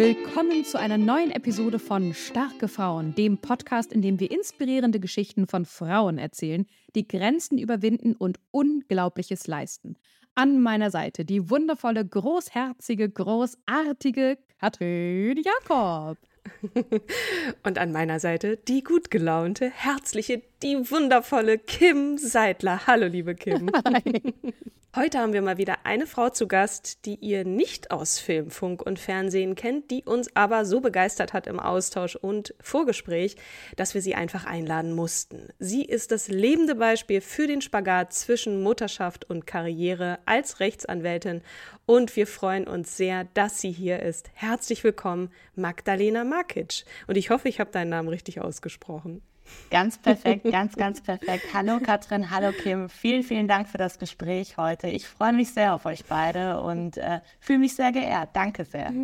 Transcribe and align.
Willkommen 0.00 0.64
zu 0.64 0.78
einer 0.78 0.96
neuen 0.96 1.30
Episode 1.30 1.78
von 1.78 2.14
Starke 2.14 2.68
Frauen, 2.68 3.14
dem 3.16 3.36
Podcast, 3.36 3.92
in 3.92 4.00
dem 4.00 4.18
wir 4.18 4.30
inspirierende 4.30 4.98
Geschichten 4.98 5.46
von 5.46 5.66
Frauen 5.66 6.16
erzählen, 6.16 6.64
die 6.94 7.06
Grenzen 7.06 7.58
überwinden 7.58 8.14
und 8.16 8.40
Unglaubliches 8.50 9.46
leisten. 9.46 9.98
An 10.34 10.62
meiner 10.62 10.90
Seite 10.90 11.26
die 11.26 11.50
wundervolle, 11.50 12.02
großherzige, 12.06 13.10
großartige 13.10 14.38
Katrin 14.58 15.42
Jakob. 15.42 16.16
Und 17.62 17.76
an 17.76 17.92
meiner 17.92 18.20
Seite 18.20 18.56
die 18.56 18.82
gut 18.82 19.10
gelaunte, 19.10 19.70
herzliche, 19.70 20.40
die 20.62 20.90
wundervolle 20.90 21.58
Kim 21.58 22.18
Seidler. 22.18 22.86
Hallo, 22.86 23.06
liebe 23.06 23.34
Kim. 23.34 23.70
Hi. 23.86 24.34
Heute 24.96 25.20
haben 25.20 25.32
wir 25.32 25.40
mal 25.40 25.56
wieder 25.56 25.78
eine 25.84 26.04
Frau 26.04 26.30
zu 26.30 26.48
Gast, 26.48 27.06
die 27.06 27.14
ihr 27.14 27.44
nicht 27.44 27.92
aus 27.92 28.18
Film, 28.18 28.50
Funk 28.50 28.82
und 28.82 28.98
Fernsehen 28.98 29.54
kennt, 29.54 29.92
die 29.92 30.02
uns 30.02 30.34
aber 30.34 30.64
so 30.64 30.80
begeistert 30.80 31.32
hat 31.32 31.46
im 31.46 31.60
Austausch 31.60 32.16
und 32.16 32.56
Vorgespräch, 32.60 33.36
dass 33.76 33.94
wir 33.94 34.02
sie 34.02 34.16
einfach 34.16 34.46
einladen 34.46 34.92
mussten. 34.92 35.48
Sie 35.60 35.84
ist 35.84 36.10
das 36.10 36.26
lebende 36.26 36.74
Beispiel 36.74 37.20
für 37.20 37.46
den 37.46 37.60
Spagat 37.60 38.12
zwischen 38.12 38.64
Mutterschaft 38.64 39.30
und 39.30 39.46
Karriere 39.46 40.18
als 40.26 40.58
Rechtsanwältin 40.58 41.42
und 41.86 42.16
wir 42.16 42.26
freuen 42.26 42.66
uns 42.66 42.96
sehr, 42.96 43.28
dass 43.34 43.60
sie 43.60 43.70
hier 43.70 44.00
ist. 44.00 44.28
Herzlich 44.34 44.82
willkommen, 44.82 45.30
Magdalena 45.54 46.24
Markic. 46.24 46.84
Und 47.06 47.16
ich 47.16 47.30
hoffe, 47.30 47.48
ich 47.48 47.60
habe 47.60 47.70
deinen 47.70 47.90
Namen 47.90 48.08
richtig 48.08 48.40
ausgesprochen. 48.40 49.22
Ganz 49.70 49.98
perfekt, 49.98 50.50
ganz, 50.50 50.74
ganz 50.74 51.00
perfekt. 51.00 51.44
Hallo 51.54 51.78
Katrin, 51.78 52.30
hallo 52.30 52.52
Kim. 52.52 52.88
Vielen, 52.88 53.22
vielen 53.22 53.46
Dank 53.46 53.68
für 53.68 53.78
das 53.78 53.98
Gespräch 53.98 54.56
heute. 54.56 54.88
Ich 54.88 55.06
freue 55.06 55.32
mich 55.32 55.52
sehr 55.52 55.74
auf 55.74 55.86
euch 55.86 56.04
beide 56.06 56.60
und 56.60 56.96
äh, 56.96 57.20
fühle 57.38 57.60
mich 57.60 57.74
sehr 57.74 57.92
geehrt. 57.92 58.30
Danke 58.34 58.64
sehr. 58.64 58.92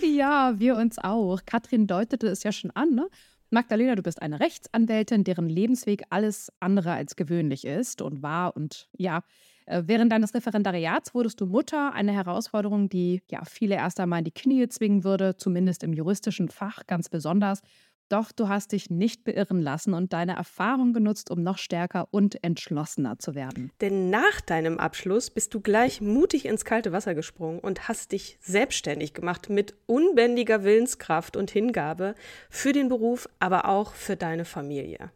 Ja, 0.00 0.54
wir 0.56 0.76
uns 0.76 0.98
auch. 0.98 1.40
Katrin 1.44 1.86
deutete 1.86 2.26
es 2.28 2.42
ja 2.42 2.52
schon 2.52 2.70
an, 2.70 2.94
ne? 2.94 3.06
Magdalena, 3.50 3.94
du 3.94 4.02
bist 4.02 4.22
eine 4.22 4.40
Rechtsanwältin, 4.40 5.24
deren 5.24 5.48
Lebensweg 5.48 6.04
alles 6.10 6.50
andere 6.58 6.92
als 6.92 7.16
gewöhnlich 7.16 7.66
ist 7.66 8.00
und 8.00 8.22
war. 8.22 8.56
Und 8.56 8.88
ja, 8.96 9.22
äh, 9.66 9.82
während 9.86 10.12
deines 10.12 10.34
Referendariats 10.34 11.14
wurdest 11.14 11.40
du 11.40 11.46
Mutter, 11.46 11.92
eine 11.92 12.12
Herausforderung, 12.12 12.88
die 12.88 13.22
ja 13.30 13.44
viele 13.44 13.76
erst 13.76 14.00
einmal 14.00 14.18
in 14.20 14.24
die 14.24 14.32
Knie 14.32 14.68
zwingen 14.68 15.04
würde, 15.04 15.36
zumindest 15.36 15.82
im 15.84 15.92
juristischen 15.92 16.48
Fach 16.48 16.86
ganz 16.86 17.08
besonders. 17.08 17.62
Doch 18.08 18.32
du 18.32 18.48
hast 18.48 18.72
dich 18.72 18.90
nicht 18.90 19.24
beirren 19.24 19.60
lassen 19.60 19.94
und 19.94 20.12
deine 20.12 20.36
Erfahrung 20.36 20.92
genutzt, 20.92 21.30
um 21.30 21.42
noch 21.42 21.58
stärker 21.58 22.08
und 22.10 22.42
entschlossener 22.44 23.18
zu 23.18 23.34
werden. 23.34 23.70
Denn 23.80 24.10
nach 24.10 24.40
deinem 24.40 24.78
Abschluss 24.78 25.30
bist 25.30 25.54
du 25.54 25.60
gleich 25.60 26.00
mutig 26.00 26.44
ins 26.44 26.64
kalte 26.64 26.92
Wasser 26.92 27.14
gesprungen 27.14 27.60
und 27.60 27.88
hast 27.88 28.12
dich 28.12 28.38
selbstständig 28.40 29.14
gemacht 29.14 29.48
mit 29.48 29.74
unbändiger 29.86 30.64
Willenskraft 30.64 31.36
und 31.36 31.50
Hingabe 31.50 32.14
für 32.50 32.72
den 32.72 32.88
Beruf, 32.88 33.28
aber 33.38 33.68
auch 33.68 33.94
für 33.94 34.16
deine 34.16 34.44
Familie. 34.44 35.10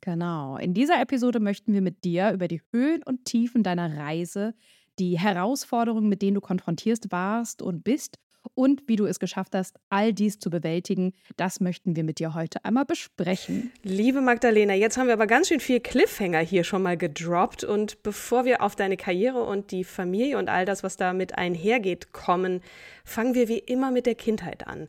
Genau. 0.00 0.56
In 0.56 0.74
dieser 0.74 1.00
Episode 1.00 1.40
möchten 1.40 1.72
wir 1.72 1.82
mit 1.82 2.04
dir 2.04 2.32
über 2.32 2.48
die 2.48 2.62
Höhen 2.72 3.02
und 3.02 3.24
Tiefen 3.24 3.62
deiner 3.62 3.98
Reise, 3.98 4.54
die 4.98 5.18
Herausforderungen, 5.18 6.08
mit 6.08 6.22
denen 6.22 6.34
du 6.34 6.40
konfrontiert 6.40 7.10
warst 7.10 7.62
und 7.62 7.84
bist 7.84 8.18
und 8.54 8.82
wie 8.86 8.96
du 8.96 9.06
es 9.06 9.18
geschafft 9.18 9.54
hast, 9.54 9.76
all 9.88 10.12
dies 10.12 10.38
zu 10.38 10.50
bewältigen. 10.50 11.12
Das 11.36 11.60
möchten 11.60 11.96
wir 11.96 12.04
mit 12.04 12.18
dir 12.18 12.34
heute 12.34 12.64
einmal 12.64 12.84
besprechen. 12.84 13.72
Liebe 13.82 14.20
Magdalena, 14.20 14.74
jetzt 14.74 14.96
haben 14.96 15.06
wir 15.06 15.14
aber 15.14 15.26
ganz 15.26 15.48
schön 15.48 15.60
viel 15.60 15.80
Cliffhanger 15.80 16.40
hier 16.40 16.64
schon 16.64 16.82
mal 16.82 16.96
gedroppt. 16.96 17.64
Und 17.64 18.02
bevor 18.02 18.44
wir 18.44 18.62
auf 18.62 18.76
deine 18.76 18.96
Karriere 18.96 19.42
und 19.42 19.70
die 19.70 19.84
Familie 19.84 20.38
und 20.38 20.48
all 20.48 20.64
das, 20.64 20.82
was 20.82 20.96
damit 20.96 21.36
einhergeht, 21.36 22.12
kommen, 22.12 22.62
fangen 23.04 23.34
wir 23.34 23.48
wie 23.48 23.58
immer 23.58 23.90
mit 23.90 24.06
der 24.06 24.14
Kindheit 24.14 24.66
an. 24.66 24.88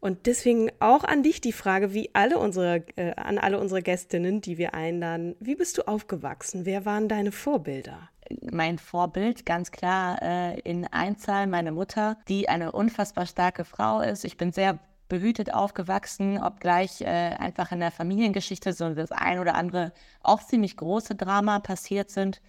Und 0.00 0.26
deswegen 0.26 0.70
auch 0.80 1.04
an 1.04 1.22
dich 1.22 1.42
die 1.42 1.52
Frage, 1.52 1.92
wie 1.92 2.10
alle 2.14 2.38
unsere, 2.38 2.84
äh, 2.96 3.12
an 3.16 3.36
alle 3.36 3.60
unsere 3.60 3.82
Gästinnen, 3.82 4.40
die 4.40 4.56
wir 4.56 4.72
einladen, 4.72 5.36
wie 5.40 5.54
bist 5.54 5.76
du 5.76 5.86
aufgewachsen? 5.86 6.64
Wer 6.64 6.86
waren 6.86 7.06
deine 7.06 7.32
Vorbilder? 7.32 8.08
Mein 8.50 8.78
Vorbild, 8.78 9.44
ganz 9.46 9.70
klar 9.70 10.20
äh, 10.22 10.60
in 10.60 10.86
Einzahl 10.86 11.46
meine 11.46 11.72
Mutter, 11.72 12.16
die 12.28 12.48
eine 12.48 12.72
unfassbar 12.72 13.26
starke 13.26 13.64
Frau 13.64 14.00
ist. 14.00 14.24
Ich 14.24 14.36
bin 14.36 14.52
sehr 14.52 14.78
behütet 15.08 15.52
aufgewachsen, 15.52 16.42
obgleich 16.42 17.00
äh, 17.02 17.06
einfach 17.06 17.72
in 17.72 17.80
der 17.80 17.90
Familiengeschichte 17.90 18.72
so 18.72 18.94
das 18.94 19.12
ein 19.12 19.38
oder 19.38 19.54
andere 19.56 19.92
auch 20.22 20.42
ziemlich 20.42 20.76
große 20.76 21.16
Drama 21.16 21.58
passiert 21.58 22.10
sind. 22.10 22.40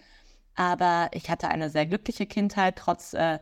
Aber 0.54 1.08
ich 1.12 1.30
hatte 1.30 1.48
eine 1.48 1.70
sehr 1.70 1.86
glückliche 1.86 2.26
Kindheit, 2.26 2.76
trotz 2.76 3.14
äh, 3.14 3.38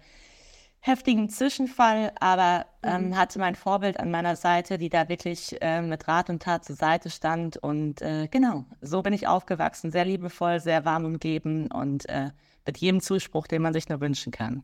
heftigen 0.81 1.29
Zwischenfall, 1.29 2.13
aber 2.21 2.67
ähm, 2.83 3.09
mhm. 3.09 3.17
hatte 3.17 3.39
mein 3.39 3.55
Vorbild 3.55 4.01
an 4.01 4.11
meiner 4.11 4.35
Seite, 4.35 4.79
die 4.79 4.89
da 4.89 5.09
wirklich 5.09 5.57
äh, 5.61 5.83
mit 5.83 6.09
Rat 6.09 6.31
und 6.31 6.43
Tat 6.43 6.65
zur 6.65 6.77
Seite 6.77 7.11
stand. 7.11 7.59
Und 7.59 8.01
äh, 8.01 8.29
genau, 8.31 8.65
so 8.81 9.03
bin 9.03 9.13
ich 9.13 9.29
aufgewachsen, 9.29 9.91
sehr 9.91 10.07
liebevoll, 10.07 10.61
sehr 10.61 10.85
warm 10.85 11.05
umgeben 11.05 11.71
und 11.71 12.09
äh, 12.09 12.31
mit 12.67 12.79
jedem 12.79 13.01
Zuspruch, 13.01 13.47
den 13.47 13.63
man 13.63 13.75
sich 13.75 13.89
nur 13.89 14.01
wünschen 14.01 14.33
kann. 14.33 14.63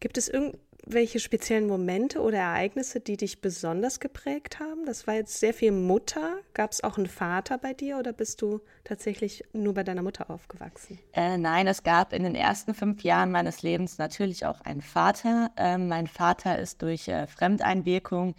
Gibt 0.00 0.16
es 0.16 0.28
irgend 0.28 0.58
welche 0.84 1.20
speziellen 1.20 1.68
Momente 1.68 2.20
oder 2.20 2.38
Ereignisse, 2.38 3.00
die 3.00 3.16
dich 3.16 3.40
besonders 3.40 4.00
geprägt 4.00 4.58
haben? 4.58 4.84
Das 4.84 5.06
war 5.06 5.14
jetzt 5.14 5.38
sehr 5.38 5.54
viel 5.54 5.72
Mutter. 5.72 6.38
Gab 6.54 6.72
es 6.72 6.82
auch 6.82 6.98
einen 6.98 7.06
Vater 7.06 7.58
bei 7.58 7.72
dir 7.72 7.98
oder 7.98 8.12
bist 8.12 8.42
du 8.42 8.60
tatsächlich 8.84 9.44
nur 9.52 9.74
bei 9.74 9.84
deiner 9.84 10.02
Mutter 10.02 10.28
aufgewachsen? 10.28 10.98
Äh, 11.12 11.38
nein, 11.38 11.66
es 11.68 11.82
gab 11.82 12.12
in 12.12 12.24
den 12.24 12.34
ersten 12.34 12.74
fünf 12.74 13.02
Jahren 13.02 13.30
meines 13.30 13.62
Lebens 13.62 13.98
natürlich 13.98 14.44
auch 14.44 14.60
einen 14.62 14.82
Vater. 14.82 15.52
Ähm, 15.56 15.88
mein 15.88 16.08
Vater 16.08 16.58
ist 16.58 16.82
durch 16.82 17.06
äh, 17.08 17.26
Fremdeinwirkung 17.28 18.34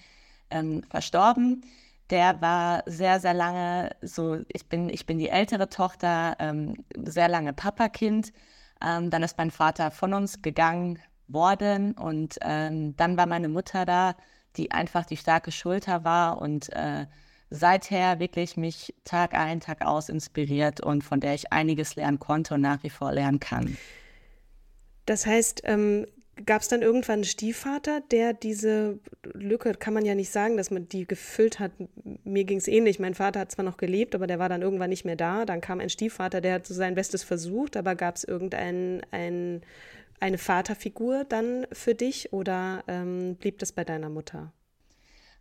ähm, 0.49 0.83
verstorben. 0.89 1.65
Der 2.09 2.41
war 2.41 2.83
sehr, 2.85 3.21
sehr 3.21 3.33
lange 3.33 3.95
so, 4.01 4.39
ich 4.49 4.67
bin, 4.67 4.89
ich 4.89 5.05
bin 5.05 5.17
die 5.17 5.29
ältere 5.29 5.69
Tochter, 5.69 6.35
ähm, 6.39 6.75
sehr 7.05 7.29
lange 7.29 7.53
Papakind. 7.53 8.33
Ähm, 8.85 9.09
dann 9.09 9.23
ist 9.23 9.37
mein 9.37 9.51
Vater 9.51 9.91
von 9.91 10.13
uns 10.13 10.41
gegangen, 10.41 10.99
worden. 11.27 11.93
Und 11.93 12.37
ähm, 12.41 12.95
dann 12.97 13.17
war 13.17 13.25
meine 13.25 13.49
Mutter 13.49 13.85
da, 13.85 14.15
die 14.55 14.71
einfach 14.71 15.05
die 15.05 15.17
starke 15.17 15.51
Schulter 15.51 16.03
war 16.03 16.41
und 16.41 16.71
äh, 16.73 17.05
seither 17.49 18.19
wirklich 18.19 18.57
mich 18.57 18.93
Tag 19.03 19.33
ein, 19.33 19.59
Tag 19.59 19.85
aus 19.85 20.09
inspiriert 20.09 20.81
und 20.81 21.03
von 21.03 21.19
der 21.19 21.35
ich 21.35 21.53
einiges 21.53 21.95
lernen 21.95 22.19
konnte 22.19 22.55
und 22.55 22.61
nach 22.61 22.83
wie 22.83 22.89
vor 22.89 23.11
lernen 23.11 23.39
kann. 23.39 23.77
Das 25.05 25.25
heißt, 25.25 25.61
ähm, 25.65 26.07
gab 26.45 26.61
es 26.61 26.67
dann 26.67 26.81
irgendwann 26.81 27.15
einen 27.15 27.23
Stiefvater, 27.25 28.01
der 28.11 28.33
diese 28.33 28.99
Lücke, 29.33 29.73
kann 29.73 29.93
man 29.93 30.05
ja 30.05 30.15
nicht 30.15 30.31
sagen, 30.31 30.57
dass 30.57 30.71
man 30.71 30.87
die 30.87 31.05
gefüllt 31.05 31.59
hat. 31.59 31.71
Mir 32.23 32.43
ging 32.43 32.57
es 32.57 32.67
ähnlich. 32.67 32.99
Mein 32.99 33.13
Vater 33.13 33.41
hat 33.41 33.51
zwar 33.51 33.65
noch 33.65 33.77
gelebt, 33.77 34.15
aber 34.15 34.25
der 34.25 34.39
war 34.39 34.49
dann 34.49 34.61
irgendwann 34.61 34.89
nicht 34.89 35.05
mehr 35.05 35.15
da. 35.15 35.45
Dann 35.45 35.61
kam 35.61 35.79
ein 35.79 35.89
Stiefvater, 35.89 36.41
der 36.41 36.55
hat 36.55 36.65
so 36.65 36.73
sein 36.73 36.95
Bestes 36.95 37.23
versucht, 37.23 37.77
aber 37.77 37.95
gab 37.95 38.15
es 38.15 38.23
irgendeinen 38.23 39.01
ein 39.11 39.61
eine 40.19 40.37
Vaterfigur 40.37 41.25
dann 41.25 41.67
für 41.71 41.95
dich 41.95 42.33
oder 42.33 42.83
ähm, 42.87 43.35
blieb 43.35 43.59
das 43.59 43.71
bei 43.71 43.83
deiner 43.83 44.09
Mutter? 44.09 44.53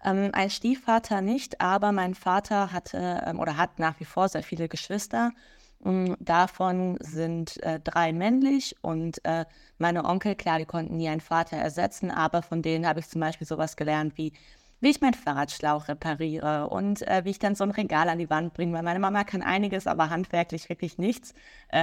Ähm, 0.04 0.30
ein 0.32 0.50
Stiefvater 0.50 1.20
nicht, 1.20 1.60
aber 1.60 1.92
mein 1.92 2.14
Vater 2.14 2.72
hatte 2.72 3.22
ähm, 3.26 3.38
oder 3.38 3.56
hat 3.56 3.78
nach 3.78 4.00
wie 4.00 4.04
vor 4.04 4.28
sehr 4.28 4.42
viele 4.42 4.69
Geschwister. 4.69 5.32
Mm, 5.80 6.14
davon 6.19 6.98
sind 7.00 7.62
äh, 7.62 7.80
drei 7.80 8.12
männlich 8.12 8.76
und 8.82 9.24
äh, 9.24 9.44
meine 9.78 10.04
Onkel, 10.04 10.34
klar, 10.34 10.58
die 10.58 10.64
konnten 10.64 10.96
nie 10.96 11.08
einen 11.08 11.20
Vater 11.20 11.56
ersetzen, 11.56 12.10
aber 12.10 12.42
von 12.42 12.62
denen 12.62 12.86
habe 12.86 13.00
ich 13.00 13.08
zum 13.08 13.20
Beispiel 13.20 13.46
sowas 13.46 13.76
gelernt 13.76 14.16
wie, 14.16 14.32
wie 14.80 14.90
ich 14.90 15.00
meinen 15.00 15.14
Fahrradschlauch 15.14 15.88
repariere 15.88 16.68
und 16.68 17.02
äh, 17.02 17.25
wie 17.25 17.30
ich 17.30 17.38
dann 17.38 17.54
so 17.54 17.64
ein 17.64 17.70
Regal 17.70 18.08
an 18.08 18.18
die 18.18 18.30
Wand 18.30 18.54
bringe, 18.54 18.75
weil 18.75 18.82
meine 18.82 18.98
Mama 18.98 19.25
kann 19.25 19.42
einiges, 19.42 19.86
aber 19.86 20.10
handwerklich 20.10 20.68
wirklich 20.68 20.98
nichts. 20.98 21.34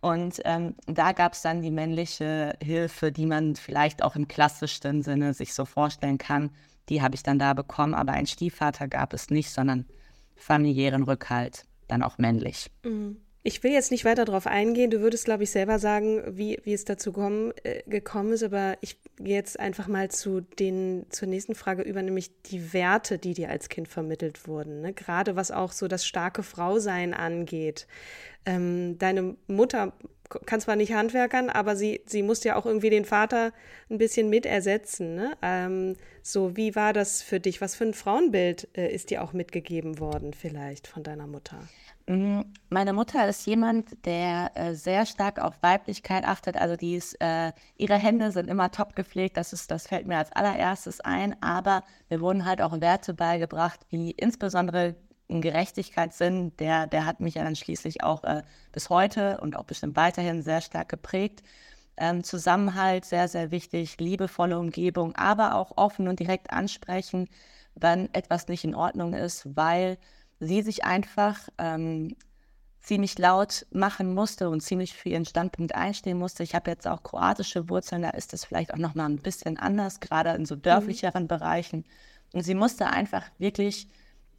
Und 0.00 0.40
ähm, 0.44 0.74
da 0.86 1.12
gab 1.12 1.32
es 1.32 1.42
dann 1.42 1.62
die 1.62 1.70
männliche 1.70 2.54
Hilfe, 2.62 3.10
die 3.12 3.26
man 3.26 3.56
vielleicht 3.56 4.02
auch 4.02 4.16
im 4.16 4.28
klassischsten 4.28 5.02
Sinne 5.02 5.34
sich 5.34 5.54
so 5.54 5.64
vorstellen 5.64 6.18
kann. 6.18 6.50
Die 6.88 7.02
habe 7.02 7.14
ich 7.14 7.22
dann 7.22 7.38
da 7.38 7.54
bekommen, 7.54 7.94
aber 7.94 8.12
einen 8.12 8.26
Stiefvater 8.26 8.88
gab 8.88 9.12
es 9.12 9.30
nicht, 9.30 9.50
sondern 9.50 9.86
familiären 10.36 11.02
Rückhalt 11.02 11.64
dann 11.88 12.02
auch 12.02 12.18
männlich. 12.18 12.70
Mhm. 12.84 13.16
Ich 13.42 13.62
will 13.62 13.72
jetzt 13.72 13.90
nicht 13.90 14.04
weiter 14.04 14.24
darauf 14.24 14.46
eingehen. 14.46 14.90
Du 14.90 15.00
würdest, 15.00 15.24
glaube 15.24 15.44
ich, 15.44 15.50
selber 15.50 15.78
sagen, 15.78 16.22
wie, 16.36 16.60
wie 16.64 16.74
es 16.74 16.84
dazu 16.84 17.12
kommen, 17.12 17.52
äh, 17.62 17.82
gekommen 17.86 18.32
ist. 18.32 18.42
Aber 18.42 18.76
ich 18.80 18.98
jetzt 19.22 19.58
einfach 19.58 19.88
mal 19.88 20.10
zu 20.10 20.40
den, 20.40 21.06
zur 21.10 21.28
nächsten 21.28 21.54
Frage 21.54 21.82
über, 21.82 22.02
nämlich 22.02 22.30
die 22.42 22.72
Werte, 22.72 23.18
die 23.18 23.34
dir 23.34 23.50
als 23.50 23.68
Kind 23.68 23.88
vermittelt 23.88 24.46
wurden. 24.46 24.80
Ne? 24.80 24.92
Gerade 24.92 25.36
was 25.36 25.50
auch 25.50 25.72
so 25.72 25.88
das 25.88 26.06
starke 26.06 26.42
Frausein 26.42 27.14
angeht. 27.14 27.86
Ähm, 28.46 28.98
deine 28.98 29.36
Mutter 29.46 29.92
kann 30.46 30.60
zwar 30.60 30.76
nicht 30.76 30.92
handwerkern, 30.92 31.48
aber 31.48 31.74
sie, 31.74 32.02
sie 32.06 32.22
musste 32.22 32.48
ja 32.48 32.56
auch 32.56 32.66
irgendwie 32.66 32.90
den 32.90 33.04
Vater 33.04 33.52
ein 33.90 33.98
bisschen 33.98 34.28
mit 34.28 34.46
ersetzen. 34.46 35.14
Ne? 35.14 35.36
Ähm, 35.42 35.96
so, 36.22 36.56
wie 36.56 36.74
war 36.74 36.92
das 36.92 37.22
für 37.22 37.40
dich? 37.40 37.60
Was 37.60 37.74
für 37.74 37.84
ein 37.84 37.94
Frauenbild 37.94 38.68
äh, 38.76 38.92
ist 38.92 39.10
dir 39.10 39.22
auch 39.22 39.32
mitgegeben 39.32 39.98
worden, 39.98 40.34
vielleicht 40.34 40.86
von 40.86 41.02
deiner 41.02 41.26
Mutter? 41.26 41.58
Mm, 42.08 42.40
meine 42.70 42.94
Mutter 42.94 43.28
ist 43.28 43.46
jemand, 43.46 44.06
der 44.06 44.50
äh, 44.54 44.74
sehr 44.74 45.04
stark 45.04 45.38
auf 45.40 45.62
Weiblichkeit 45.62 46.24
achtet. 46.24 46.56
Also 46.56 46.74
die 46.74 46.94
ist, 46.96 47.20
äh, 47.20 47.52
ihre 47.76 47.96
Hände 47.96 48.32
sind 48.32 48.48
immer 48.48 48.70
top 48.70 48.96
gepflegt. 48.96 49.36
Das 49.36 49.52
ist, 49.52 49.70
das 49.70 49.86
fällt 49.86 50.06
mir 50.06 50.16
als 50.16 50.32
allererstes 50.32 51.00
ein. 51.02 51.40
Aber 51.42 51.84
mir 52.08 52.20
wurden 52.22 52.46
halt 52.46 52.62
auch 52.62 52.80
Werte 52.80 53.12
beigebracht, 53.12 53.80
wie 53.90 54.12
insbesondere 54.12 54.96
ein 55.28 55.42
Gerechtigkeitssinn. 55.42 56.56
Der, 56.56 56.86
der 56.86 57.04
hat 57.04 57.20
mich 57.20 57.34
ja 57.34 57.44
dann 57.44 57.56
schließlich 57.56 58.02
auch 58.02 58.24
äh, 58.24 58.42
bis 58.72 58.88
heute 58.88 59.38
und 59.42 59.54
auch 59.54 59.64
bestimmt 59.64 59.96
weiterhin 59.96 60.40
sehr 60.42 60.62
stark 60.62 60.88
geprägt. 60.88 61.42
Ähm, 61.98 62.24
Zusammenhalt 62.24 63.04
sehr, 63.04 63.28
sehr 63.28 63.50
wichtig, 63.50 63.98
liebevolle 64.00 64.58
Umgebung, 64.58 65.14
aber 65.16 65.56
auch 65.56 65.72
offen 65.76 66.08
und 66.08 66.20
direkt 66.20 66.52
ansprechen, 66.52 67.28
wenn 67.74 68.12
etwas 68.14 68.48
nicht 68.48 68.64
in 68.64 68.74
Ordnung 68.74 69.12
ist, 69.12 69.46
weil 69.56 69.98
sie 70.40 70.62
sich 70.62 70.84
einfach 70.84 71.48
ähm, 71.58 72.16
ziemlich 72.80 73.18
laut 73.18 73.66
machen 73.70 74.14
musste 74.14 74.48
und 74.48 74.62
ziemlich 74.62 74.94
für 74.94 75.10
ihren 75.10 75.26
Standpunkt 75.26 75.74
einstehen 75.74 76.18
musste. 76.18 76.42
Ich 76.42 76.54
habe 76.54 76.70
jetzt 76.70 76.86
auch 76.86 77.02
kroatische 77.02 77.68
Wurzeln, 77.68 78.02
da 78.02 78.10
ist 78.10 78.32
das 78.32 78.44
vielleicht 78.44 78.72
auch 78.72 78.78
nochmal 78.78 79.10
ein 79.10 79.18
bisschen 79.18 79.58
anders, 79.58 80.00
gerade 80.00 80.30
in 80.30 80.46
so 80.46 80.56
mhm. 80.56 80.62
dörflicheren 80.62 81.24
mhm. 81.24 81.28
Bereichen. 81.28 81.84
Und 82.32 82.42
sie 82.42 82.54
musste 82.54 82.86
einfach 82.86 83.24
wirklich 83.38 83.88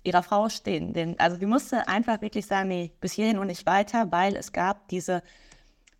ihrer 0.03 0.23
Frau 0.23 0.49
stehen. 0.49 0.93
Denn, 0.93 1.19
also 1.19 1.37
sie 1.37 1.45
musste 1.45 1.87
einfach 1.87 2.21
wirklich 2.21 2.45
sagen, 2.47 2.69
nee, 2.69 2.91
bis 3.01 3.13
hierhin 3.13 3.37
und 3.37 3.47
nicht 3.47 3.65
weiter, 3.65 4.11
weil 4.11 4.35
es 4.35 4.51
gab 4.51 4.87
diese 4.87 5.21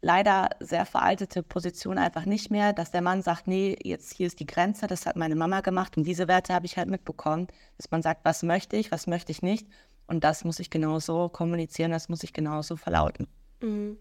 leider 0.01 0.49
sehr 0.59 0.85
veraltete 0.85 1.43
Position 1.43 1.97
einfach 1.97 2.25
nicht 2.25 2.49
mehr, 2.49 2.71
dass 2.71 2.91
der 2.91 3.01
Mann 3.01 3.21
sagt, 3.21 3.47
nee, 3.47 3.77
jetzt 3.83 4.13
hier 4.13 4.27
ist 4.27 4.39
die 4.39 4.45
Grenze, 4.45 4.87
das 4.87 5.05
hat 5.05 5.17
meine 5.17 5.35
Mama 5.35 5.59
gemacht 5.59 5.97
und 5.97 6.05
diese 6.05 6.29
Werte 6.29 6.53
habe 6.53 6.65
ich 6.65 6.77
halt 6.77 6.89
mitbekommen, 6.89 7.47
dass 7.77 7.91
man 7.91 8.01
sagt, 8.01 8.23
was 8.23 8.41
möchte 8.41 8.77
ich, 8.77 8.91
was 8.91 9.07
möchte 9.07 9.33
ich 9.33 9.41
nicht 9.41 9.67
und 10.09 10.23
das 10.23 10.43
muss 10.43 10.59
ich 10.59 10.69
genauso 10.69 11.29
kommunizieren, 11.29 11.91
das 11.91 12.09
muss 12.09 12.23
ich 12.23 12.33
genauso 12.33 12.75
verlauten. 12.75 13.27
Mhm. 13.61 13.97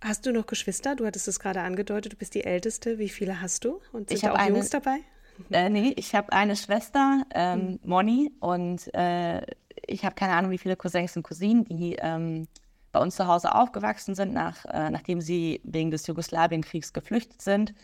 Hast 0.00 0.26
du 0.26 0.32
noch 0.32 0.46
Geschwister? 0.46 0.96
Du 0.96 1.06
hattest 1.06 1.28
es 1.28 1.38
gerade 1.38 1.60
angedeutet, 1.60 2.12
du 2.12 2.16
bist 2.16 2.34
die 2.34 2.44
Älteste. 2.44 2.98
Wie 2.98 3.08
viele 3.08 3.40
hast 3.40 3.64
du? 3.64 3.80
Und 3.92 4.08
sind 4.08 4.16
ich 4.16 4.22
da 4.22 4.32
auch 4.32 4.36
eine, 4.36 4.56
Jungs 4.56 4.70
dabei? 4.70 4.98
Äh, 5.50 5.70
nee, 5.70 5.94
ich 5.96 6.14
habe 6.14 6.30
eine 6.30 6.56
Schwester, 6.56 7.24
ähm, 7.34 7.58
mhm. 7.60 7.80
Moni, 7.84 8.32
und 8.40 8.94
äh, 8.94 9.40
ich 9.86 10.04
habe 10.04 10.14
keine 10.14 10.34
Ahnung, 10.34 10.50
wie 10.50 10.58
viele 10.58 10.76
Cousins 10.76 11.16
und 11.16 11.22
Cousinen, 11.22 11.64
die 11.64 11.96
ähm, 11.98 12.46
bei 12.92 13.00
uns 13.00 13.16
zu 13.16 13.26
Hause 13.26 13.54
aufgewachsen 13.54 14.14
sind, 14.14 14.34
nach, 14.34 14.64
äh, 14.66 14.90
nachdem 14.90 15.22
sie 15.22 15.60
wegen 15.64 15.90
des 15.90 16.06
Jugoslawienkriegs 16.06 16.92
geflüchtet 16.92 17.40
sind. 17.40 17.74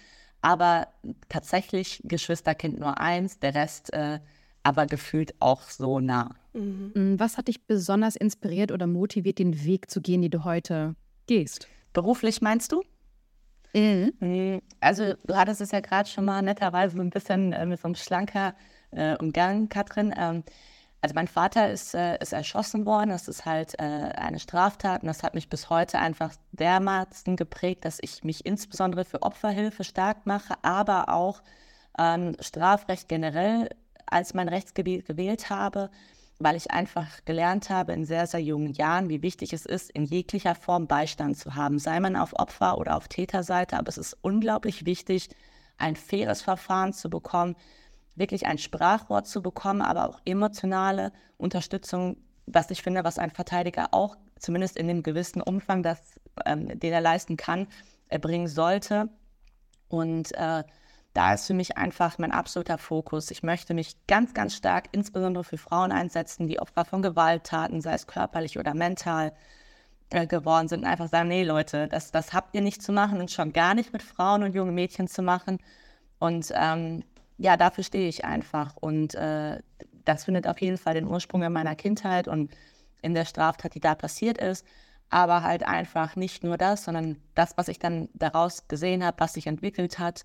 Aber 0.42 0.88
tatsächlich 1.30 2.02
Geschwisterkind 2.04 2.78
nur 2.78 3.00
eins, 3.00 3.40
der 3.40 3.54
Rest 3.54 3.92
äh, 3.94 4.20
aber 4.68 4.84
gefühlt 4.84 5.32
auch 5.40 5.62
so 5.62 5.98
nah. 5.98 6.34
Mhm. 6.52 6.92
Mm, 6.94 7.14
was 7.18 7.38
hat 7.38 7.48
dich 7.48 7.66
besonders 7.66 8.16
inspiriert 8.16 8.70
oder 8.70 8.86
motiviert, 8.86 9.38
den 9.38 9.64
Weg 9.64 9.90
zu 9.90 10.02
gehen, 10.02 10.20
den 10.20 10.30
du 10.30 10.44
heute 10.44 10.94
gehst? 11.26 11.68
Beruflich 11.94 12.42
meinst 12.42 12.72
du? 12.72 12.82
Mhm. 13.74 14.12
Mm, 14.20 14.58
also 14.80 15.14
du 15.24 15.36
hattest 15.36 15.62
es 15.62 15.70
ja 15.70 15.80
gerade 15.80 16.06
schon 16.06 16.26
mal 16.26 16.42
netterweise 16.42 16.96
so 16.96 17.02
ein 17.02 17.08
bisschen 17.08 17.54
äh, 17.54 17.64
mit 17.64 17.80
so 17.80 17.88
einem 17.88 17.94
schlanker 17.94 18.54
äh, 18.90 19.16
umgangen, 19.16 19.70
Katrin. 19.70 20.12
Ähm, 20.14 20.44
also 21.00 21.14
mein 21.14 21.28
Vater 21.28 21.70
ist, 21.70 21.94
äh, 21.94 22.18
ist 22.18 22.34
erschossen 22.34 22.84
worden. 22.84 23.08
Das 23.08 23.26
ist 23.26 23.46
halt 23.46 23.72
äh, 23.78 23.82
eine 23.82 24.38
Straftat 24.38 25.00
und 25.00 25.06
das 25.08 25.22
hat 25.22 25.34
mich 25.34 25.48
bis 25.48 25.70
heute 25.70 25.98
einfach 25.98 26.34
dermaßen 26.52 27.36
geprägt, 27.36 27.86
dass 27.86 28.00
ich 28.02 28.22
mich 28.22 28.44
insbesondere 28.44 29.06
für 29.06 29.22
Opferhilfe 29.22 29.82
stark 29.82 30.26
mache, 30.26 30.56
aber 30.60 31.08
auch 31.08 31.40
ähm, 31.98 32.36
Strafrecht 32.40 33.08
generell 33.08 33.70
als 34.10 34.34
mein 34.34 34.48
Rechtsgebiet 34.48 35.06
gewählt 35.06 35.50
habe, 35.50 35.90
weil 36.38 36.56
ich 36.56 36.70
einfach 36.70 37.24
gelernt 37.24 37.68
habe 37.68 37.92
in 37.92 38.04
sehr, 38.04 38.26
sehr 38.26 38.40
jungen 38.40 38.72
Jahren, 38.72 39.08
wie 39.08 39.22
wichtig 39.22 39.52
es 39.52 39.66
ist, 39.66 39.90
in 39.90 40.04
jeglicher 40.04 40.54
Form 40.54 40.86
Beistand 40.86 41.36
zu 41.36 41.54
haben, 41.54 41.78
sei 41.78 41.98
man 42.00 42.16
auf 42.16 42.32
Opfer- 42.38 42.78
oder 42.78 42.96
auf 42.96 43.08
Täterseite. 43.08 43.76
Aber 43.76 43.88
es 43.88 43.98
ist 43.98 44.16
unglaublich 44.22 44.86
wichtig, 44.86 45.28
ein 45.78 45.96
faires 45.96 46.42
Verfahren 46.42 46.92
zu 46.92 47.10
bekommen, 47.10 47.56
wirklich 48.14 48.46
ein 48.46 48.58
Sprachwort 48.58 49.26
zu 49.26 49.42
bekommen, 49.42 49.82
aber 49.82 50.08
auch 50.08 50.20
emotionale 50.24 51.12
Unterstützung, 51.36 52.16
was 52.46 52.70
ich 52.70 52.82
finde, 52.82 53.04
was 53.04 53.18
ein 53.18 53.30
Verteidiger 53.30 53.88
auch 53.92 54.16
zumindest 54.38 54.76
in 54.76 54.88
dem 54.88 55.02
gewissen 55.02 55.42
Umfang, 55.42 55.82
das, 55.82 56.20
ähm, 56.46 56.78
den 56.78 56.92
er 56.92 57.00
leisten 57.00 57.36
kann, 57.36 57.66
erbringen 58.08 58.48
sollte. 58.48 59.08
Und 59.88 60.32
äh, 60.34 60.64
da 61.14 61.34
ist 61.34 61.46
für 61.46 61.54
mich 61.54 61.76
einfach 61.76 62.18
mein 62.18 62.32
absoluter 62.32 62.78
Fokus. 62.78 63.30
Ich 63.30 63.42
möchte 63.42 63.74
mich 63.74 63.96
ganz, 64.06 64.34
ganz 64.34 64.54
stark 64.54 64.86
insbesondere 64.92 65.44
für 65.44 65.58
Frauen 65.58 65.90
einsetzen, 65.92 66.46
die 66.46 66.60
Opfer 66.60 66.84
von 66.84 67.02
Gewalttaten, 67.02 67.80
sei 67.80 67.94
es 67.94 68.06
körperlich 68.06 68.58
oder 68.58 68.74
mental, 68.74 69.32
äh, 70.10 70.26
geworden 70.26 70.68
sind. 70.68 70.80
Und 70.80 70.86
einfach 70.86 71.08
sagen, 71.08 71.28
nee 71.28 71.44
Leute, 71.44 71.88
das, 71.88 72.10
das 72.10 72.32
habt 72.32 72.54
ihr 72.54 72.60
nicht 72.60 72.82
zu 72.82 72.92
machen 72.92 73.20
und 73.20 73.30
schon 73.30 73.52
gar 73.52 73.74
nicht 73.74 73.92
mit 73.92 74.02
Frauen 74.02 74.42
und 74.42 74.54
jungen 74.54 74.74
Mädchen 74.74 75.08
zu 75.08 75.22
machen. 75.22 75.58
Und 76.18 76.52
ähm, 76.54 77.04
ja, 77.38 77.56
dafür 77.56 77.84
stehe 77.84 78.08
ich 78.08 78.24
einfach. 78.24 78.76
Und 78.76 79.14
äh, 79.14 79.60
das 80.04 80.24
findet 80.24 80.46
auf 80.46 80.60
jeden 80.60 80.78
Fall 80.78 80.94
den 80.94 81.06
Ursprung 81.06 81.42
in 81.42 81.52
meiner 81.52 81.76
Kindheit 81.76 82.28
und 82.28 82.50
in 83.02 83.14
der 83.14 83.24
Straftat, 83.24 83.74
die 83.74 83.80
da 83.80 83.94
passiert 83.94 84.38
ist. 84.38 84.66
Aber 85.10 85.42
halt 85.42 85.62
einfach 85.62 86.16
nicht 86.16 86.44
nur 86.44 86.58
das, 86.58 86.84
sondern 86.84 87.16
das, 87.34 87.56
was 87.56 87.68
ich 87.68 87.78
dann 87.78 88.08
daraus 88.14 88.68
gesehen 88.68 89.04
habe, 89.04 89.20
was 89.20 89.34
sich 89.34 89.46
entwickelt 89.46 89.98
hat. 89.98 90.24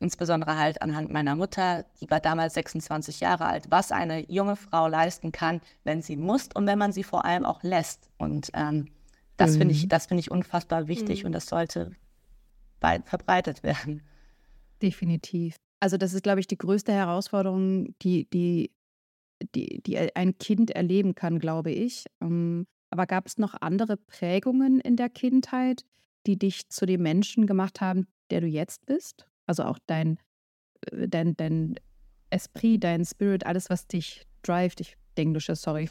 Insbesondere 0.00 0.56
halt 0.56 0.80
anhand 0.80 1.10
meiner 1.10 1.34
Mutter, 1.34 1.84
die 2.00 2.08
war 2.08 2.20
damals 2.20 2.54
26 2.54 3.20
Jahre 3.20 3.46
alt, 3.46 3.70
was 3.70 3.90
eine 3.90 4.30
junge 4.30 4.54
Frau 4.54 4.86
leisten 4.86 5.32
kann, 5.32 5.60
wenn 5.82 6.02
sie 6.02 6.16
muss 6.16 6.48
und 6.54 6.66
wenn 6.66 6.78
man 6.78 6.92
sie 6.92 7.02
vor 7.02 7.24
allem 7.24 7.44
auch 7.44 7.62
lässt. 7.64 8.08
Und 8.16 8.50
ähm, 8.54 8.88
das 9.36 9.54
mhm. 9.54 9.58
finde 9.58 9.74
ich, 9.74 9.88
das 9.88 10.06
finde 10.06 10.20
ich 10.20 10.30
unfassbar 10.30 10.86
wichtig 10.86 11.22
mhm. 11.22 11.26
und 11.26 11.32
das 11.32 11.46
sollte 11.46 11.92
weit 12.80 13.08
verbreitet 13.08 13.64
werden. 13.64 14.02
Definitiv. 14.80 15.56
Also 15.80 15.96
das 15.96 16.12
ist, 16.12 16.22
glaube 16.22 16.40
ich, 16.40 16.46
die 16.46 16.58
größte 16.58 16.92
Herausforderung, 16.92 17.94
die, 18.02 18.28
die, 18.30 18.70
die, 19.54 19.82
die 19.82 19.98
ein 20.14 20.38
Kind 20.38 20.70
erleben 20.70 21.14
kann, 21.14 21.38
glaube 21.38 21.70
ich. 21.70 22.06
Ähm, 22.20 22.66
aber 22.90 23.06
gab 23.06 23.26
es 23.26 23.38
noch 23.38 23.54
andere 23.60 23.96
Prägungen 23.96 24.80
in 24.80 24.96
der 24.96 25.08
Kindheit, 25.08 25.84
die 26.26 26.38
dich 26.38 26.68
zu 26.68 26.86
dem 26.86 27.02
Menschen 27.02 27.46
gemacht 27.46 27.80
haben, 27.80 28.06
der 28.30 28.40
du 28.40 28.46
jetzt 28.46 28.86
bist? 28.86 29.27
Also 29.48 29.64
auch 29.64 29.78
dein, 29.86 30.18
äh, 30.92 31.08
dein, 31.08 31.36
dein 31.36 31.74
Esprit, 32.30 32.84
dein 32.84 33.04
Spirit, 33.04 33.46
alles, 33.46 33.70
was 33.70 33.88
dich 33.88 34.26
drivet. 34.42 34.80
Ich 34.80 34.96
Englische, 35.18 35.56
sorry. 35.56 35.90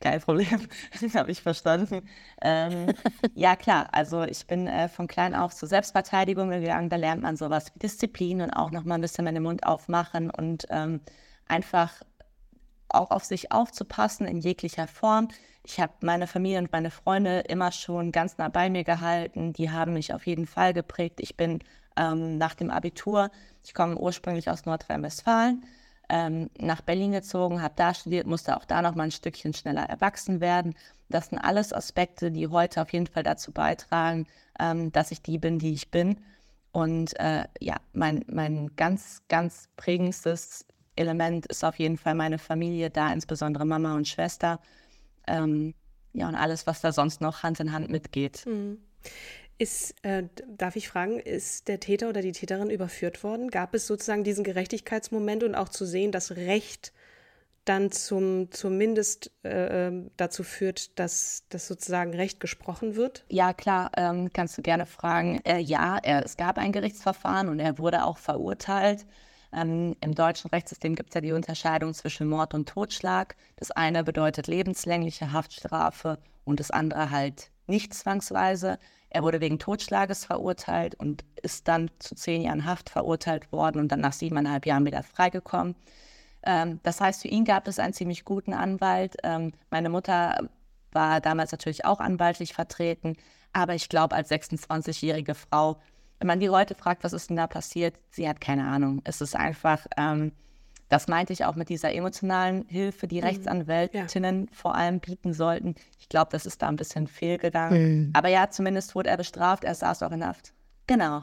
Kein 0.00 0.20
Problem, 0.20 0.68
habe 1.14 1.30
ich 1.30 1.42
verstanden. 1.42 2.02
Ähm, 2.42 2.92
ja, 3.34 3.56
klar, 3.56 3.88
also 3.92 4.22
ich 4.22 4.46
bin 4.46 4.66
äh, 4.66 4.88
von 4.88 5.08
klein 5.08 5.34
auf 5.34 5.54
zur 5.54 5.68
Selbstverteidigung 5.68 6.50
gegangen. 6.50 6.90
Da 6.90 6.96
lernt 6.96 7.22
man 7.22 7.36
sowas 7.36 7.72
wie 7.74 7.78
Disziplin 7.80 8.42
und 8.42 8.50
auch 8.50 8.70
nochmal 8.70 8.98
ein 8.98 9.00
bisschen 9.00 9.24
meinen 9.24 9.42
Mund 9.42 9.66
aufmachen 9.66 10.30
und 10.30 10.66
ähm, 10.70 11.00
einfach 11.48 12.02
auch 12.88 13.10
auf 13.10 13.24
sich 13.24 13.50
aufzupassen 13.50 14.26
in 14.26 14.40
jeglicher 14.40 14.86
Form. 14.86 15.28
Ich 15.64 15.80
habe 15.80 15.92
meine 16.02 16.26
Familie 16.26 16.58
und 16.58 16.72
meine 16.72 16.90
Freunde 16.90 17.40
immer 17.40 17.72
schon 17.72 18.12
ganz 18.12 18.38
nah 18.38 18.48
bei 18.48 18.70
mir 18.70 18.84
gehalten. 18.84 19.52
Die 19.52 19.70
haben 19.70 19.94
mich 19.94 20.14
auf 20.14 20.26
jeden 20.26 20.46
Fall 20.46 20.72
geprägt. 20.72 21.20
Ich 21.20 21.36
bin 21.36 21.60
ähm, 22.00 22.38
nach 22.38 22.54
dem 22.54 22.70
Abitur, 22.70 23.30
ich 23.62 23.74
komme 23.74 23.96
ursprünglich 23.96 24.48
aus 24.48 24.64
Nordrhein-Westfalen, 24.64 25.64
ähm, 26.08 26.50
nach 26.58 26.80
Berlin 26.80 27.12
gezogen, 27.12 27.62
habe 27.62 27.74
da 27.76 27.94
studiert, 27.94 28.26
musste 28.26 28.56
auch 28.56 28.64
da 28.64 28.82
noch 28.82 28.94
mal 28.94 29.04
ein 29.04 29.10
Stückchen 29.10 29.52
schneller 29.52 29.82
erwachsen 29.82 30.40
werden. 30.40 30.74
Das 31.08 31.28
sind 31.28 31.38
alles 31.38 31.72
Aspekte, 31.72 32.30
die 32.30 32.48
heute 32.48 32.82
auf 32.82 32.92
jeden 32.92 33.06
Fall 33.06 33.22
dazu 33.22 33.52
beitragen, 33.52 34.26
ähm, 34.58 34.90
dass 34.92 35.12
ich 35.12 35.22
die 35.22 35.38
bin, 35.38 35.58
die 35.58 35.74
ich 35.74 35.90
bin. 35.90 36.16
Und 36.72 37.18
äh, 37.20 37.44
ja, 37.60 37.76
mein, 37.92 38.24
mein 38.28 38.74
ganz, 38.76 39.22
ganz 39.28 39.68
prägendstes 39.76 40.66
Element 40.96 41.46
ist 41.46 41.64
auf 41.64 41.78
jeden 41.78 41.98
Fall 41.98 42.14
meine 42.14 42.38
Familie, 42.38 42.90
da 42.90 43.12
insbesondere 43.12 43.64
Mama 43.64 43.94
und 43.94 44.08
Schwester. 44.08 44.60
Ähm, 45.26 45.74
ja, 46.12 46.28
und 46.28 46.34
alles, 46.34 46.66
was 46.66 46.80
da 46.80 46.92
sonst 46.92 47.20
noch 47.20 47.42
Hand 47.42 47.60
in 47.60 47.72
Hand 47.72 47.88
mitgeht. 47.88 48.44
Mhm. 48.46 48.78
Ist, 49.60 49.94
äh, 50.06 50.22
darf 50.48 50.74
ich 50.74 50.88
fragen, 50.88 51.20
ist 51.20 51.68
der 51.68 51.80
Täter 51.80 52.08
oder 52.08 52.22
die 52.22 52.32
Täterin 52.32 52.70
überführt 52.70 53.22
worden? 53.22 53.50
Gab 53.50 53.74
es 53.74 53.86
sozusagen 53.86 54.24
diesen 54.24 54.42
Gerechtigkeitsmoment 54.42 55.44
und 55.44 55.54
auch 55.54 55.68
zu 55.68 55.84
sehen, 55.84 56.12
dass 56.12 56.30
Recht 56.30 56.94
dann 57.66 57.92
zum, 57.92 58.50
zumindest 58.52 59.30
äh, 59.44 59.88
ähm, 59.88 60.12
dazu 60.16 60.44
führt, 60.44 60.98
dass, 60.98 61.44
dass 61.50 61.68
sozusagen 61.68 62.14
Recht 62.14 62.40
gesprochen 62.40 62.96
wird? 62.96 63.26
Ja, 63.28 63.52
klar, 63.52 63.90
ähm, 63.98 64.32
kannst 64.32 64.56
du 64.56 64.62
gerne 64.62 64.86
fragen. 64.86 65.42
Äh, 65.44 65.58
ja, 65.58 65.98
er, 66.02 66.24
es 66.24 66.38
gab 66.38 66.56
ein 66.56 66.72
Gerichtsverfahren 66.72 67.50
und 67.50 67.60
er 67.60 67.76
wurde 67.76 68.06
auch 68.06 68.16
verurteilt. 68.16 69.04
Ähm, 69.52 69.94
Im 70.00 70.14
deutschen 70.14 70.48
Rechtssystem 70.48 70.94
gibt 70.94 71.10
es 71.10 71.14
ja 71.16 71.20
die 71.20 71.32
Unterscheidung 71.32 71.92
zwischen 71.92 72.28
Mord 72.28 72.54
und 72.54 72.66
Totschlag. 72.66 73.36
Das 73.56 73.70
eine 73.72 74.04
bedeutet 74.04 74.46
lebenslängliche 74.46 75.34
Haftstrafe 75.34 76.18
und 76.46 76.60
das 76.60 76.70
andere 76.70 77.10
halt 77.10 77.50
nicht 77.66 77.92
zwangsweise. 77.92 78.78
Er 79.10 79.22
wurde 79.22 79.40
wegen 79.40 79.58
Totschlages 79.58 80.24
verurteilt 80.24 80.94
und 80.94 81.24
ist 81.42 81.68
dann 81.68 81.90
zu 81.98 82.14
zehn 82.14 82.42
Jahren 82.42 82.64
Haft 82.64 82.90
verurteilt 82.90 83.50
worden 83.52 83.80
und 83.80 83.90
dann 83.90 84.00
nach 84.00 84.12
siebeneinhalb 84.12 84.66
Jahren 84.66 84.86
wieder 84.86 85.02
freigekommen. 85.02 85.74
Ähm, 86.44 86.80
das 86.84 87.00
heißt, 87.00 87.22
für 87.22 87.28
ihn 87.28 87.44
gab 87.44 87.66
es 87.68 87.78
einen 87.78 87.92
ziemlich 87.92 88.24
guten 88.24 88.54
Anwalt. 88.54 89.16
Ähm, 89.24 89.52
meine 89.70 89.90
Mutter 89.90 90.48
war 90.92 91.20
damals 91.20 91.52
natürlich 91.52 91.84
auch 91.84 92.00
anwaltlich 92.00 92.54
vertreten, 92.54 93.16
aber 93.52 93.74
ich 93.74 93.88
glaube, 93.88 94.14
als 94.14 94.30
26-jährige 94.30 95.34
Frau, 95.34 95.80
wenn 96.18 96.28
man 96.28 96.40
die 96.40 96.46
Leute 96.46 96.74
fragt, 96.74 97.04
was 97.04 97.12
ist 97.12 97.30
denn 97.30 97.36
da 97.36 97.46
passiert, 97.46 97.96
sie 98.10 98.28
hat 98.28 98.40
keine 98.40 98.66
Ahnung. 98.66 99.00
Es 99.04 99.20
ist 99.20 99.34
einfach, 99.34 99.86
ähm, 99.96 100.32
das 100.90 101.08
meinte 101.08 101.32
ich 101.32 101.44
auch 101.44 101.54
mit 101.54 101.68
dieser 101.68 101.94
emotionalen 101.94 102.66
Hilfe, 102.68 103.06
die 103.06 103.18
mhm. 103.18 103.28
Rechtsanwältinnen 103.28 104.40
ja. 104.42 104.48
vor 104.52 104.74
allem 104.74 105.00
bieten 105.00 105.32
sollten. 105.32 105.76
Ich 105.98 106.08
glaube, 106.08 106.28
das 106.32 106.44
ist 106.44 106.60
da 106.60 106.68
ein 106.68 106.76
bisschen 106.76 107.06
fehlgegangen. 107.06 108.06
Mhm. 108.06 108.10
Aber 108.12 108.28
ja, 108.28 108.50
zumindest 108.50 108.94
wurde 108.94 109.08
er 109.08 109.16
bestraft, 109.16 109.64
er 109.64 109.74
saß 109.74 110.02
auch 110.02 110.10
in 110.10 110.26
Haft. 110.26 110.52
Genau. 110.88 111.22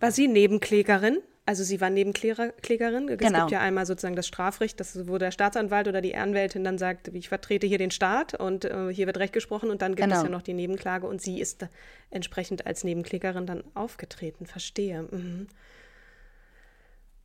War 0.00 0.10
sie 0.10 0.26
Nebenklägerin? 0.26 1.18
Also 1.46 1.62
sie 1.62 1.80
war 1.80 1.90
Nebenklägerin. 1.90 3.08
Es 3.08 3.18
genau. 3.18 3.40
gibt 3.40 3.52
ja 3.52 3.60
einmal 3.60 3.86
sozusagen 3.86 4.16
das 4.16 4.26
Strafrecht, 4.26 4.80
das, 4.80 5.08
wo 5.08 5.18
der 5.18 5.30
Staatsanwalt 5.30 5.86
oder 5.86 6.00
die 6.00 6.16
Anwältin 6.16 6.64
dann 6.64 6.78
sagt, 6.78 7.08
ich 7.08 7.28
vertrete 7.28 7.68
hier 7.68 7.78
den 7.78 7.92
Staat 7.92 8.34
und 8.34 8.64
äh, 8.64 8.92
hier 8.92 9.06
wird 9.06 9.18
Recht 9.18 9.32
gesprochen 9.32 9.70
und 9.70 9.80
dann 9.80 9.94
gibt 9.94 10.08
genau. 10.08 10.16
es 10.16 10.22
ja 10.24 10.28
noch 10.28 10.42
die 10.42 10.54
Nebenklage 10.54 11.06
und 11.06 11.22
sie 11.22 11.40
ist 11.40 11.66
entsprechend 12.10 12.66
als 12.66 12.82
Nebenklägerin 12.82 13.46
dann 13.46 13.62
aufgetreten. 13.74 14.46
Verstehe. 14.46 15.02
Mhm. 15.02 15.46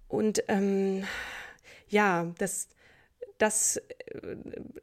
Und 0.07 0.43
ähm, 0.47 1.03
ja, 1.89 2.33
das, 2.37 2.69
das 3.37 3.77
äh, 3.77 4.35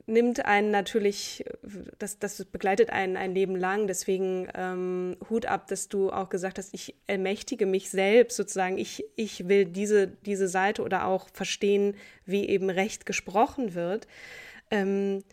nimmt 0.07 0.45
einen 0.45 0.71
natürlich, 0.71 1.45
das, 1.99 2.19
das 2.19 2.45
begleitet 2.45 2.91
einen 2.91 3.17
ein 3.17 3.35
Leben 3.35 3.57
lang. 3.57 3.87
Deswegen 3.87 4.49
ähm, 4.55 5.17
Hut 5.29 5.47
ab, 5.47 5.67
dass 5.69 5.89
du 5.89 6.11
auch 6.11 6.29
gesagt 6.29 6.59
hast, 6.59 6.73
ich 6.73 6.95
ermächtige 7.07 7.67
mich 7.67 7.91
selbst 7.91 8.37
sozusagen. 8.37 8.79
Ich, 8.79 9.05
ich 9.17 9.49
will 9.49 9.65
diese, 9.65 10.09
diese 10.09 10.49
Seite 10.49 10.83
oder 10.83 11.07
auch 11.07 11.29
verstehen, 11.33 11.97
wie 12.27 12.49
eben 12.49 12.71
Recht 12.71 13.07
gesprochen 13.07 13.75
wird. 13.75 14.07
Ähm, 14.71 15.25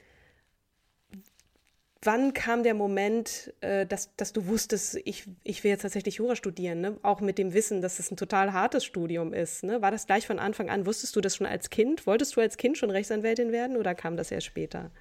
wann 2.03 2.34
kam 2.34 2.63
der 2.63 2.74
Moment, 2.74 3.53
äh, 3.62 3.86
dass, 3.86 4.15
dass 4.15 4.34
du 4.34 4.48
wusstest, 4.48 5.00
ich, 5.05 5.27
ich 5.43 5.63
will 5.63 5.72
jetzt 5.72 5.81
tatsächlich 5.81 6.15
Jura 6.15 6.36
studieren, 6.36 6.81
ne? 6.81 6.98
auch 7.03 7.22
mit 7.22 7.38
dem 7.38 7.53
Wissen, 7.53 7.81
dass 7.81 8.00
es 8.00 8.12
ein 8.12 8.17
total 8.17 8.53
hartes 8.53 8.84
Studium 8.84 9.34
ist? 9.34 9.63
Ne? 9.63 9.81
War 9.81 9.91
das 9.91 10.08
gleich 10.08 10.25
von 10.25 10.39
Anfang 10.39 10.70
an? 10.70 10.86
Wusstest 10.86 11.15
du 11.15 11.22
das 11.22 11.36
schon 11.36 11.48
als 11.48 11.70
Kind? 11.70 12.08
Wolltest 12.08 12.36
du 12.36 12.41
als 12.41 12.58
Kind 12.58 12.77
schon 12.77 12.89
Rechtsanwältin 12.89 13.51
werden 13.51 13.77
oder 13.77 13.96
kam 13.96 14.17
das 14.17 14.31
erst 14.31 14.48
später? 14.48 14.91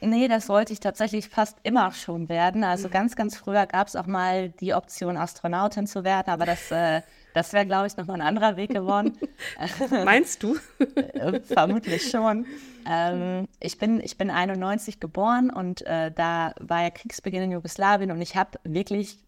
Nee, 0.00 0.28
das 0.28 0.48
wollte 0.48 0.72
ich 0.72 0.80
tatsächlich 0.80 1.28
fast 1.28 1.58
immer 1.62 1.90
schon 1.92 2.28
werden. 2.28 2.64
Also 2.64 2.88
ganz, 2.88 3.16
ganz 3.16 3.36
früher 3.36 3.66
gab 3.66 3.88
es 3.88 3.96
auch 3.96 4.06
mal 4.06 4.50
die 4.50 4.74
Option, 4.74 5.16
Astronautin 5.16 5.86
zu 5.86 6.04
werden, 6.04 6.28
aber 6.28 6.44
das, 6.44 6.70
äh, 6.70 7.02
das 7.34 7.52
wäre, 7.52 7.66
glaube 7.66 7.86
ich, 7.86 7.96
nochmal 7.96 8.20
ein 8.20 8.26
anderer 8.26 8.56
Weg 8.56 8.70
geworden. 8.70 9.16
Meinst 10.04 10.42
du? 10.42 10.56
Äh, 10.96 11.40
vermutlich 11.40 12.10
schon. 12.10 12.46
Ähm, 12.88 13.48
ich, 13.58 13.78
bin, 13.78 14.00
ich 14.00 14.18
bin 14.18 14.30
91 14.30 15.00
geboren 15.00 15.50
und 15.50 15.82
äh, 15.86 16.10
da 16.12 16.52
war 16.60 16.82
ja 16.82 16.90
Kriegsbeginn 16.90 17.44
in 17.44 17.52
Jugoslawien 17.52 18.10
und 18.10 18.20
ich 18.20 18.36
habe 18.36 18.58
wirklich 18.64 19.18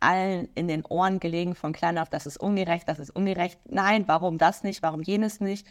allen 0.00 0.48
in 0.54 0.68
den 0.68 0.84
Ohren 0.84 1.20
gelegen 1.20 1.54
von 1.54 1.72
klein 1.72 1.98
auf, 1.98 2.10
das 2.10 2.26
ist 2.26 2.36
ungerecht, 2.38 2.88
das 2.88 2.98
ist 2.98 3.10
ungerecht. 3.10 3.58
Nein, 3.68 4.04
warum 4.06 4.38
das 4.38 4.62
nicht, 4.62 4.82
warum 4.82 5.02
jenes 5.02 5.40
nicht? 5.40 5.66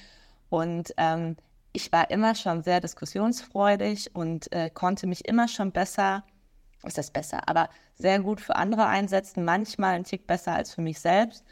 Und 0.50 0.94
ähm, 0.98 1.38
ich 1.74 1.92
war 1.92 2.10
immer 2.12 2.36
schon 2.36 2.64
sehr 2.64 2.80
diskussionsfreudig 2.80 4.16
und 4.16 4.52
äh, 4.52 4.70
konnte 4.70 5.08
mich 5.08 5.28
immer 5.28 5.48
schon 5.48 5.72
besser, 5.72 6.24
ist 6.84 6.98
das 6.98 7.12
besser, 7.12 7.48
aber 7.48 7.70
sehr 7.96 8.20
gut 8.20 8.42
für 8.42 8.56
andere 8.56 8.88
einsetzen, 8.88 9.46
manchmal 9.46 9.96
ein 9.96 10.04
Tick 10.04 10.28
besser 10.28 10.54
als 10.54 10.74
für 10.74 10.82
mich 10.82 11.00
selbst. 11.00 11.44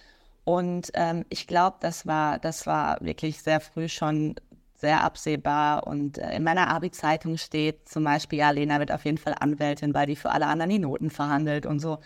Und 0.43 0.91
ähm, 0.95 1.25
ich 1.29 1.45
glaube, 1.45 1.77
das 1.79 2.07
war, 2.07 2.39
das 2.39 2.65
war 2.65 2.97
wirklich 3.01 3.41
sehr 3.41 3.59
früh 3.59 3.87
schon 3.87 4.35
sehr 4.75 5.03
absehbar. 5.03 5.85
Und 5.85 6.17
äh, 6.17 6.35
in 6.35 6.43
meiner 6.43 6.69
Abi-Zeitung 6.69 7.37
steht 7.37 7.87
zum 7.87 8.03
Beispiel, 8.03 8.39
ja, 8.39 8.49
Lena 8.49 8.79
wird 8.79 8.91
auf 8.91 9.05
jeden 9.05 9.17
Fall 9.17 9.35
Anwältin, 9.39 9.93
weil 9.93 10.07
die 10.07 10.15
für 10.15 10.31
alle 10.31 10.47
anderen 10.47 10.71
die 10.71 10.79
Noten 10.79 11.11
verhandelt 11.11 11.65
und 11.65 11.79
so. 11.79 11.99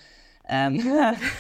Ähm, 0.48 0.84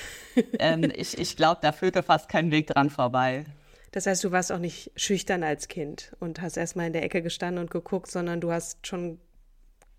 ähm, 0.60 0.92
ich 0.96 1.18
ich 1.18 1.36
glaube, 1.36 1.60
da 1.62 1.72
führte 1.72 2.03
fast 2.03 2.30
kein 2.30 2.51
Weg 2.51 2.68
dran 2.68 2.89
vorbei. 2.89 3.46
Das 3.93 4.07
heißt, 4.07 4.23
du 4.23 4.31
warst 4.31 4.51
auch 4.51 4.59
nicht 4.59 4.91
schüchtern 4.95 5.43
als 5.43 5.67
Kind 5.67 6.13
und 6.19 6.41
hast 6.41 6.57
erstmal 6.57 6.88
in 6.88 6.93
der 6.93 7.03
Ecke 7.03 7.21
gestanden 7.21 7.62
und 7.62 7.69
geguckt, 7.69 8.09
sondern 8.09 8.41
du 8.41 8.51
hast 8.51 8.88
schon 8.88 9.19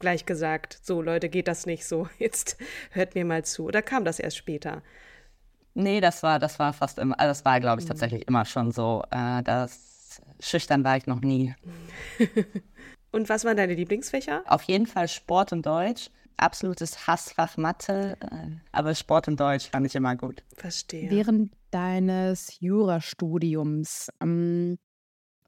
gleich 0.00 0.26
gesagt, 0.26 0.80
so 0.82 1.00
Leute, 1.00 1.28
geht 1.28 1.46
das 1.46 1.64
nicht 1.64 1.86
so, 1.86 2.08
jetzt 2.18 2.56
hört 2.90 3.14
mir 3.14 3.24
mal 3.24 3.44
zu. 3.44 3.64
Oder 3.66 3.82
kam 3.82 4.04
das 4.04 4.18
erst 4.18 4.36
später? 4.36 4.82
Nee, 5.74 6.00
das 6.00 6.24
war, 6.24 6.40
das 6.40 6.58
war 6.58 6.72
fast 6.72 6.98
immer, 6.98 7.18
also 7.20 7.30
das 7.30 7.44
war, 7.44 7.60
glaube 7.60 7.80
ich, 7.80 7.86
mhm. 7.86 7.90
tatsächlich 7.90 8.26
immer 8.26 8.44
schon 8.44 8.72
so. 8.72 9.04
Äh, 9.12 9.44
das 9.44 10.20
schüchtern 10.40 10.82
war 10.82 10.96
ich 10.96 11.06
noch 11.06 11.20
nie. 11.20 11.54
und 13.12 13.28
was 13.28 13.44
waren 13.44 13.56
deine 13.56 13.74
Lieblingsfächer? 13.74 14.42
Auf 14.48 14.64
jeden 14.64 14.86
Fall 14.86 15.06
Sport 15.06 15.52
und 15.52 15.64
Deutsch 15.64 16.10
absolutes 16.36 17.06
Hassfach 17.06 17.56
Mathe, 17.56 18.16
äh, 18.20 18.50
aber 18.72 18.94
Sport 18.94 19.28
und 19.28 19.38
Deutsch 19.38 19.68
fand 19.70 19.86
ich 19.86 19.94
immer 19.94 20.16
gut. 20.16 20.42
Verstehe. 20.56 21.10
Während 21.10 21.52
deines 21.75 22.61
Jurastudiums, 22.61 24.09
ähm, 24.21 24.78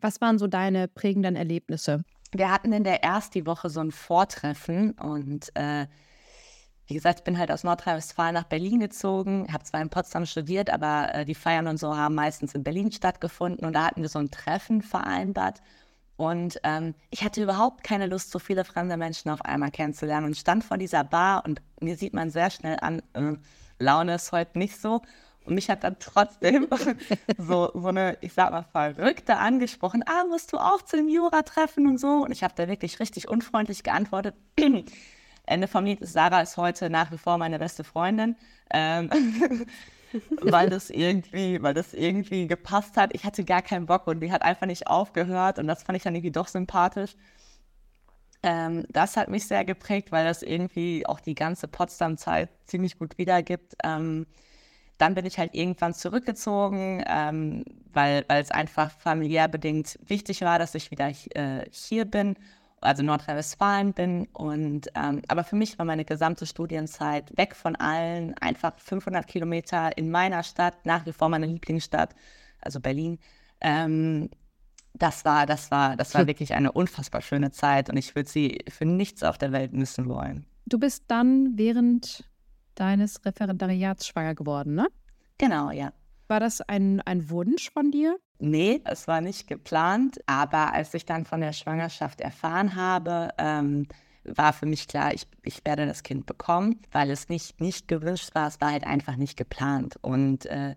was 0.01 0.21
waren 0.21 0.39
so 0.39 0.47
deine 0.47 0.89
prägenden 0.89 1.37
Erlebnisse? 1.37 2.03
Wir 2.33 2.51
hatten 2.51 2.73
in 2.73 2.85
der 2.85 3.05
ersten 3.05 3.47
Woche 3.47 3.71
so 3.71 3.81
ein 3.81 3.93
Vortreffen 3.93 4.93
und 4.93 5.55
äh, 5.55 5.87
wie 6.89 6.95
gesagt, 6.95 7.21
ich 7.21 7.25
bin 7.25 7.39
halt 7.39 7.51
aus 7.51 7.65
Nordrhein-Westfalen 7.65 8.35
nach 8.35 8.45
Berlin 8.45 8.81
gezogen, 8.81 9.47
habe 9.53 9.65
zwar 9.65 9.81
in 9.81 9.89
Potsdam 9.89 10.27
studiert, 10.27 10.71
aber 10.71 11.15
äh, 11.15 11.25
die 11.25 11.35
Feiern 11.35 11.69
und 11.69 11.79
so 11.79 11.97
haben 11.97 12.15
meistens 12.15 12.55
in 12.55 12.65
Berlin 12.65 12.93
stattgefunden 12.93 13.65
und 13.65 13.73
da 13.73 13.87
hatten 13.87 14.03
wir 14.03 14.09
so 14.09 14.19
ein 14.19 14.31
Treffen 14.31 14.83
vereinbart 14.83 15.63
und 16.17 16.59
ähm, 16.65 16.95
ich 17.11 17.23
hatte 17.25 17.43
überhaupt 17.43 17.85
keine 17.85 18.07
Lust, 18.07 18.31
so 18.31 18.39
viele 18.39 18.65
fremde 18.65 18.97
Menschen 18.97 19.31
auf 19.31 19.43
einmal 19.43 19.71
kennenzulernen 19.71 20.27
und 20.27 20.37
stand 20.37 20.65
vor 20.65 20.79
dieser 20.79 21.05
Bar 21.05 21.45
und 21.45 21.63
mir 21.81 21.97
sieht 21.97 22.15
man 22.15 22.31
sehr 22.31 22.51
schnell 22.51 22.79
an, 22.81 23.03
äh, 23.15 23.37
Laune 23.79 24.15
ist 24.15 24.33
heute 24.33 24.59
nicht 24.59 24.81
so. 24.81 25.03
Und 25.47 25.55
mich 25.55 25.71
hat 25.71 25.85
dann 25.85 25.97
trotzdem 25.99 26.69
so, 27.39 27.71
so 27.75 27.89
eine, 27.89 28.19
ich 28.21 28.33
sag 28.33 28.51
mal, 28.51 28.65
Verrückte 28.65 29.37
angesprochen, 29.37 30.03
ah, 30.07 30.25
musst 30.29 30.53
du 30.53 30.59
auch 30.59 30.83
zu 30.83 30.97
dem 30.97 31.09
Jura-Treffen 31.09 31.87
und 31.87 31.99
so. 31.99 32.25
Und 32.25 32.33
ich 32.33 32.43
habe 32.43 32.55
da 32.57 32.69
wirklich 32.69 33.01
richtig 33.01 33.29
unfreundlich 33.29 33.83
geantwortet. 33.83 34.35
Ende 35.47 35.69
vom 35.69 35.85
Lied 35.85 36.01
ist, 36.01 36.13
Sarah 36.13 36.41
ist 36.41 36.57
heute 36.57 36.91
nach 36.91 37.13
wie 37.13 37.19
vor 37.19 37.39
meine 37.39 37.59
beste 37.59 37.85
Freundin. 37.85 38.37
Ähm, 38.71 39.11
weil 40.41 40.71
das 40.71 40.91
irgendwie, 40.91 41.63
weil 41.63 41.75
das 41.75 41.95
irgendwie 41.95 42.47
gepasst 42.47 42.97
hat. 42.97 43.11
Ich 43.15 43.25
hatte 43.25 43.45
gar 43.45 43.63
keinen 43.63 43.87
Bock 43.87 44.07
und 44.07 44.21
die 44.21 44.33
hat 44.33 44.43
einfach 44.43 44.67
nicht 44.67 44.87
aufgehört 44.87 45.59
und 45.59 45.67
das 45.67 45.83
fand 45.83 45.97
ich 45.97 46.03
dann 46.03 46.15
irgendwie 46.15 46.33
doch 46.33 46.49
sympathisch. 46.49 47.15
Ähm, 48.43 48.85
das 48.91 49.17
hat 49.17 49.29
mich 49.29 49.47
sehr 49.47 49.65
geprägt, 49.65 50.13
weil 50.13 50.25
das 50.25 50.43
irgendwie 50.43 51.07
auch 51.07 51.21
die 51.21 51.35
ganze 51.35 51.69
Potsdam-Zeit 51.69 52.51
ziemlich 52.67 52.99
gut 52.99 53.19
wiedergibt. 53.19 53.75
Ähm, 53.83 54.27
dann 54.99 55.15
bin 55.15 55.27
ich 55.27 55.39
halt 55.39 55.55
irgendwann 55.55 55.95
zurückgezogen, 55.95 57.05
ähm, 57.07 57.65
weil 57.93 58.25
es 58.29 58.51
einfach 58.51 58.91
familiär 58.91 59.49
bedingt 59.49 59.99
wichtig 60.07 60.43
war, 60.43 60.59
dass 60.59 60.75
ich 60.75 60.91
wieder 60.91 61.11
äh, 61.35 61.65
hier 61.71 62.05
bin 62.05 62.37
also 62.81 63.03
Nordrhein-Westfalen 63.03 63.93
bin. 63.93 64.29
Und 64.33 64.89
ähm, 64.95 65.23
aber 65.29 65.45
für 65.45 65.57
mich 65.57 65.79
war 65.79 65.87
meine 65.87 66.05
gesamte 66.05 66.47
Studienzeit 66.47 67.37
weg 67.37 67.55
von 67.55 67.77
allen, 67.77 68.35
einfach 68.39 68.79
500 68.79 69.27
Kilometer 69.27 69.97
in 69.97 70.11
meiner 70.11 70.43
Stadt, 70.43 70.85
nach 70.85 71.07
wie 71.07 71.13
vor 71.13 71.29
meine 71.29 71.47
Lieblingsstadt, 71.47 72.15
also 72.61 72.81
Berlin. 72.81 73.19
Ähm, 73.61 74.31
das 74.95 75.25
war, 75.25 75.47
das 75.47 75.71
war, 75.71 75.97
das 75.97 76.15
war 76.15 76.27
wirklich 76.27 76.55
eine 76.55 76.73
unfassbar 76.73 77.21
schöne 77.21 77.51
Zeit 77.51 77.91
und 77.91 77.97
ich 77.97 78.15
würde 78.15 78.29
sie 78.29 78.65
für 78.69 78.87
nichts 78.87 79.23
auf 79.23 79.39
der 79.39 79.53
Welt 79.53 79.73
missen 79.73 80.09
wollen. 80.09 80.47
Du 80.67 80.79
bist 80.79 81.05
dann 81.09 81.53
während 81.57 82.25
deines 82.77 83.25
Referendariats 83.25 84.07
schwanger 84.07 84.35
geworden, 84.35 84.75
ne? 84.75 84.87
Genau, 85.39 85.71
ja. 85.71 85.93
War 86.29 86.41
das 86.41 86.61
ein, 86.61 87.01
ein 87.03 87.31
Wunsch 87.31 87.71
von 87.71 87.91
dir? 87.91 88.17
Nee, 88.39 88.81
es 88.85 89.07
war 89.07 89.21
nicht 89.21 89.47
geplant. 89.47 90.19
Aber 90.27 90.73
als 90.73 90.93
ich 90.95 91.05
dann 91.05 91.25
von 91.25 91.41
der 91.41 91.53
Schwangerschaft 91.53 92.21
erfahren 92.21 92.75
habe, 92.75 93.31
ähm, 93.39 93.87
war 94.25 94.53
für 94.53 94.67
mich 94.67 94.89
klar, 94.89 95.15
ich, 95.15 95.27
ich 95.45 95.65
werde 95.65 95.87
das 95.87 96.03
Kind 96.03 96.27
bekommen, 96.27 96.81
weil 96.91 97.11
es 97.11 97.29
nicht, 97.29 97.61
nicht 97.61 97.87
gewünscht 97.87 98.35
war. 98.35 98.49
Es 98.49 98.61
war 98.61 98.73
halt 98.73 98.85
einfach 98.85 99.17
nicht 99.17 99.37
geplant. 99.37 99.97
Und 100.03 100.47
äh, 100.47 100.75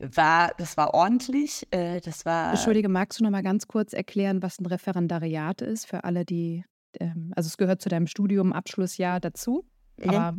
war, 0.00 0.52
das 0.58 0.76
war 0.76 0.94
ordentlich. 0.94 1.66
Äh, 1.70 2.00
das 2.00 2.24
war. 2.24 2.50
Entschuldige, 2.50 2.88
magst 2.88 3.20
du 3.20 3.24
noch 3.24 3.30
mal 3.30 3.42
ganz 3.42 3.68
kurz 3.68 3.92
erklären, 3.92 4.42
was 4.42 4.58
ein 4.58 4.66
Referendariat 4.66 5.62
ist 5.62 5.86
für 5.86 6.04
alle, 6.04 6.24
die, 6.24 6.64
ähm, 6.98 7.32
also 7.36 7.46
es 7.46 7.56
gehört 7.56 7.82
zu 7.82 7.88
deinem 7.88 8.06
Studium, 8.06 8.52
Abschlussjahr 8.52 9.20
dazu. 9.20 9.64
Aber 10.08 10.36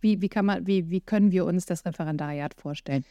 wie, 0.00 0.20
wie, 0.20 0.28
kann 0.28 0.46
man, 0.46 0.66
wie, 0.66 0.90
wie 0.90 1.00
können 1.00 1.30
wir 1.32 1.44
uns 1.44 1.66
das 1.66 1.84
Referendariat 1.84 2.54
vorstellen? 2.54 3.04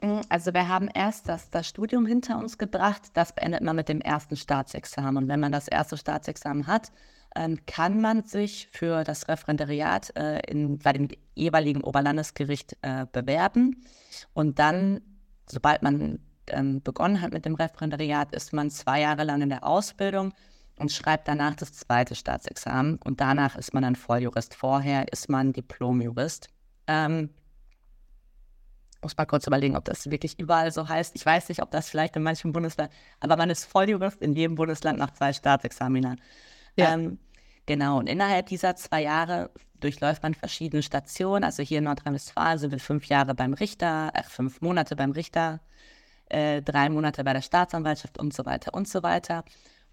Mm, 0.00 0.20
also 0.28 0.52
wir 0.52 0.68
haben 0.68 0.88
erst 0.92 1.28
das, 1.28 1.50
das 1.50 1.68
Studium 1.68 2.06
hinter 2.06 2.38
uns 2.38 2.58
gebracht. 2.58 3.02
Das 3.14 3.34
beendet 3.34 3.62
man 3.62 3.76
mit 3.76 3.88
dem 3.88 4.00
ersten 4.00 4.36
Staatsexamen. 4.36 5.24
Und 5.24 5.28
wenn 5.28 5.40
man 5.40 5.52
das 5.52 5.68
erste 5.68 5.96
Staatsexamen 5.96 6.66
hat, 6.66 6.92
ähm, 7.36 7.58
kann 7.66 8.00
man 8.00 8.22
sich 8.22 8.68
für 8.72 9.04
das 9.04 9.28
Referendariat 9.28 10.16
äh, 10.16 10.40
in, 10.50 10.78
bei 10.78 10.92
dem 10.92 11.08
jeweiligen 11.34 11.82
Oberlandesgericht 11.82 12.76
äh, 12.82 13.06
bewerben. 13.10 13.84
Und 14.34 14.58
dann, 14.58 15.00
sobald 15.50 15.82
man 15.82 16.20
ähm, 16.46 16.82
begonnen 16.82 17.20
hat 17.20 17.32
mit 17.32 17.44
dem 17.44 17.54
Referendariat, 17.54 18.34
ist 18.34 18.52
man 18.52 18.70
zwei 18.70 19.00
Jahre 19.00 19.24
lang 19.24 19.42
in 19.42 19.48
der 19.48 19.66
Ausbildung 19.66 20.32
und 20.78 20.92
schreibt 20.92 21.28
danach 21.28 21.54
das 21.54 21.72
zweite 21.72 22.14
Staatsexamen. 22.14 22.98
Und 23.04 23.20
danach 23.20 23.56
ist 23.56 23.74
man 23.74 23.82
dann 23.82 23.96
Volljurist. 23.96 24.54
Vorher 24.54 25.12
ist 25.12 25.28
man 25.28 25.52
Diplomjurist. 25.52 26.48
Ähm, 26.86 27.30
muss 29.02 29.16
mal 29.16 29.26
kurz 29.26 29.46
überlegen, 29.46 29.76
ob 29.76 29.84
das 29.84 30.10
wirklich 30.10 30.38
überall 30.38 30.72
so 30.72 30.88
heißt. 30.88 31.14
Ich 31.14 31.24
weiß 31.24 31.48
nicht, 31.48 31.62
ob 31.62 31.70
das 31.70 31.88
vielleicht 31.88 32.16
in 32.16 32.22
manchen 32.22 32.52
Bundesländern, 32.52 32.94
aber 33.20 33.36
man 33.36 33.50
ist 33.50 33.64
Volljurist 33.66 34.20
in 34.22 34.34
jedem 34.34 34.56
Bundesland 34.56 34.98
nach 34.98 35.12
zwei 35.12 35.32
Staatsexaminern. 35.32 36.20
Ja. 36.76 36.94
Ähm, 36.94 37.18
genau, 37.66 37.98
und 37.98 38.08
innerhalb 38.08 38.46
dieser 38.46 38.74
zwei 38.76 39.02
Jahre 39.02 39.50
durchläuft 39.80 40.22
man 40.22 40.34
verschiedene 40.34 40.82
Stationen. 40.82 41.44
Also 41.44 41.62
hier 41.62 41.78
in 41.78 41.84
Nordrhein-Westfalen 41.84 42.58
sind 42.58 42.70
wir 42.72 42.80
fünf 42.80 43.06
Jahre 43.06 43.34
beim 43.34 43.52
Richter, 43.52 44.10
äh, 44.14 44.22
fünf 44.22 44.60
Monate 44.62 44.96
beim 44.96 45.12
Richter, 45.12 45.60
äh, 46.30 46.62
drei 46.62 46.88
Monate 46.88 47.22
bei 47.22 47.34
der 47.34 47.42
Staatsanwaltschaft 47.42 48.18
und 48.18 48.32
so 48.32 48.46
weiter 48.46 48.74
und 48.74 48.88
so 48.88 49.02
weiter. 49.02 49.44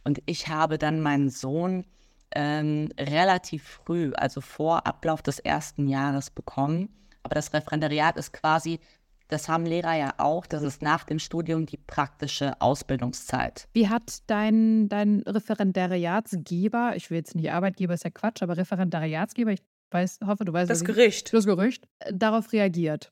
Und 0.04 0.22
ich 0.26 0.48
habe 0.48 0.78
dann 0.78 1.02
meinen 1.02 1.30
Sohn 1.30 1.86
ähm, 2.34 2.90
relativ 3.00 3.64
früh, 3.64 4.14
also 4.14 4.42
vor 4.42 4.88
Ablauf 4.88 5.22
des 5.22 5.40
ersten 5.40 5.88
Jahres 5.88 6.30
bekommen. 6.30 6.90
Aber 7.24 7.36
das 7.36 7.54
Referendariat 7.54 8.18
ist 8.18 8.34
quasi, 8.34 8.80
das 9.28 9.48
haben 9.48 9.66
Lehrer 9.66 9.96
ja 9.96 10.14
auch, 10.18 10.46
das 10.46 10.64
ist 10.64 10.82
nach 10.82 11.04
dem 11.04 11.20
Studium 11.20 11.66
die 11.66 11.78
praktische 11.78 12.60
Ausbildungszeit. 12.60 13.68
Wie 13.74 13.90
hat 13.90 14.20
dein, 14.28 14.90
dein 14.90 15.22
Referendariatsgeber, 15.22 16.94
ich 16.96 17.10
will 17.10 17.18
jetzt 17.18 17.36
nicht 17.36 17.52
Arbeitgeber, 17.52 17.94
ist 17.94 18.04
ja 18.04 18.10
Quatsch, 18.10 18.42
aber 18.42 18.58
Referendariatsgeber, 18.58 19.52
ich 19.52 19.62
weiß, 19.92 20.20
hoffe, 20.26 20.46
du 20.46 20.54
weißt 20.54 20.70
das 20.70 20.84
Gericht. 20.84 21.34
Das 21.34 21.46
Gericht, 21.46 21.88
darauf 22.12 22.52
reagiert? 22.52 23.12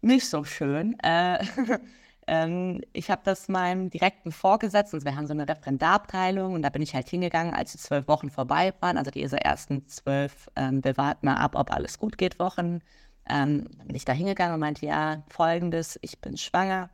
Nicht 0.00 0.28
so 0.28 0.42
schön. 0.44 0.98
Äh, 1.02 1.44
Ähm, 2.32 2.80
ich 2.94 3.10
habe 3.10 3.20
das 3.24 3.48
meinem 3.48 3.90
direkten 3.90 4.32
Vorgesetzten, 4.32 4.96
also 4.96 5.04
wir 5.04 5.16
haben 5.16 5.26
so 5.26 5.34
eine 5.34 5.46
Referendarabteilung 5.46 6.54
und 6.54 6.62
da 6.62 6.70
bin 6.70 6.80
ich 6.80 6.94
halt 6.94 7.06
hingegangen, 7.06 7.52
als 7.52 7.72
die 7.72 7.78
zwölf 7.78 8.08
Wochen 8.08 8.30
vorbei 8.30 8.72
waren, 8.80 8.96
also 8.96 9.10
diese 9.10 9.38
ersten 9.38 9.86
zwölf, 9.86 10.48
ähm, 10.56 10.82
wir 10.82 10.96
warten 10.96 11.26
mal 11.26 11.36
ab, 11.36 11.52
ob 11.56 11.70
alles 11.70 11.98
gut 11.98 12.16
geht, 12.16 12.38
Wochen. 12.38 12.80
Ähm, 13.28 13.68
bin 13.84 13.94
ich 13.94 14.06
da 14.06 14.14
hingegangen 14.14 14.54
und 14.54 14.60
meinte, 14.60 14.86
ja, 14.86 15.22
folgendes, 15.28 15.98
ich 16.00 16.20
bin 16.22 16.38
schwanger. 16.38 16.88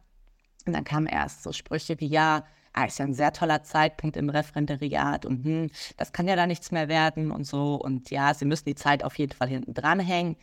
Und 0.66 0.72
dann 0.72 0.82
kamen 0.84 1.06
erst 1.06 1.44
so 1.44 1.52
Sprüche 1.52 2.00
wie, 2.00 2.08
ja, 2.08 2.44
ah, 2.72 2.86
ist 2.86 2.98
ja 2.98 3.04
ein 3.04 3.14
sehr 3.14 3.32
toller 3.32 3.62
Zeitpunkt 3.62 4.16
im 4.16 4.30
Referendariat 4.30 5.24
und 5.24 5.44
hm, 5.44 5.70
das 5.96 6.12
kann 6.12 6.26
ja 6.26 6.34
da 6.34 6.48
nichts 6.48 6.72
mehr 6.72 6.88
werden 6.88 7.30
und 7.30 7.44
so. 7.44 7.76
Und 7.76 8.10
ja, 8.10 8.34
Sie 8.34 8.44
müssen 8.44 8.64
die 8.64 8.74
Zeit 8.74 9.04
auf 9.04 9.16
jeden 9.18 9.32
Fall 9.32 9.48
hinten 9.48 9.72
dranhängen 9.72 10.36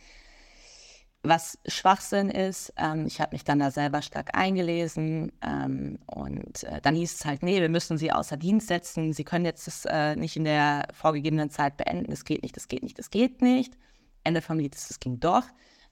was 1.28 1.58
Schwachsinn 1.66 2.30
ist. 2.30 2.72
Ähm, 2.76 3.06
ich 3.06 3.20
habe 3.20 3.34
mich 3.34 3.44
dann 3.44 3.58
da 3.58 3.70
selber 3.70 4.02
stark 4.02 4.36
eingelesen 4.36 5.32
ähm, 5.42 5.98
und 6.06 6.64
äh, 6.64 6.80
dann 6.80 6.94
hieß 6.94 7.14
es 7.14 7.24
halt, 7.24 7.42
nee, 7.42 7.60
wir 7.60 7.68
müssen 7.68 7.98
sie 7.98 8.12
außer 8.12 8.36
Dienst 8.36 8.68
setzen. 8.68 9.12
Sie 9.12 9.24
können 9.24 9.44
jetzt 9.44 9.66
das 9.66 9.84
äh, 9.86 10.16
nicht 10.16 10.36
in 10.36 10.44
der 10.44 10.88
vorgegebenen 10.92 11.50
Zeit 11.50 11.76
beenden. 11.76 12.10
Das 12.10 12.24
geht 12.24 12.42
nicht, 12.42 12.56
das 12.56 12.68
geht 12.68 12.82
nicht, 12.82 12.98
das 12.98 13.10
geht 13.10 13.42
nicht. 13.42 13.76
Ende 14.24 14.42
vom 14.42 14.58
Lied 14.58 14.74
es 14.74 14.98
ging 15.00 15.20
doch, 15.20 15.44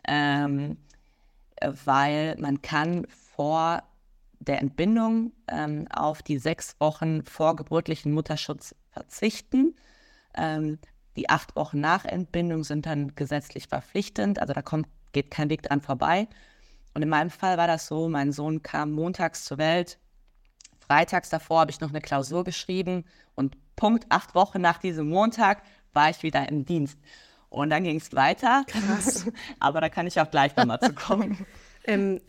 ähm, 0.06 0.76
weil 1.84 2.36
man 2.38 2.62
kann 2.62 3.06
vor 3.08 3.82
der 4.40 4.60
Entbindung 4.60 5.32
ähm, 5.48 5.86
auf 5.90 6.22
die 6.22 6.38
sechs 6.38 6.76
Wochen 6.80 7.24
vorgeburtlichen 7.24 8.12
Mutterschutz 8.12 8.74
verzichten. 8.90 9.76
Ähm, 10.36 10.78
die 11.16 11.30
acht 11.30 11.54
Wochen 11.56 11.80
nach 11.80 12.04
Entbindung 12.04 12.64
sind 12.64 12.86
dann 12.86 13.14
gesetzlich 13.14 13.68
verpflichtend. 13.68 14.40
Also 14.40 14.52
da 14.52 14.62
kommt 14.62 14.88
geht 15.14 15.30
kein 15.30 15.48
Weg 15.48 15.62
dran 15.62 15.80
vorbei. 15.80 16.28
Und 16.92 17.02
in 17.02 17.08
meinem 17.08 17.30
Fall 17.30 17.56
war 17.56 17.66
das 17.66 17.86
so, 17.86 18.08
mein 18.08 18.32
Sohn 18.32 18.62
kam 18.62 18.92
montags 18.92 19.44
zur 19.44 19.58
Welt. 19.58 19.98
Freitags 20.78 21.30
davor 21.30 21.60
habe 21.60 21.70
ich 21.70 21.80
noch 21.80 21.88
eine 21.88 22.02
Klausur 22.02 22.44
geschrieben 22.44 23.04
und 23.34 23.56
Punkt 23.74 24.06
acht 24.10 24.34
Wochen 24.34 24.60
nach 24.60 24.78
diesem 24.78 25.08
Montag 25.08 25.62
war 25.92 26.10
ich 26.10 26.22
wieder 26.22 26.48
im 26.48 26.66
Dienst. 26.66 26.98
Und 27.48 27.70
dann 27.70 27.84
ging 27.84 27.96
es 27.96 28.12
weiter. 28.12 28.64
Krass. 28.66 29.26
Aber 29.60 29.80
da 29.80 29.88
kann 29.88 30.06
ich 30.06 30.20
auch 30.20 30.30
gleich 30.30 30.54
nochmal 30.56 30.80
zu 30.80 30.92
kommen. 30.92 31.46
ähm, 31.84 32.20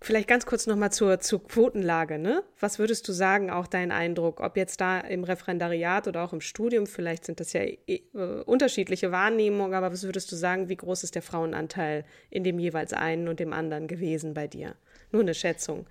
Vielleicht 0.00 0.28
ganz 0.28 0.46
kurz 0.46 0.66
nochmal 0.66 0.92
zur, 0.92 1.20
zur 1.20 1.42
Quotenlage. 1.42 2.18
Ne? 2.18 2.42
Was 2.60 2.78
würdest 2.78 3.06
du 3.08 3.12
sagen, 3.12 3.50
auch 3.50 3.66
dein 3.66 3.92
Eindruck, 3.92 4.40
ob 4.40 4.56
jetzt 4.56 4.80
da 4.80 5.00
im 5.00 5.24
Referendariat 5.24 6.08
oder 6.08 6.24
auch 6.24 6.32
im 6.32 6.40
Studium, 6.40 6.86
vielleicht 6.86 7.24
sind 7.24 7.40
das 7.40 7.52
ja 7.52 7.62
äh, 7.62 8.00
unterschiedliche 8.46 9.12
Wahrnehmungen, 9.12 9.74
aber 9.74 9.92
was 9.92 10.04
würdest 10.04 10.30
du 10.32 10.36
sagen, 10.36 10.68
wie 10.68 10.76
groß 10.76 11.04
ist 11.04 11.14
der 11.14 11.22
Frauenanteil 11.22 12.04
in 12.30 12.44
dem 12.44 12.58
jeweils 12.58 12.92
einen 12.92 13.28
und 13.28 13.40
dem 13.40 13.52
anderen 13.52 13.86
gewesen 13.86 14.34
bei 14.34 14.46
dir? 14.46 14.76
Nur 15.12 15.22
eine 15.22 15.34
Schätzung. 15.34 15.86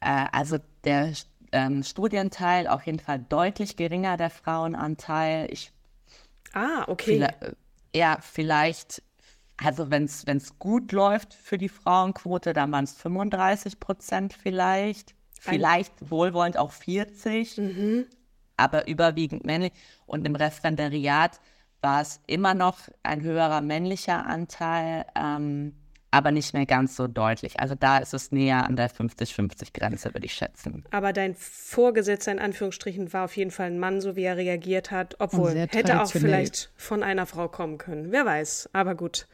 Äh, 0.00 0.26
also 0.32 0.58
der 0.84 1.12
ähm, 1.52 1.82
Studienteil 1.82 2.66
auf 2.68 2.84
jeden 2.86 3.00
Fall 3.00 3.24
deutlich 3.28 3.76
geringer, 3.76 4.16
der 4.16 4.30
Frauenanteil. 4.30 5.48
Ich, 5.50 5.72
ah, 6.52 6.84
okay. 6.86 7.14
Vielleicht, 7.14 7.56
ja, 7.94 8.18
vielleicht 8.20 9.02
also 9.62 9.90
wenn 9.90 10.04
es 10.04 10.58
gut 10.58 10.92
läuft 10.92 11.34
für 11.34 11.58
die 11.58 11.68
Frauenquote, 11.68 12.52
dann 12.52 12.70
waren 12.72 12.84
es 12.84 12.92
35 12.94 13.80
Prozent 13.80 14.32
vielleicht. 14.32 15.14
Vielleicht 15.40 16.02
Ein 16.02 16.10
wohlwollend 16.10 16.56
auch 16.56 16.72
40, 16.72 17.58
mhm. 17.58 18.06
aber 18.56 18.88
überwiegend 18.88 19.44
männlich. 19.44 19.72
Und 20.06 20.26
im 20.26 20.34
Referendariat 20.34 21.40
war 21.80 22.00
es 22.00 22.20
immer 22.26 22.54
noch 22.54 22.78
ein 23.02 23.22
höherer 23.22 23.60
männlicher 23.60 24.26
Anteil. 24.26 25.06
Ähm, 25.14 25.74
aber 26.10 26.30
nicht 26.30 26.54
mehr 26.54 26.66
ganz 26.66 26.96
so 26.96 27.06
deutlich. 27.06 27.60
Also 27.60 27.74
da 27.74 27.98
ist 27.98 28.14
es 28.14 28.32
näher 28.32 28.64
an 28.64 28.76
der 28.76 28.90
50-50-Grenze, 28.90 30.14
würde 30.14 30.26
ich 30.26 30.34
schätzen. 30.34 30.84
Aber 30.90 31.12
dein 31.12 31.34
Vorgesetzter 31.34 32.32
in 32.32 32.38
Anführungsstrichen 32.38 33.12
war 33.12 33.24
auf 33.24 33.36
jeden 33.36 33.50
Fall 33.50 33.66
ein 33.66 33.78
Mann, 33.78 34.00
so 34.00 34.16
wie 34.16 34.22
er 34.22 34.36
reagiert 34.36 34.90
hat, 34.90 35.16
obwohl 35.18 35.54
hätte 35.54 36.02
auch 36.02 36.10
vielleicht 36.10 36.70
von 36.76 37.02
einer 37.02 37.26
Frau 37.26 37.48
kommen 37.48 37.78
können. 37.78 38.10
Wer 38.10 38.24
weiß, 38.24 38.70
aber 38.72 38.94
gut. 38.94 39.26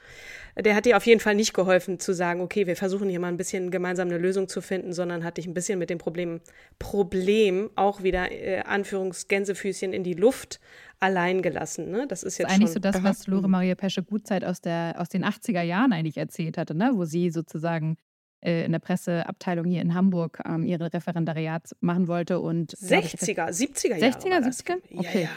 Der 0.57 0.77
hat 0.77 0.85
dir 0.85 0.97
auf 0.97 1.05
jeden 1.05 1.21
Fall 1.21 1.35
nicht 1.35 1.53
geholfen 1.53 1.99
zu 1.99 2.13
sagen, 2.13 2.41
okay, 2.41 2.67
wir 2.67 2.77
versuchen 2.77 3.09
hier 3.09 3.19
mal 3.19 3.29
ein 3.29 3.37
bisschen 3.37 3.73
gemeinsam 3.73 4.09
eine 4.09 4.19
Lösung 4.19 4.49
zu 4.49 4.61
finden, 4.61 4.93
sondern 4.93 5.25
hat 5.25 5.37
dich 5.37 5.47
ein 5.47 5.55
bisschen 5.55 5.81
mit 5.81 5.91
dem 5.91 5.99
Problem, 5.99 6.41
Problem 6.79 7.71
auch 7.75 8.05
wieder 8.05 8.31
äh, 8.31 8.61
Anführungsgänsefüßchen 8.61 9.93
in 9.93 10.05
die 10.05 10.15
Luft 10.15 10.61
allein 11.01 11.43
gelassen. 11.43 11.91
Ne? 11.91 12.07
Das 12.07 12.23
ist 12.23 12.39
jetzt 12.39 12.47
das 12.47 12.55
ist 12.55 12.61
eigentlich 12.61 12.73
so 12.73 12.79
das, 12.79 13.03
was 13.03 13.27
Lore 13.27 13.49
Maria 13.49 13.75
Pesche 13.75 14.05
Gutzeit 14.05 14.45
aus, 14.45 14.61
der, 14.61 14.95
aus 14.99 15.09
den 15.09 15.25
80er 15.25 15.63
Jahren 15.63 15.93
eigentlich 15.93 16.19
erzählt 16.19 16.57
hatte, 16.57 16.75
ne? 16.75 16.93
wo 16.95 17.05
sie 17.05 17.31
sozusagen 17.31 17.97
äh, 18.45 18.65
in 18.65 18.73
der 18.73 18.79
Presseabteilung 18.79 19.65
hier 19.67 19.83
in 19.83 19.95
Hamburg 19.95 20.41
ähm, 20.47 20.65
ihre 20.65 20.93
Referendariat 20.93 21.71
machen 21.81 22.07
wollte. 22.07 22.41
Und, 22.41 22.77
60er, 22.77 23.49
70er 23.49 23.97
Jahre. 23.97 24.19
60er, 24.19 24.41
70er? 24.41 24.77
Okay. 24.99 25.09
Ja, 25.15 25.21
ja. 25.23 25.29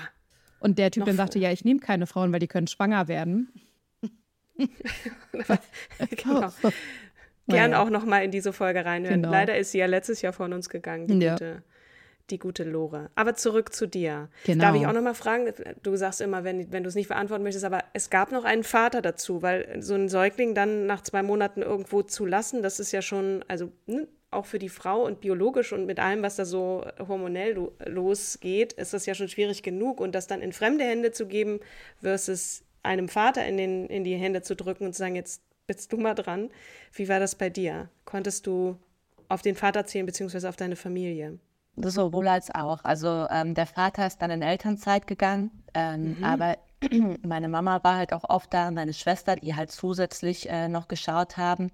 Und 0.59 0.77
der 0.77 0.91
Typ 0.91 1.01
Noch 1.01 1.07
dann 1.07 1.17
sagte, 1.17 1.39
ja, 1.39 1.51
ich 1.51 1.63
nehme 1.63 1.79
keine 1.79 2.07
Frauen, 2.07 2.31
weil 2.33 2.39
die 2.39 2.47
können 2.47 2.67
schwanger 2.67 3.07
werden. 3.07 3.49
genau. 6.09 6.51
Gern 7.47 7.73
auch 7.73 7.89
noch 7.89 8.05
mal 8.05 8.23
in 8.23 8.31
diese 8.31 8.51
Folge 8.51 8.83
reinhören. 8.83 9.21
Genau. 9.21 9.31
Leider 9.31 9.57
ist 9.57 9.71
sie 9.71 9.77
ja 9.77 9.85
letztes 9.85 10.21
Jahr 10.21 10.33
von 10.33 10.51
uns 10.53 10.69
gegangen, 10.69 11.07
die 11.07 11.25
ja. 11.25 11.33
gute 11.33 11.63
die 12.29 12.39
gute 12.39 12.63
Lore. 12.63 13.09
Aber 13.15 13.35
zurück 13.35 13.73
zu 13.73 13.87
dir. 13.87 14.29
Genau. 14.45 14.65
Darf 14.65 14.75
ich 14.75 14.85
auch 14.85 14.93
noch 14.93 15.01
mal 15.01 15.13
fragen? 15.13 15.51
Du 15.83 15.95
sagst 15.95 16.21
immer, 16.21 16.43
wenn, 16.43 16.71
wenn 16.71 16.83
du 16.83 16.89
es 16.89 16.95
nicht 16.95 17.07
beantworten 17.07 17.43
möchtest, 17.43 17.65
aber 17.65 17.83
es 17.93 18.09
gab 18.09 18.31
noch 18.31 18.43
einen 18.43 18.63
Vater 18.63 19.01
dazu, 19.01 19.41
weil 19.41 19.81
so 19.81 19.93
einen 19.93 20.09
Säugling 20.09 20.53
dann 20.53 20.85
nach 20.85 21.01
zwei 21.01 21.23
Monaten 21.23 21.61
irgendwo 21.61 22.03
zu 22.03 22.25
lassen, 22.25 22.61
das 22.61 22.79
ist 22.79 22.91
ja 22.91 23.01
schon, 23.01 23.43
also 23.47 23.71
ne, 23.85 24.07
auch 24.29 24.45
für 24.45 24.59
die 24.59 24.69
Frau 24.69 25.05
und 25.05 25.21
biologisch 25.21 25.71
und 25.71 25.85
mit 25.85 25.99
allem, 25.99 26.21
was 26.21 26.35
da 26.35 26.43
so 26.43 26.85
hormonell 27.07 27.53
lo 27.53 27.71
losgeht, 27.85 28.73
ist 28.73 28.93
das 28.93 29.05
ja 29.05 29.15
schon 29.15 29.29
schwierig 29.29 29.63
genug. 29.63 30.01
Und 30.01 30.13
das 30.13 30.27
dann 30.27 30.41
in 30.41 30.51
fremde 30.51 30.83
Hände 30.83 31.11
zu 31.11 31.27
geben, 31.27 31.59
versus 32.01 32.63
einem 32.87 33.09
Vater 33.09 33.45
in, 33.45 33.57
den, 33.57 33.87
in 33.87 34.03
die 34.03 34.15
Hände 34.15 34.41
zu 34.41 34.55
drücken 34.55 34.85
und 34.85 34.93
zu 34.93 34.99
sagen, 34.99 35.15
jetzt 35.15 35.41
bist 35.67 35.91
du 35.91 35.97
mal 35.97 36.15
dran. 36.15 36.49
Wie 36.93 37.09
war 37.09 37.19
das 37.19 37.35
bei 37.35 37.49
dir? 37.49 37.89
Konntest 38.05 38.47
du 38.47 38.77
auf 39.29 39.41
den 39.41 39.55
Vater 39.55 39.85
zählen, 39.85 40.05
beziehungsweise 40.05 40.49
auf 40.49 40.55
deine 40.55 40.75
Familie? 40.75 41.39
Sowohl 41.75 42.27
als 42.27 42.53
auch. 42.53 42.83
Also 42.83 43.27
ähm, 43.29 43.53
der 43.53 43.67
Vater 43.67 44.07
ist 44.07 44.21
dann 44.21 44.31
in 44.31 44.41
Elternzeit 44.41 45.05
gegangen, 45.05 45.51
ähm, 45.75 46.17
mhm. 46.17 46.23
aber 46.23 46.57
meine 47.23 47.49
Mama 47.49 47.83
war 47.83 47.97
halt 47.97 48.13
auch 48.13 48.23
oft 48.29 48.51
da, 48.53 48.71
meine 48.71 48.93
Schwester, 48.93 49.35
die 49.35 49.55
halt 49.55 49.71
zusätzlich 49.71 50.49
äh, 50.49 50.69
noch 50.69 50.87
geschaut 50.87 51.37
haben. 51.37 51.71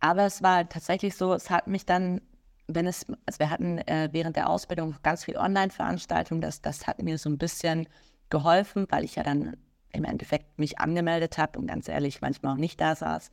Aber 0.00 0.24
es 0.24 0.42
war 0.42 0.68
tatsächlich 0.68 1.14
so, 1.16 1.32
es 1.32 1.48
hat 1.48 1.68
mich 1.68 1.86
dann, 1.86 2.20
wenn 2.66 2.86
es, 2.86 3.06
also 3.26 3.38
wir 3.38 3.50
hatten 3.50 3.78
äh, 3.78 4.08
während 4.12 4.36
der 4.36 4.48
Ausbildung 4.48 4.96
ganz 5.02 5.24
viel 5.24 5.36
Online-Veranstaltungen, 5.36 6.40
das, 6.40 6.60
das 6.60 6.86
hat 6.86 7.02
mir 7.02 7.16
so 7.16 7.30
ein 7.30 7.38
bisschen 7.38 7.86
geholfen, 8.28 8.86
weil 8.90 9.04
ich 9.04 9.16
ja 9.16 9.22
dann 9.22 9.56
im 9.92 10.04
Endeffekt 10.04 10.58
mich 10.58 10.78
angemeldet 10.78 11.38
habe 11.38 11.58
und 11.58 11.66
ganz 11.66 11.88
ehrlich 11.88 12.20
manchmal 12.20 12.54
auch 12.54 12.58
nicht 12.58 12.80
da 12.80 12.94
saß. 12.94 13.30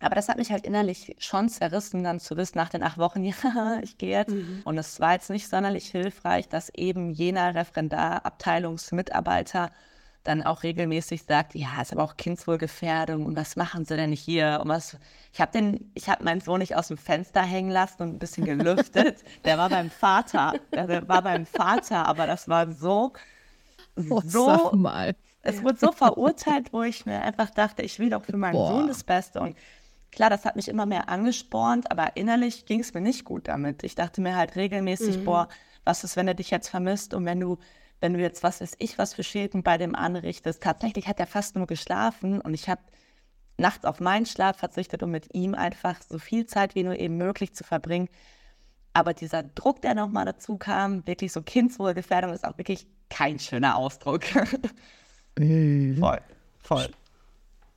Aber 0.00 0.14
das 0.14 0.28
hat 0.28 0.38
mich 0.38 0.50
halt 0.50 0.66
innerlich 0.66 1.16
schon 1.18 1.48
zerrissen, 1.48 2.04
dann 2.04 2.20
zu 2.20 2.36
wissen, 2.36 2.58
nach 2.58 2.68
den 2.68 2.82
acht 2.82 2.98
Wochen, 2.98 3.24
ja, 3.24 3.78
ich 3.82 3.96
gehe 3.96 4.18
jetzt. 4.18 4.32
Mhm. 4.32 4.62
Und 4.64 4.76
es 4.76 5.00
war 5.00 5.12
jetzt 5.12 5.30
nicht 5.30 5.48
sonderlich 5.48 5.86
hilfreich, 5.90 6.48
dass 6.48 6.68
eben 6.74 7.10
jener 7.10 7.54
Referendar, 7.54 8.26
Abteilungsmitarbeiter 8.26 9.70
dann 10.24 10.42
auch 10.42 10.62
regelmäßig 10.62 11.24
sagt, 11.24 11.54
ja, 11.54 11.80
ist 11.80 11.92
aber 11.92 12.02
auch 12.02 12.16
Kindswohlgefährdung 12.16 13.26
und 13.26 13.36
was 13.36 13.56
machen 13.56 13.84
Sie 13.84 13.94
denn 13.94 14.12
hier? 14.12 14.60
Und 14.62 14.70
was, 14.70 14.96
ich 15.32 15.40
habe 15.40 15.52
den, 15.52 15.92
ich 15.94 16.08
habe 16.08 16.24
meinen 16.24 16.40
Sohn 16.40 16.60
nicht 16.60 16.76
aus 16.76 16.88
dem 16.88 16.96
Fenster 16.96 17.42
hängen 17.42 17.70
lassen 17.70 18.02
und 18.02 18.08
ein 18.14 18.18
bisschen 18.18 18.46
gelüftet. 18.46 19.22
Der 19.44 19.58
war 19.58 19.68
beim 19.68 19.90
Vater, 19.90 20.54
der 20.72 21.06
war 21.08 21.22
beim 21.22 21.44
Vater, 21.44 22.06
aber 22.06 22.26
das 22.26 22.48
war 22.48 22.72
so, 22.72 23.12
oh, 24.08 24.22
so, 24.24 24.72
mal. 24.72 25.14
Es 25.44 25.62
wurde 25.62 25.78
so 25.78 25.92
verurteilt, 25.92 26.72
wo 26.72 26.82
ich 26.82 27.06
mir 27.06 27.22
einfach 27.22 27.50
dachte, 27.50 27.82
ich 27.82 27.98
will 27.98 28.10
doch 28.10 28.24
für 28.24 28.36
meinen 28.36 28.54
Boah. 28.54 28.68
Sohn 28.68 28.88
das 28.88 29.04
Beste 29.04 29.40
und 29.40 29.56
Klar, 30.10 30.30
das 30.30 30.44
hat 30.44 30.54
mich 30.54 30.68
immer 30.68 30.86
mehr 30.86 31.08
angespornt, 31.08 31.90
aber 31.90 32.16
innerlich 32.16 32.66
ging 32.66 32.78
es 32.78 32.94
mir 32.94 33.00
nicht 33.00 33.24
gut 33.24 33.48
damit. 33.48 33.82
Ich 33.82 33.96
dachte 33.96 34.20
mir 34.20 34.36
halt 34.36 34.54
regelmäßig, 34.54 35.18
mhm. 35.18 35.24
boah, 35.24 35.48
was 35.82 36.04
ist, 36.04 36.14
wenn 36.14 36.28
er 36.28 36.34
dich 36.34 36.50
jetzt 36.50 36.68
vermisst 36.68 37.14
und 37.14 37.24
wenn 37.24 37.40
du 37.40 37.58
wenn 38.00 38.12
du 38.12 38.20
jetzt, 38.20 38.42
was 38.42 38.60
weiß 38.60 38.76
ich, 38.80 38.98
was 38.98 39.14
für 39.14 39.24
Schäden 39.24 39.62
bei 39.62 39.78
dem 39.78 39.94
anrichtest. 39.94 40.62
Tatsächlich 40.62 41.08
hat 41.08 41.20
er 41.20 41.26
fast 41.26 41.56
nur 41.56 41.66
geschlafen 41.66 42.40
und 42.40 42.52
ich 42.52 42.68
habe 42.68 42.82
nachts 43.56 43.86
auf 43.86 43.98
meinen 43.98 44.26
Schlaf 44.26 44.58
verzichtet, 44.58 45.02
um 45.02 45.10
mit 45.10 45.34
ihm 45.34 45.54
einfach 45.54 45.96
so 46.02 46.18
viel 46.18 46.46
Zeit 46.46 46.74
wie 46.74 46.82
nur 46.82 46.98
eben 46.98 47.16
möglich 47.16 47.54
zu 47.54 47.64
verbringen. 47.64 48.08
Aber 48.92 49.14
dieser 49.14 49.42
Druck, 49.42 49.80
der 49.80 49.94
nochmal 49.94 50.26
dazu 50.26 50.58
kam, 50.58 51.06
wirklich 51.06 51.32
so 51.32 51.40
Kindswohlgefährdung, 51.40 52.32
ist 52.32 52.44
auch 52.44 52.58
wirklich 52.58 52.86
kein 53.08 53.38
schöner 53.38 53.76
Ausdruck. 53.76 54.22
Voll, 55.36 56.20
voll. 56.62 56.88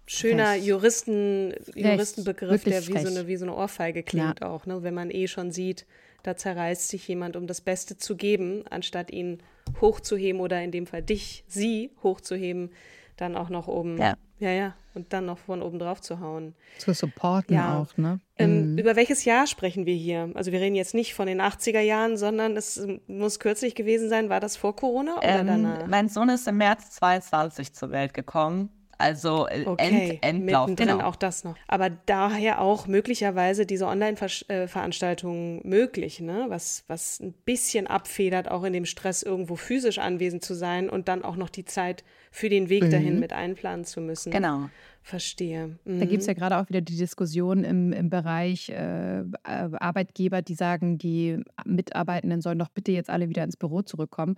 Schöner 0.09 0.55
Juristen, 0.55 1.53
Juristenbegriff, 1.75 2.63
der 2.63 2.87
wie 2.87 2.97
so, 2.97 3.07
eine, 3.07 3.27
wie 3.27 3.35
so 3.35 3.45
eine 3.45 3.55
Ohrfeige 3.55 4.03
klingt 4.03 4.39
ja. 4.39 4.49
auch, 4.49 4.65
ne? 4.65 4.81
wenn 4.81 4.93
man 4.93 5.11
eh 5.11 5.27
schon 5.27 5.51
sieht, 5.51 5.85
da 6.23 6.37
zerreißt 6.37 6.87
sich 6.87 7.07
jemand, 7.07 7.35
um 7.35 7.45
das 7.45 7.59
Beste 7.59 7.97
zu 7.97 8.15
geben, 8.15 8.63
anstatt 8.69 9.11
ihn 9.11 9.39
hochzuheben 9.81 10.39
oder 10.39 10.63
in 10.63 10.71
dem 10.71 10.87
Fall 10.87 11.03
dich, 11.03 11.43
sie 11.47 11.91
hochzuheben, 12.03 12.71
dann 13.17 13.35
auch 13.35 13.49
noch 13.49 13.67
oben. 13.67 13.97
Ja. 13.97 14.15
Ja, 14.39 14.51
ja. 14.51 14.75
Und 14.93 15.13
dann 15.13 15.25
noch 15.25 15.37
von 15.37 15.61
oben 15.61 15.77
drauf 15.77 16.01
zu 16.01 16.19
hauen. 16.19 16.55
Zu 16.79 16.93
supporten 16.93 17.55
ja. 17.55 17.79
auch, 17.79 17.95
ne? 17.97 18.19
Ähm, 18.37 18.73
mhm. 18.73 18.77
Über 18.79 18.95
welches 18.95 19.25
Jahr 19.25 19.45
sprechen 19.45 19.85
wir 19.85 19.93
hier? 19.93 20.31
Also 20.33 20.51
wir 20.51 20.59
reden 20.59 20.75
jetzt 20.75 20.95
nicht 20.95 21.13
von 21.13 21.27
den 21.27 21.39
80er 21.39 21.81
Jahren, 21.81 22.17
sondern 22.17 22.57
es 22.57 22.85
muss 23.07 23.39
kürzlich 23.39 23.75
gewesen 23.75 24.09
sein. 24.09 24.29
War 24.29 24.39
das 24.39 24.57
vor 24.57 24.75
Corona 24.75 25.17
oder 25.17 25.39
ähm, 25.39 25.47
danach? 25.47 25.87
Mein 25.87 26.09
Sohn 26.09 26.29
ist 26.29 26.47
im 26.47 26.57
März 26.57 26.91
22 26.91 27.73
zur 27.73 27.91
Welt 27.91 28.15
gekommen. 28.15 28.69
Also 28.97 29.47
äh, 29.47 29.63
okay, 29.65 30.19
End, 30.21 30.41
Endlauf. 30.41 30.75
Genau. 30.75 31.01
auch 31.01 31.15
das 31.15 31.43
noch. 31.43 31.55
Aber 31.67 31.89
daher 31.89 32.61
auch 32.61 32.87
möglicherweise 32.87 33.65
diese 33.65 33.87
Online-Veranstaltungen 33.87 35.61
möglich, 35.63 36.19
ne? 36.19 36.45
was, 36.49 36.83
was 36.87 37.19
ein 37.19 37.33
bisschen 37.33 37.87
abfedert, 37.87 38.49
auch 38.49 38.63
in 38.63 38.73
dem 38.73 38.85
Stress 38.85 39.21
irgendwo 39.23 39.55
physisch 39.55 39.99
anwesend 39.99 40.43
zu 40.43 40.55
sein 40.55 40.89
und 40.89 41.07
dann 41.07 41.23
auch 41.23 41.35
noch 41.35 41.49
die 41.49 41.65
Zeit 41.65 42.03
für 42.31 42.49
den 42.49 42.69
Weg 42.69 42.83
mhm. 42.83 42.91
dahin 42.91 43.19
mit 43.19 43.33
einplanen 43.33 43.85
zu 43.85 44.01
müssen. 44.01 44.31
Genau. 44.31 44.69
Verstehe. 45.03 45.77
Mhm. 45.85 45.99
Da 45.99 46.05
gibt 46.05 46.21
es 46.21 46.27
ja 46.27 46.33
gerade 46.33 46.57
auch 46.57 46.67
wieder 46.67 46.81
die 46.81 46.97
Diskussion 46.97 47.63
im, 47.63 47.93
im 47.93 48.09
Bereich 48.09 48.69
äh, 48.69 49.23
Arbeitgeber, 49.43 50.41
die 50.41 50.55
sagen, 50.55 50.97
die 50.97 51.43
Mitarbeitenden 51.65 52.41
sollen 52.41 52.59
doch 52.59 52.69
bitte 52.69 52.91
jetzt 52.91 53.09
alle 53.09 53.29
wieder 53.29 53.43
ins 53.43 53.57
Büro 53.57 53.83
zurückkommen 53.83 54.37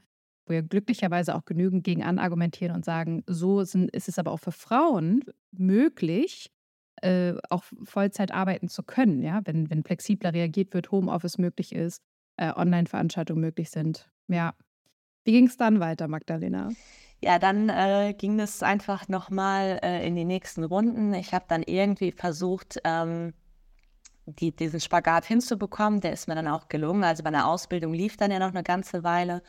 wo 0.50 0.54
ja 0.54 0.62
glücklicherweise 0.62 1.36
auch 1.36 1.46
genügend 1.46 1.84
gegen 1.84 2.04
anargumentieren 2.04 2.76
und 2.76 2.84
sagen, 2.84 3.24
so 3.28 3.64
sind, 3.64 3.92
ist 3.92 4.10
es 4.10 4.20
aber 4.20 4.32
auch 4.32 4.40
für 4.40 4.52
Frauen 4.52 5.24
möglich, 5.52 6.52
äh, 7.02 7.36
auch 7.50 7.64
Vollzeit 7.84 8.32
arbeiten 8.32 8.68
zu 8.68 8.84
können, 8.84 9.22
ja, 9.22 9.42
wenn, 9.46 9.70
wenn 9.70 9.84
flexibler 9.84 10.34
reagiert 10.34 10.74
wird, 10.74 10.92
Homeoffice 10.92 11.38
möglich 11.38 11.74
ist, 11.74 12.02
äh, 12.38 12.52
Online-Veranstaltungen 12.54 13.42
möglich 13.42 13.70
sind. 13.70 14.10
Ja. 14.28 14.54
Wie 15.24 15.32
ging 15.32 15.48
es 15.48 15.58
dann 15.58 15.80
weiter, 15.80 16.08
Magdalena? 16.08 16.70
Ja, 17.22 17.38
dann 17.38 17.70
äh, 17.70 18.14
ging 18.18 18.40
es 18.40 18.64
einfach 18.64 19.10
nochmal 19.10 19.80
äh, 19.84 20.08
in 20.08 20.16
die 20.16 20.26
nächsten 20.26 20.64
Runden. 20.64 21.14
Ich 21.14 21.34
habe 21.34 21.46
dann 21.48 21.64
irgendwie 21.64 22.12
versucht, 22.12 22.80
ähm, 22.86 23.34
die, 24.26 24.56
diesen 24.56 24.80
Spagat 24.80 25.26
hinzubekommen. 25.26 26.02
Der 26.02 26.14
ist 26.14 26.28
mir 26.28 26.36
dann 26.36 26.48
auch 26.48 26.70
gelungen. 26.70 27.04
Also 27.04 27.24
bei 27.24 27.32
der 27.32 27.48
Ausbildung 27.48 27.94
lief 27.94 28.16
dann 28.16 28.32
ja 28.32 28.40
noch 28.40 28.50
eine 28.50 28.64
ganze 28.64 29.04
Weile. 29.04 29.42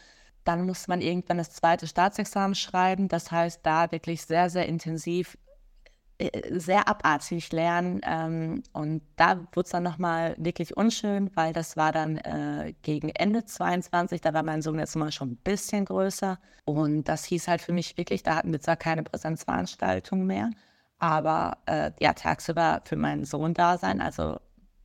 Dann 0.45 0.67
muss 0.67 0.89
man 0.89 1.01
irgendwann 1.01 1.39
das 1.39 1.51
zweite 1.51 1.87
Staatsexamen 1.87 2.55
schreiben. 2.55 3.09
Das 3.09 3.31
heißt, 3.31 3.61
da 3.63 3.93
wirklich 3.93 4.23
sehr, 4.23 4.51
sehr 4.51 4.67
intensiv, 4.67 5.37
äh, 6.19 6.59
sehr 6.59 6.89
abartig 6.89 7.53
lernen. 7.53 8.01
Ähm, 8.05 8.63
und 8.73 9.03
da 9.17 9.39
wurde 9.53 9.67
es 9.67 9.71
dann 9.71 9.83
nochmal 9.83 10.35
wirklich 10.39 10.77
unschön, 10.77 11.31
weil 11.35 11.53
das 11.53 11.77
war 11.77 11.93
dann 11.93 12.17
äh, 12.19 12.75
gegen 12.83 13.11
Ende 13.11 13.45
22. 13.45 14.21
Da 14.21 14.33
war 14.33 14.43
mein 14.43 14.63
Sohn 14.63 14.79
jetzt 14.79 14.97
mal 14.97 15.13
schon 15.13 15.33
ein 15.33 15.37
bisschen 15.37 15.85
größer. 15.85 16.39
Und 16.65 17.05
das 17.05 17.25
hieß 17.25 17.49
halt 17.49 17.61
für 17.61 17.73
mich 17.73 17.97
wirklich, 17.97 18.23
da 18.23 18.37
hatten 18.37 18.53
wir 18.53 18.61
zwar 18.61 18.77
keine 18.77 19.03
Präsenzveranstaltung 19.03 20.25
mehr, 20.27 20.51
aber 20.99 21.59
äh, 21.67 21.93
ja, 22.01 22.13
tagsüber 22.13 22.83
für 22.85 22.97
meinen 22.97 23.25
Sohn 23.25 23.55
da 23.55 23.79
sein, 23.79 24.01
also 24.01 24.39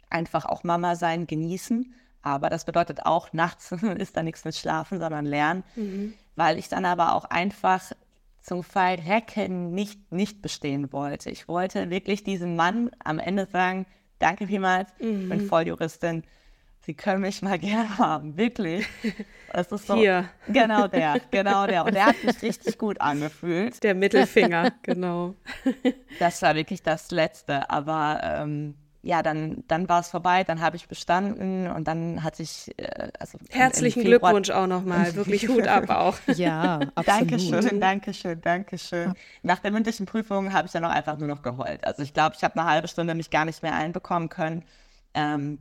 einfach 0.09 0.45
auch 0.45 0.63
Mama 0.63 0.95
sein, 0.95 1.27
genießen. 1.27 1.93
Aber 2.25 2.49
das 2.49 2.65
bedeutet 2.65 3.05
auch, 3.05 3.31
nachts 3.33 3.71
ist 3.97 4.17
da 4.17 4.23
nichts 4.23 4.43
mit 4.45 4.55
Schlafen, 4.55 4.99
sondern 4.99 5.25
Lernen, 5.25 5.63
mhm. 5.75 6.15
weil 6.35 6.57
ich 6.57 6.67
dann 6.67 6.83
aber 6.83 7.13
auch 7.13 7.25
einfach 7.25 7.91
zum 8.41 8.63
Fall 8.63 8.95
Recken 8.95 9.71
nicht, 9.71 10.11
nicht 10.11 10.41
bestehen 10.41 10.91
wollte. 10.91 11.29
Ich 11.29 11.47
wollte 11.47 11.89
wirklich 11.91 12.23
diesem 12.23 12.55
Mann 12.55 12.89
am 13.03 13.19
Ende 13.19 13.45
sagen, 13.45 13.85
danke 14.17 14.47
vielmals, 14.47 14.89
mhm. 14.99 15.21
ich 15.21 15.29
bin 15.29 15.43
mhm. 15.43 15.47
Volljuristin. 15.47 16.23
Sie 16.81 16.95
können 16.95 17.21
mich 17.21 17.43
mal 17.43 17.59
gerne 17.59 17.95
haben, 17.99 18.37
wirklich. 18.37 18.87
Das 19.53 19.71
ist 19.71 19.85
so, 19.85 19.95
Hier. 19.95 20.27
Genau 20.47 20.87
der, 20.87 21.21
genau 21.29 21.67
der. 21.67 21.85
Und 21.85 21.93
der 21.93 22.07
hat 22.07 22.23
mich 22.23 22.41
richtig 22.41 22.79
gut 22.79 23.01
angefühlt. 23.01 23.83
Der 23.83 23.93
Mittelfinger, 23.93 24.71
genau. 24.81 25.35
Das 26.17 26.41
war 26.41 26.55
wirklich 26.55 26.81
das 26.81 27.11
Letzte. 27.11 27.69
Aber 27.69 28.19
ähm, 28.23 28.75
ja, 29.05 29.21
dann, 29.21 29.63
dann 29.67 29.87
war 29.87 29.99
es 29.99 30.09
vorbei, 30.09 30.43
dann 30.43 30.61
habe 30.61 30.77
ich 30.77 30.87
bestanden 30.87 31.69
und 31.69 31.87
dann 31.87 32.23
hatte 32.23 32.41
ich. 32.41 32.73
Äh, 32.79 33.09
also 33.19 33.37
Herzlichen 33.51 34.03
Glückwunsch 34.03 34.49
auch 34.49 34.65
nochmal, 34.65 35.13
wirklich 35.15 35.47
Hut 35.47 35.67
ab 35.67 35.91
auch. 35.91 36.17
ja, 36.25 36.79
absolut. 36.95 37.31
Dankeschön, 37.31 37.79
Dankeschön, 37.79 38.41
Dankeschön. 38.41 39.13
Nach 39.43 39.59
der 39.59 39.69
mündlichen 39.69 40.07
Prüfung 40.07 40.53
habe 40.53 40.65
ich 40.65 40.71
dann 40.71 40.83
auch 40.83 40.89
einfach 40.89 41.19
nur 41.19 41.27
noch 41.27 41.43
geheult. 41.43 41.85
Also 41.85 42.01
ich 42.01 42.15
glaube, 42.15 42.35
ich 42.35 42.43
habe 42.43 42.59
eine 42.59 42.67
halbe 42.67 42.87
Stunde 42.87 43.13
mich 43.13 43.29
gar 43.29 43.45
nicht 43.45 43.61
mehr 43.61 43.75
einbekommen 43.75 44.29
können. 44.29 44.63
Ähm, 45.13 45.59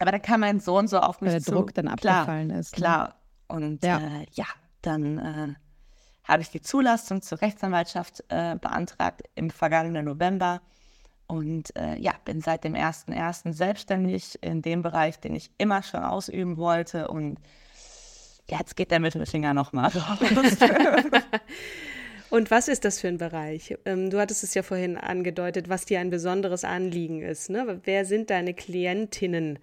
aber 0.00 0.10
dann 0.10 0.22
kam 0.22 0.40
mein 0.40 0.58
Sohn 0.58 0.88
so 0.88 0.98
auf 0.98 1.20
mich 1.20 1.28
Weil 1.28 1.38
der 1.38 1.44
zu. 1.44 1.52
Druck 1.52 1.74
dann 1.74 1.86
abgefallen 1.86 2.48
klar, 2.48 2.58
ist. 2.58 2.72
Ne? 2.72 2.78
Klar. 2.78 3.14
Und 3.46 3.84
ja, 3.84 3.98
äh, 3.98 4.26
ja 4.32 4.46
dann 4.82 5.18
äh, 5.18 5.54
habe 6.24 6.42
ich 6.42 6.50
die 6.50 6.60
Zulassung 6.60 7.22
zur 7.22 7.40
Rechtsanwaltschaft 7.40 8.24
äh, 8.28 8.56
beantragt 8.56 9.22
im 9.36 9.50
vergangenen 9.50 10.04
November. 10.06 10.60
Und 11.32 11.74
äh, 11.76 11.96
ja, 11.96 12.12
bin 12.26 12.42
seit 12.42 12.62
dem 12.62 12.74
1.1. 12.74 13.54
selbstständig 13.54 14.38
in 14.42 14.60
dem 14.60 14.82
Bereich, 14.82 15.18
den 15.18 15.34
ich 15.34 15.50
immer 15.56 15.82
schon 15.82 16.02
ausüben 16.02 16.58
wollte. 16.58 17.08
Und 17.08 17.38
jetzt 18.48 18.76
geht 18.76 18.90
der 18.90 19.00
Mittelfinger 19.00 19.54
nochmal 19.54 19.88
raus. 19.88 20.18
Und 22.28 22.50
was 22.50 22.68
ist 22.68 22.84
das 22.84 23.00
für 23.00 23.08
ein 23.08 23.16
Bereich? 23.16 23.78
Ähm, 23.86 24.10
du 24.10 24.18
hattest 24.18 24.44
es 24.44 24.52
ja 24.52 24.62
vorhin 24.62 24.98
angedeutet, 24.98 25.70
was 25.70 25.86
dir 25.86 26.00
ein 26.00 26.10
besonderes 26.10 26.64
Anliegen 26.64 27.22
ist. 27.22 27.48
Ne? 27.48 27.80
Wer 27.84 28.04
sind 28.04 28.28
deine 28.28 28.52
Klientinnen? 28.52 29.58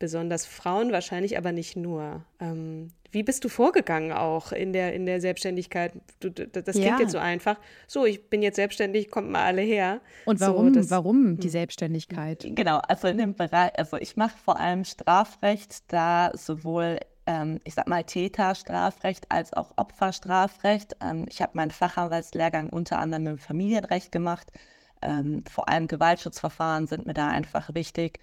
besonders 0.00 0.46
Frauen 0.46 0.90
wahrscheinlich, 0.90 1.38
aber 1.38 1.52
nicht 1.52 1.76
nur. 1.76 2.24
Wie 3.10 3.22
bist 3.22 3.44
du 3.44 3.48
vorgegangen 3.48 4.12
auch 4.12 4.52
in 4.52 4.72
der, 4.72 4.94
in 4.94 5.06
der 5.06 5.20
Selbstständigkeit? 5.20 5.92
Du, 6.20 6.30
das 6.30 6.74
klingt 6.74 6.86
ja. 6.86 7.00
jetzt 7.00 7.12
so 7.12 7.18
einfach. 7.18 7.56
So, 7.86 8.06
ich 8.06 8.28
bin 8.30 8.42
jetzt 8.42 8.56
selbstständig, 8.56 9.10
kommt 9.10 9.30
mal 9.30 9.44
alle 9.44 9.62
her. 9.62 10.00
Und 10.26 10.40
warum, 10.40 10.74
so, 10.74 10.90
warum 10.90 11.38
die 11.38 11.44
hm. 11.44 11.50
Selbstständigkeit? 11.50 12.46
Genau, 12.54 12.78
also 12.78 13.08
in 13.08 13.18
dem 13.18 13.34
Bereich, 13.34 13.76
also 13.78 13.96
ich 13.96 14.16
mache 14.16 14.36
vor 14.38 14.60
allem 14.60 14.84
Strafrecht, 14.84 15.92
da 15.92 16.30
sowohl 16.34 16.98
ähm, 17.26 17.60
ich 17.64 17.74
sag 17.74 17.88
mal, 17.88 18.04
Täterstrafrecht 18.04 19.30
als 19.30 19.52
auch 19.52 19.72
Opferstrafrecht. 19.76 20.96
Ähm, 21.00 21.26
ich 21.28 21.42
habe 21.42 21.52
meinen 21.54 21.70
Fachanwaltslehrgang 21.70 22.70
unter 22.70 22.98
anderem 22.98 23.26
im 23.26 23.38
Familienrecht 23.38 24.10
gemacht. 24.10 24.50
Ähm, 25.02 25.44
vor 25.50 25.68
allem 25.68 25.86
Gewaltschutzverfahren 25.86 26.86
sind 26.86 27.06
mir 27.06 27.14
da 27.14 27.28
einfach 27.28 27.72
wichtig. 27.74 28.18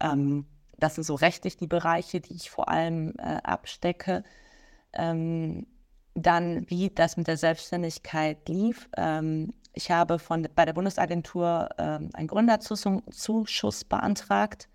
Ähm, 0.00 0.46
das 0.82 0.96
sind 0.96 1.04
so 1.04 1.14
rechtlich 1.14 1.56
die 1.56 1.66
Bereiche, 1.66 2.20
die 2.20 2.34
ich 2.34 2.50
vor 2.50 2.68
allem 2.68 3.14
äh, 3.18 3.38
abstecke. 3.42 4.24
Ähm, 4.92 5.66
dann, 6.14 6.68
wie 6.68 6.90
das 6.90 7.16
mit 7.16 7.26
der 7.26 7.36
Selbstständigkeit 7.36 8.48
lief. 8.48 8.88
Ähm, 8.96 9.54
ich 9.72 9.90
habe 9.90 10.18
von, 10.18 10.46
bei 10.54 10.64
der 10.64 10.74
Bundesagentur 10.74 11.70
ähm, 11.78 12.10
einen 12.12 12.28
Gründerzuschuss 12.28 13.84
beantragt, 13.84 14.68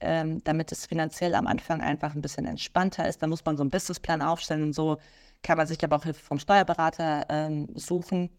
ähm, 0.00 0.42
damit 0.42 0.72
es 0.72 0.86
finanziell 0.86 1.34
am 1.34 1.46
Anfang 1.46 1.80
einfach 1.80 2.14
ein 2.14 2.22
bisschen 2.22 2.46
entspannter 2.46 3.08
ist. 3.08 3.22
Da 3.22 3.28
muss 3.28 3.44
man 3.44 3.56
so 3.56 3.62
einen 3.62 3.70
Businessplan 3.70 4.22
aufstellen 4.22 4.64
und 4.64 4.72
so 4.72 4.98
kann 5.42 5.56
man 5.56 5.66
sich 5.66 5.82
aber 5.84 5.96
auch 5.96 6.04
Hilfe 6.04 6.24
vom 6.24 6.38
Steuerberater 6.38 7.26
ähm, 7.28 7.68
suchen 7.74 8.30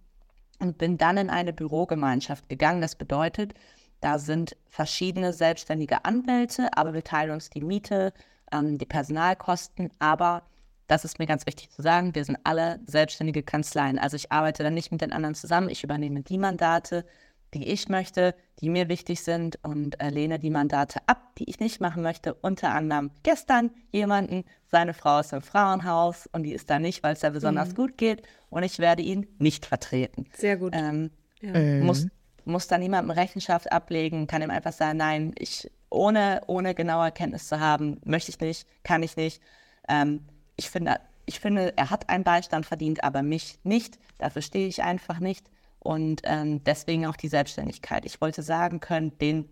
und 0.60 0.78
bin 0.78 0.98
dann 0.98 1.18
in 1.18 1.30
eine 1.30 1.54
Bürogemeinschaft 1.54 2.50
gegangen. 2.50 2.82
Das 2.82 2.96
bedeutet, 2.96 3.54
da 4.02 4.20
sind 4.20 4.58
verschiedene 4.70 5.32
selbstständige 5.32 6.06
Anwälte, 6.06 6.70
aber 6.76 6.94
wir 6.94 7.04
teilen 7.04 7.32
uns 7.32 7.50
die 7.50 7.62
Miete, 7.62 8.14
ähm, 8.52 8.78
die 8.78 8.86
Personalkosten. 8.86 9.92
Aber 10.00 10.44
das 10.88 11.06
ist 11.06 11.20
mir 11.20 11.28
ganz 11.28 11.46
wichtig 11.46 11.70
zu 11.70 11.82
sagen, 11.82 12.14
wir 12.16 12.26
sind 12.26 12.38
alle 12.44 12.80
selbstständige 12.86 13.44
Kanzleien. 13.44 13.98
Also 13.98 14.18
ich 14.18 14.32
arbeite 14.32 14.64
dann 14.64 14.74
nicht 14.74 14.92
mit 14.92 15.02
den 15.02 15.14
anderen 15.14 15.36
zusammen, 15.36 15.70
ich 15.70 15.84
übernehme 15.84 16.22
die 16.22 16.38
Mandate, 16.38 17.06
die 17.54 17.68
ich 17.68 17.90
möchte, 17.90 18.34
die 18.60 18.70
mir 18.70 18.90
wichtig 18.90 19.24
sind 19.24 19.60
und 19.64 20.02
äh, 20.02 20.10
lehne 20.10 20.40
die 20.40 20.50
Mandate 20.50 21.00
ab, 21.06 21.36
die 21.38 21.50
ich 21.50 21.60
nicht 21.60 21.82
machen 21.82 22.02
möchte. 22.02 22.34
Unter 22.34 22.74
anderem 22.74 23.12
gestern 23.24 23.72
jemanden, 23.92 24.46
seine 24.68 24.94
Frau 24.94 25.20
ist 25.20 25.34
im 25.34 25.42
Frauenhaus 25.42 26.28
und 26.32 26.44
die 26.44 26.54
ist 26.54 26.70
da 26.70 26.80
nicht, 26.80 27.04
weil 27.04 27.14
es 27.14 27.20
da 27.20 27.30
besonders 27.30 27.70
mhm. 27.70 27.76
gut 27.76 27.98
geht 27.98 28.24
und 28.50 28.64
ich 28.64 28.80
werde 28.80 29.02
ihn 29.02 29.28
nicht 29.38 29.66
vertreten. 29.66 30.26
Sehr 30.34 30.58
gut. 30.58 30.74
Ähm, 30.76 31.12
ja. 31.42 31.54
ähm. 31.54 31.86
Muss, 31.86 32.08
muss 32.46 32.68
da 32.68 32.78
niemandem 32.78 33.12
Rechenschaft 33.12 33.72
ablegen, 33.72 34.28
kann 34.28 34.42
ihm 34.42 34.50
einfach 34.50 34.74
sagen, 34.74 34.98
nein, 34.98 35.34
ich 35.38 35.70
ohne, 35.90 36.42
ohne 36.48 36.74
genaue 36.74 37.12
Kenntnis 37.12 37.48
zu 37.48 37.60
haben, 37.60 38.00
möchte 38.06 38.32
ich 38.32 38.40
nicht, 38.40 38.68
kann 38.84 39.04
ich 39.04 39.18
nicht. 39.18 39.42
Ähm, 39.88 40.22
ich, 40.56 40.70
finde, 40.70 41.00
ich 41.26 41.40
finde, 41.40 41.78
er 41.78 41.90
hat 41.90 42.10
einen 42.10 42.24
Beistand 42.24 42.66
verdient, 42.66 43.04
aber 43.04 43.22
mich 43.22 43.60
nicht. 43.64 44.00
Dafür 44.18 44.42
stehe 44.42 44.68
ich 44.68 44.84
einfach 44.84 45.20
nicht. 45.20 45.50
Und 45.80 46.22
ähm, 46.24 46.64
deswegen 46.64 47.06
auch 47.08 47.16
die 47.16 47.28
Selbstständigkeit. 47.28 48.06
Ich 48.06 48.22
wollte 48.22 48.42
sagen 48.42 48.80
können, 48.80 49.18
den 49.18 49.50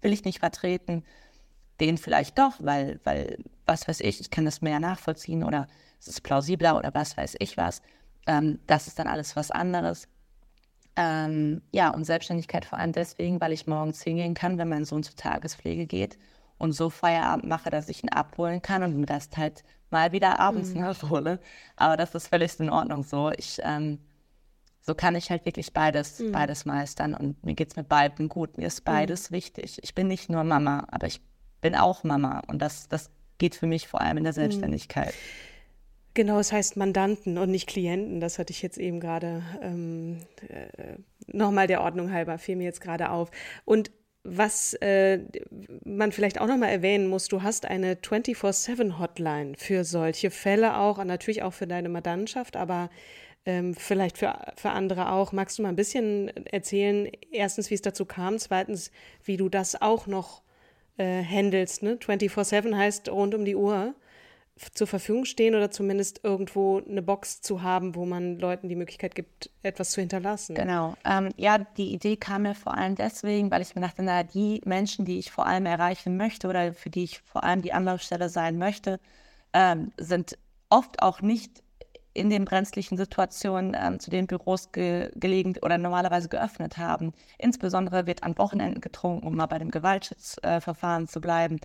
will 0.00 0.12
ich 0.12 0.24
nicht 0.24 0.38
vertreten, 0.38 1.04
den 1.80 1.98
vielleicht 1.98 2.38
doch, 2.38 2.54
weil, 2.58 3.00
weil, 3.04 3.38
was 3.66 3.88
weiß 3.88 4.00
ich, 4.00 4.20
ich 4.20 4.30
kann 4.30 4.44
das 4.44 4.60
mehr 4.60 4.80
nachvollziehen 4.80 5.42
oder 5.42 5.66
es 5.98 6.08
ist 6.08 6.22
plausibler 6.22 6.76
oder 6.76 6.94
was 6.94 7.16
weiß 7.16 7.36
ich 7.38 7.56
was. 7.56 7.82
Ähm, 8.26 8.60
das 8.66 8.86
ist 8.86 8.98
dann 8.98 9.06
alles 9.06 9.36
was 9.36 9.50
anderes. 9.50 10.06
Ähm, 11.02 11.62
ja, 11.72 11.88
und 11.88 12.04
Selbstständigkeit 12.04 12.66
vor 12.66 12.78
allem 12.78 12.92
deswegen, 12.92 13.40
weil 13.40 13.52
ich 13.52 13.66
morgens 13.66 14.02
hingehen 14.02 14.34
kann, 14.34 14.58
wenn 14.58 14.68
mein 14.68 14.84
Sohn 14.84 15.02
zur 15.02 15.16
Tagespflege 15.16 15.86
geht 15.86 16.18
und 16.58 16.72
so 16.72 16.90
Feierabend 16.90 17.46
mache, 17.46 17.70
dass 17.70 17.88
ich 17.88 18.04
ihn 18.04 18.10
abholen 18.10 18.60
kann 18.60 18.82
und 18.82 18.98
mir 18.98 19.06
das 19.06 19.30
halt 19.34 19.64
mal 19.88 20.12
wieder 20.12 20.38
abends 20.38 20.74
mhm. 20.74 20.80
nachhole. 20.82 21.40
Aber 21.76 21.96
das 21.96 22.14
ist 22.14 22.28
völlig 22.28 22.60
in 22.60 22.68
Ordnung 22.68 23.02
so. 23.02 23.32
Ich, 23.34 23.60
ähm, 23.62 23.98
so 24.82 24.94
kann 24.94 25.16
ich 25.16 25.30
halt 25.30 25.46
wirklich 25.46 25.72
beides, 25.72 26.18
mhm. 26.18 26.32
beides 26.32 26.66
meistern 26.66 27.14
und 27.14 27.42
mir 27.46 27.54
geht 27.54 27.70
es 27.70 27.76
mit 27.76 27.88
beiden 27.88 28.28
gut. 28.28 28.58
Mir 28.58 28.66
ist 28.66 28.80
mhm. 28.80 28.92
beides 28.92 29.30
mhm. 29.30 29.36
wichtig. 29.36 29.78
Ich 29.82 29.94
bin 29.94 30.06
nicht 30.06 30.28
nur 30.28 30.44
Mama, 30.44 30.86
aber 30.90 31.06
ich 31.06 31.22
bin 31.62 31.74
auch 31.74 32.04
Mama 32.04 32.42
und 32.46 32.60
das, 32.60 32.88
das 32.88 33.10
geht 33.38 33.54
für 33.54 33.66
mich 33.66 33.88
vor 33.88 34.02
allem 34.02 34.18
in 34.18 34.24
der 34.24 34.34
mhm. 34.34 34.78
Genau, 36.14 36.40
es 36.40 36.52
heißt 36.52 36.76
Mandanten 36.76 37.38
und 37.38 37.50
nicht 37.50 37.68
Klienten. 37.68 38.20
Das 38.20 38.38
hatte 38.38 38.52
ich 38.52 38.62
jetzt 38.62 38.78
eben 38.78 38.98
gerade 38.98 39.42
ähm, 39.62 40.18
äh, 40.48 40.96
nochmal 41.32 41.68
der 41.68 41.82
Ordnung 41.82 42.12
halber, 42.12 42.38
fiel 42.38 42.56
mir 42.56 42.64
jetzt 42.64 42.80
gerade 42.80 43.10
auf. 43.10 43.30
Und 43.64 43.92
was 44.22 44.74
äh, 44.74 45.20
man 45.84 46.12
vielleicht 46.12 46.40
auch 46.40 46.46
nochmal 46.46 46.70
erwähnen 46.70 47.06
muss, 47.06 47.28
du 47.28 47.42
hast 47.42 47.64
eine 47.64 47.94
24-7-Hotline 47.94 49.54
für 49.56 49.84
solche 49.84 50.30
Fälle 50.30 50.76
auch, 50.76 50.98
und 50.98 51.06
natürlich 51.06 51.42
auch 51.42 51.54
für 51.54 51.66
deine 51.66 51.88
Mandantschaft, 51.88 52.56
aber 52.56 52.90
ähm, 53.46 53.74
vielleicht 53.74 54.18
für, 54.18 54.52
für 54.56 54.70
andere 54.70 55.12
auch. 55.12 55.32
Magst 55.32 55.58
du 55.58 55.62
mal 55.62 55.70
ein 55.70 55.76
bisschen 55.76 56.28
erzählen, 56.46 57.10
erstens, 57.30 57.70
wie 57.70 57.74
es 57.74 57.82
dazu 57.82 58.04
kam, 58.04 58.38
zweitens, 58.38 58.90
wie 59.24 59.36
du 59.36 59.48
das 59.48 59.80
auch 59.80 60.06
noch 60.06 60.42
äh, 60.98 61.22
handelst? 61.22 61.82
Ne? 61.82 61.94
24-7 61.94 62.76
heißt 62.76 63.08
rund 63.08 63.34
um 63.34 63.44
die 63.44 63.56
Uhr 63.56 63.94
zur 64.74 64.86
Verfügung 64.86 65.24
stehen 65.24 65.54
oder 65.54 65.70
zumindest 65.70 66.20
irgendwo 66.22 66.80
eine 66.80 67.02
Box 67.02 67.40
zu 67.40 67.62
haben, 67.62 67.94
wo 67.94 68.04
man 68.04 68.38
Leuten 68.38 68.68
die 68.68 68.76
Möglichkeit 68.76 69.14
gibt, 69.14 69.50
etwas 69.62 69.90
zu 69.90 70.00
hinterlassen. 70.00 70.54
Genau. 70.54 70.94
Ähm, 71.04 71.30
ja, 71.36 71.58
die 71.58 71.92
Idee 71.92 72.16
kam 72.16 72.42
mir 72.42 72.54
vor 72.54 72.76
allem 72.76 72.94
deswegen, 72.94 73.50
weil 73.50 73.62
ich 73.62 73.74
mir 73.74 73.80
dachte, 73.80 74.02
na, 74.02 74.22
die 74.22 74.60
Menschen, 74.64 75.04
die 75.04 75.18
ich 75.18 75.30
vor 75.30 75.46
allem 75.46 75.66
erreichen 75.66 76.16
möchte 76.16 76.48
oder 76.48 76.74
für 76.74 76.90
die 76.90 77.04
ich 77.04 77.20
vor 77.20 77.44
allem 77.44 77.62
die 77.62 77.72
Anlaufstelle 77.72 78.28
sein 78.28 78.58
möchte, 78.58 79.00
ähm, 79.52 79.92
sind 79.96 80.36
oft 80.68 81.02
auch 81.02 81.22
nicht 81.22 81.62
in 82.12 82.28
den 82.28 82.44
brenzlichen 82.44 82.98
Situationen 82.98 83.76
ähm, 83.78 84.00
zu 84.00 84.10
den 84.10 84.26
Büros 84.26 84.72
ge 84.72 85.10
gelegen 85.14 85.56
oder 85.62 85.78
normalerweise 85.78 86.28
geöffnet 86.28 86.76
haben. 86.76 87.12
Insbesondere 87.38 88.06
wird 88.06 88.24
an 88.24 88.36
Wochenenden 88.36 88.80
getrunken, 88.80 89.26
um 89.26 89.36
mal 89.36 89.46
bei 89.46 89.58
dem 89.58 89.70
Gewaltschutzverfahren 89.70 91.04
äh, 91.04 91.06
zu 91.06 91.20
bleiben. 91.20 91.60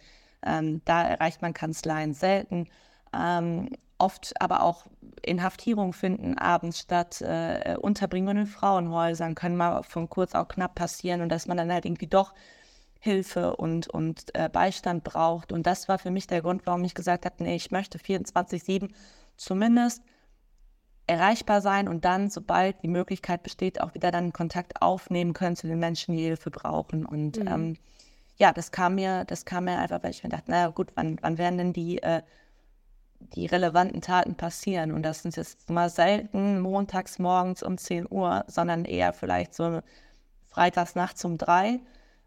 Ähm, 0.46 0.82
da 0.86 1.04
erreicht 1.04 1.42
man 1.42 1.54
Kanzleien 1.54 2.14
selten. 2.14 2.68
Ähm, 3.14 3.70
oft 3.98 4.34
aber 4.40 4.64
auch 4.64 4.86
Inhaftierungen 5.22 5.94
finden 5.94 6.38
abends 6.38 6.80
statt. 6.80 7.22
Äh, 7.22 7.78
Unterbringungen 7.80 8.38
in 8.38 8.48
Frauenhäusern 8.48 9.36
können 9.36 9.58
mal 9.58 9.84
von 9.84 10.10
kurz 10.10 10.36
auch 10.36 10.48
knapp 10.48 10.76
passieren 10.76 11.22
und 11.22 11.30
dass 11.30 11.48
man 11.48 11.58
dann 11.58 11.72
halt 11.72 11.86
irgendwie 11.86 12.08
doch 12.08 12.34
Hilfe 13.00 13.56
und, 13.56 13.88
und 13.88 14.34
äh, 14.36 14.50
Beistand 14.50 15.04
braucht. 15.04 15.52
Und 15.52 15.68
das 15.68 15.88
war 15.88 16.00
für 16.00 16.12
mich 16.12 16.28
der 16.28 16.42
Grund, 16.42 16.66
warum 16.66 16.84
ich 16.84 16.96
gesagt 16.96 17.26
habe, 17.26 17.44
nee, 17.44 17.56
ich 17.56 17.72
möchte 17.72 18.00
24-7 18.00 18.90
zumindest 19.38 20.02
erreichbar 21.08 21.62
sein 21.62 21.88
und 21.88 22.04
dann, 22.04 22.32
sobald 22.32 22.82
die 22.82 22.88
Möglichkeit 22.88 23.44
besteht, 23.44 23.80
auch 23.80 23.94
wieder 23.94 24.10
dann 24.10 24.34
Kontakt 24.34 24.82
aufnehmen 24.82 25.34
können 25.34 25.56
zu 25.56 25.68
den 25.68 25.78
Menschen, 25.78 26.16
die 26.16 26.24
Hilfe 26.24 26.50
brauchen. 26.50 27.06
Und 27.06 27.38
mhm. 27.38 27.48
ähm, 27.48 27.78
ja, 28.38 28.52
das 28.52 28.72
kam 28.72 28.96
mir, 28.96 29.26
das 29.26 29.46
kam 29.46 29.66
mir 29.66 29.80
einfach, 29.80 30.04
weil 30.04 30.12
ich 30.12 30.24
mir 30.24 30.30
dachte, 30.30 30.52
naja 30.52 30.68
gut, 30.68 30.92
wann, 30.96 31.18
wann 31.22 31.38
werden 31.38 31.58
denn 31.58 31.74
die, 31.74 32.02
äh, 32.04 32.22
die 33.20 33.46
relevanten 33.46 34.02
Taten 34.02 34.36
passieren? 34.36 34.92
Und 34.92 35.04
das 35.04 35.22
sind 35.22 35.36
jetzt 35.38 35.70
mal 35.70 35.90
selten 35.90 36.60
montags 36.60 37.18
morgens 37.18 37.64
um 37.64 37.78
10 37.78 38.08
Uhr, 38.10 38.44
sondern 38.48 38.86
eher 38.86 39.14
vielleicht 39.14 39.54
so 39.54 39.82
freitags 40.48 40.96
nachts 40.96 41.24
um 41.24 41.38
drei 41.38 41.80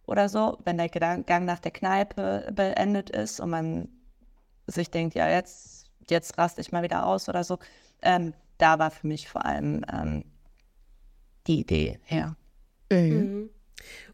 oder 0.06 0.28
so, 0.28 0.58
wenn 0.64 0.78
der 0.78 0.88
Gang 0.88 1.44
nach 1.44 1.58
der 1.58 1.72
Kneipe 1.72 2.50
beendet 2.52 3.10
ist 3.10 3.40
und 3.40 3.50
man 3.50 3.88
sich 4.66 4.90
denkt, 4.90 5.14
ja, 5.14 5.28
jetzt, 5.28 5.90
jetzt 6.08 6.38
raste 6.38 6.60
ich 6.60 6.72
mal 6.72 6.82
wieder 6.82 7.06
aus 7.06 7.28
oder 7.28 7.44
so. 7.44 7.58
Ähm, 8.00 8.32
da 8.56 8.78
war 8.78 8.90
für 8.90 9.06
mich 9.06 9.28
vor 9.28 9.44
allem 9.44 9.84
ähm, 9.92 10.24
die 11.46 11.60
Idee 11.60 12.00
her. 12.04 12.36
Mhm. 12.90 12.98
mhm. 12.98 13.50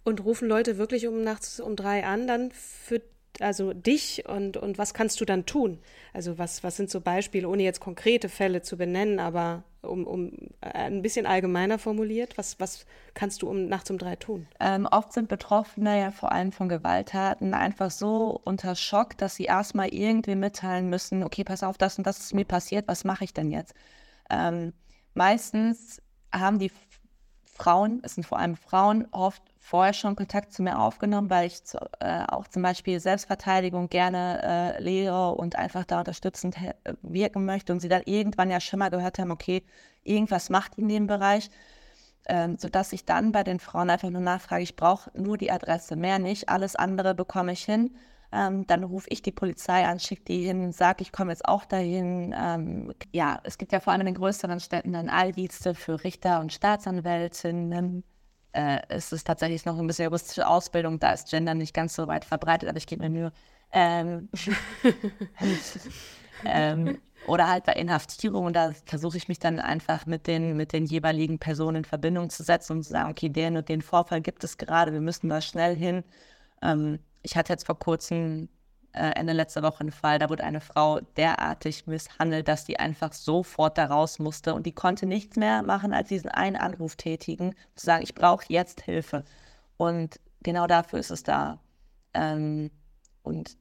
Und 0.03 0.25
rufen 0.25 0.49
Leute 0.49 0.79
wirklich 0.79 1.07
um 1.07 1.23
nachts 1.23 1.61
um 1.61 1.77
drei 1.77 2.05
an, 2.05 2.27
dann 2.27 2.51
für 2.53 3.01
also 3.41 3.73
dich 3.73 4.25
und, 4.29 4.57
und 4.57 4.79
was 4.79 4.95
kannst 4.95 5.21
du 5.21 5.25
dann 5.25 5.47
tun? 5.47 5.79
Also 6.13 6.39
was, 6.39 6.63
was 6.63 6.77
sind 6.77 6.91
so 6.91 7.01
Beispiele, 7.01 7.49
ohne 7.49 7.63
jetzt 7.63 7.81
konkrete 7.81 8.29
Fälle 8.29 8.63
zu 8.63 8.77
benennen, 8.77 9.19
aber 9.19 9.65
um, 9.83 10.07
um 10.07 10.33
äh, 10.61 10.71
ein 10.71 11.03
bisschen 11.03 11.27
allgemeiner 11.27 11.79
formuliert, 11.79 12.39
was, 12.39 12.59
was 12.61 12.87
kannst 13.13 13.43
du 13.43 13.49
um 13.49 13.67
nachts 13.67 13.91
um 13.91 13.99
drei 13.99 14.17
tun? 14.17 14.47
Ähm, 14.61 14.87
oft 14.91 15.13
sind 15.13 15.29
Betroffene 15.29 16.01
ja 16.01 16.11
vor 16.11 16.33
allem 16.33 16.53
von 16.53 16.69
Gewalttaten 16.69 17.55
einfach 17.55 17.91
so 17.91 18.41
unter 18.45 18.77
Schock, 18.77 19.19
dass 19.19 19.37
sie 19.37 19.45
erstmal 19.45 19.89
irgendwie 19.89 20.37
mitteilen 20.37 20.89
müssen, 20.89 21.23
okay, 21.23 21.45
pass 21.45 21.63
auf, 21.63 21.77
das 21.77 21.99
und 21.99 22.07
das 22.07 22.21
ist 22.21 22.35
mir 22.35 22.45
passiert, 22.45 22.89
was 22.89 23.05
mache 23.05 23.25
ich 23.25 23.35
denn 23.35 23.51
jetzt? 23.51 23.75
Ähm, 24.31 24.73
meistens 25.15 26.01
haben 26.33 26.59
die 26.59 26.73
Frauen, 27.45 28.01
es 28.03 28.15
sind 28.15 28.25
vor 28.25 28.39
allem 28.39 28.57
Frauen, 28.57 29.07
oft 29.13 29.43
vorher 29.65 29.95
schon 29.95 30.15
Kontakt 30.15 30.53
zu 30.53 30.63
mir 30.63 30.79
aufgenommen, 30.79 31.31
weil 31.31 31.47
ich 31.47 31.65
zu, 31.65 31.79
äh, 31.99 32.25
auch 32.29 32.47
zum 32.49 32.61
Beispiel 32.61 33.01
Selbstverteidigung 33.01 33.89
gerne 33.89 34.77
äh, 34.77 34.83
lehre 34.83 35.35
und 35.37 35.57
einfach 35.57 35.87
da 35.87 36.01
unterstützend 36.01 36.57
wirken 37.01 37.47
möchte 37.47 37.73
und 37.73 37.81
sie 37.81 37.89
dann 37.89 38.03
irgendwann 38.05 38.51
ja 38.51 38.61
schon 38.61 38.79
mal 38.79 38.91
gehört 38.91 39.19
haben, 39.19 39.31
okay, 39.31 39.65
irgendwas 40.03 40.51
macht 40.51 40.77
in 40.77 40.89
dem 40.89 41.07
Bereich, 41.07 41.49
ähm, 42.27 42.59
sodass 42.59 42.93
ich 42.93 43.07
dann 43.07 43.33
bei 43.33 43.43
den 43.43 43.59
Frauen 43.59 43.89
einfach 43.89 44.11
nur 44.11 44.21
nachfrage, 44.21 44.63
ich 44.63 44.77
brauche 44.77 45.11
nur 45.19 45.39
die 45.39 45.51
Adresse, 45.51 45.97
mehr 45.97 46.19
nicht, 46.19 46.51
alles 46.51 46.77
andere 46.77 47.15
bekomme 47.15 47.53
ich 47.53 47.65
hin. 47.65 47.97
Ähm, 48.33 48.67
dann 48.67 48.85
rufe 48.85 49.07
ich 49.09 49.23
die 49.23 49.33
Polizei 49.33 49.87
an, 49.87 49.99
schicke 49.99 50.25
die 50.25 50.45
hin, 50.45 50.73
sage, 50.73 51.01
ich 51.01 51.11
komme 51.13 51.33
jetzt 51.33 51.47
auch 51.47 51.65
dahin. 51.65 52.35
Ähm, 52.37 52.93
ja, 53.13 53.41
es 53.45 53.57
gibt 53.57 53.73
ja 53.73 53.81
vor 53.81 53.93
allem 53.95 54.01
in 54.03 54.07
den 54.07 54.17
größeren 54.17 54.61
Städten 54.61 54.93
dann 54.93 55.09
Alldienste 55.09 55.75
für 55.75 56.05
Richter 56.05 56.41
und 56.41 56.53
Staatsanwältinnen. 56.53 58.05
Äh, 58.55 58.83
es 58.89 59.11
ist 59.13 59.27
tatsächlich 59.27 59.65
noch 59.65 59.79
ein 59.79 59.87
bisschen 59.87 60.05
juristische 60.05 60.47
Ausbildung, 60.47 61.01
da 61.01 61.13
ist 61.13 61.29
Gender 61.29 61.55
nicht 61.55 61.75
ganz 61.75 61.95
so 61.95 62.07
weit 62.07 62.25
verbreitet, 62.25 62.69
aber 62.69 62.79
ich 62.79 62.87
gebe 62.87 63.03
mir 63.03 63.11
Mühe. 63.11 63.33
Ähm, 63.73 64.29
ähm, 66.45 66.99
oder 67.27 67.49
halt 67.49 67.65
bei 67.65 67.73
Inhaftierung, 67.73 68.53
da 68.53 68.73
versuche 68.87 69.17
ich 69.17 69.27
mich 69.27 69.41
dann 69.41 69.59
einfach 69.59 70.07
mit 70.07 70.29
den, 70.29 70.57
mit 70.57 70.73
den 70.73 70.87
jeweiligen 70.87 71.41
Personen 71.41 71.79
in 71.79 71.85
Verbindung 71.85 72.31
zu 72.31 72.45
setzen 72.45 72.75
und 72.75 72.85
zu 72.85 72.91
sagen, 72.91 73.11
okay, 73.11 73.29
den 73.29 73.57
und 73.57 73.69
den 73.69 73.83
Vorfall 73.83 74.21
gibt 74.21 74.45
es 74.45 74.57
gerade, 74.57 74.93
wir 74.93 75.01
müssen 75.01 75.29
da 75.29 75.41
schnell 75.41 75.75
hin. 75.75 76.05
Ähm, 76.63 77.01
ich 77.23 77.37
hatte 77.37 77.53
jetzt 77.53 77.67
vor 77.67 77.79
kurzem, 77.79 78.49
Ende 78.95 79.33
letzter 79.33 79.63
Woche 79.63 79.81
einen 79.81 79.93
Fall, 79.93 80.19
da 80.19 80.31
wurde 80.31 80.45
eine 80.45 80.61
Frau 80.61 81.01
derartig 81.17 81.87
misshandelt, 81.87 82.47
dass 82.49 82.65
die 82.65 82.79
einfach 82.79 83.13
sofort 83.13 83.77
da 83.77 83.87
raus 83.87 84.19
musste 84.19 84.55
und 84.55 84.67
die 84.67 84.73
konnte 84.73 85.07
nichts 85.07 85.37
mehr 85.37 85.63
machen, 85.63 85.93
als 85.93 86.09
diesen 86.09 86.31
einen 86.31 86.57
Anruf 86.57 86.97
tätigen, 86.97 87.55
zu 87.75 87.87
sagen, 87.87 88.05
ich 88.05 88.15
brauche 88.15 88.45
jetzt 88.49 88.83
Hilfe. 88.83 89.25
Und 89.77 90.21
genau 90.43 90.67
dafür 90.67 91.01
ist 91.01 91.11
es 91.11 91.25
da. 91.25 91.61
Ähm, 92.15 92.71
und 93.23 93.57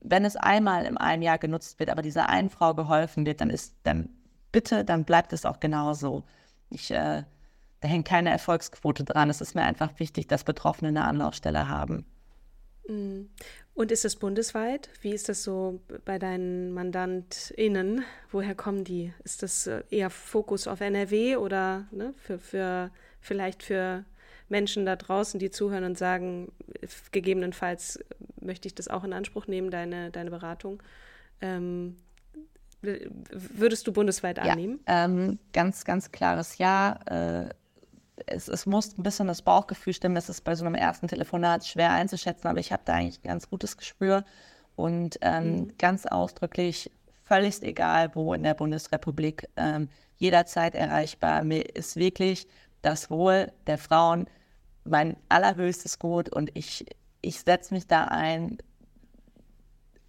wenn 0.00 0.24
es 0.24 0.36
einmal 0.36 0.86
im 0.86 0.96
einen 0.96 1.22
Jahr 1.22 1.38
genutzt 1.38 1.78
wird, 1.78 1.90
aber 1.90 2.02
dieser 2.02 2.28
einen 2.28 2.50
Frau 2.50 2.74
geholfen 2.74 3.26
wird, 3.26 3.40
dann 3.40 3.50
ist, 3.50 3.74
dann 3.82 4.08
bitte, 4.52 4.84
dann 4.84 5.04
bleibt 5.04 5.32
es 5.32 5.44
auch 5.44 5.60
genauso. 5.60 6.24
Ich, 6.70 6.90
äh, 6.90 7.24
da 7.80 7.88
hängt 7.88 8.06
keine 8.06 8.30
Erfolgsquote 8.30 9.04
dran. 9.04 9.30
Es 9.30 9.40
ist 9.40 9.54
mir 9.54 9.62
einfach 9.62 9.98
wichtig, 9.98 10.26
dass 10.28 10.44
Betroffene 10.44 10.88
eine 10.88 11.04
Anlaufstelle 11.04 11.68
haben. 11.68 12.06
Und 13.74 13.92
ist 13.92 14.04
das 14.04 14.16
bundesweit? 14.16 14.90
Wie 15.00 15.12
ist 15.12 15.28
das 15.28 15.42
so 15.42 15.80
bei 16.04 16.18
deinen 16.18 16.72
MandantInnen? 16.72 18.04
Woher 18.30 18.54
kommen 18.54 18.84
die? 18.84 19.12
Ist 19.24 19.42
das 19.42 19.66
äh, 19.66 19.82
eher 19.90 20.10
Fokus 20.10 20.66
auf 20.66 20.80
NRW 20.80 21.36
oder 21.36 21.86
ne, 21.90 22.12
für, 22.18 22.38
für 22.38 22.90
vielleicht 23.20 23.62
für 23.62 24.04
Menschen 24.48 24.84
da 24.84 24.96
draußen, 24.96 25.38
die 25.38 25.50
zuhören 25.50 25.84
und 25.84 25.96
sagen, 25.96 26.52
gegebenenfalls 27.12 28.00
möchte 28.40 28.66
ich 28.68 28.74
das 28.74 28.88
auch 28.88 29.04
in 29.04 29.12
Anspruch 29.12 29.46
nehmen, 29.46 29.70
deine, 29.70 30.10
deine 30.10 30.30
Beratung. 30.30 30.82
Ähm, 31.40 31.96
würdest 32.82 33.86
du 33.86 33.92
bundesweit 33.92 34.38
annehmen? 34.38 34.80
Ja, 34.88 35.04
ähm, 35.04 35.38
ganz, 35.52 35.84
ganz 35.84 36.10
klares 36.12 36.58
Ja. 36.58 36.98
Äh, 37.06 37.50
es, 38.26 38.48
es, 38.48 38.66
muss 38.66 38.96
ein 38.96 39.02
bisschen 39.02 39.26
das 39.26 39.42
Bauchgefühl 39.42 39.92
stimmen. 39.92 40.16
Es 40.16 40.28
ist 40.28 40.42
bei 40.42 40.54
so 40.54 40.64
einem 40.64 40.74
ersten 40.74 41.08
Telefonat 41.08 41.66
schwer 41.66 41.92
einzuschätzen, 41.92 42.48
aber 42.48 42.58
ich 42.58 42.72
habe 42.72 42.82
da 42.84 42.94
eigentlich 42.94 43.20
ein 43.24 43.28
ganz 43.28 43.48
gutes 43.48 43.76
Gespür 43.76 44.24
und 44.76 45.18
ähm, 45.20 45.44
mhm. 45.44 45.72
ganz 45.78 46.06
ausdrücklich, 46.06 46.90
völlig 47.24 47.62
egal, 47.62 48.14
wo 48.14 48.34
in 48.34 48.42
der 48.42 48.54
Bundesrepublik, 48.54 49.48
ähm, 49.56 49.88
jederzeit 50.16 50.74
erreichbar. 50.74 51.44
Mir 51.44 51.74
ist 51.74 51.96
wirklich 51.96 52.46
das 52.82 53.10
Wohl 53.10 53.52
der 53.66 53.78
Frauen 53.78 54.26
mein 54.84 55.16
allerhöchstes 55.28 55.98
Gut 55.98 56.28
und 56.28 56.50
ich, 56.54 56.86
ich 57.20 57.40
setze 57.40 57.74
mich 57.74 57.86
da 57.86 58.04
ein, 58.04 58.58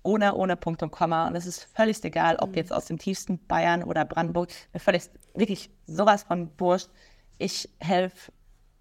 ohne, 0.04 0.34
ohne 0.36 0.56
Punkt 0.56 0.82
und 0.84 0.92
Komma. 0.92 1.28
Und 1.28 1.36
es 1.36 1.46
ist 1.46 1.68
völlig 1.76 2.04
egal, 2.04 2.38
ob 2.38 2.50
mhm. 2.50 2.56
jetzt 2.56 2.74
aus 2.74 2.86
dem 2.86 2.98
tiefsten 2.98 3.40
Bayern 3.48 3.84
oder 3.84 4.06
Brandenburg, 4.06 4.50
mir 4.74 4.80
völlig, 4.80 5.04
wirklich 5.36 5.70
sowas 5.86 6.24
von 6.24 6.50
Wurscht. 6.58 6.90
Ich 7.42 7.68
helfe 7.80 8.32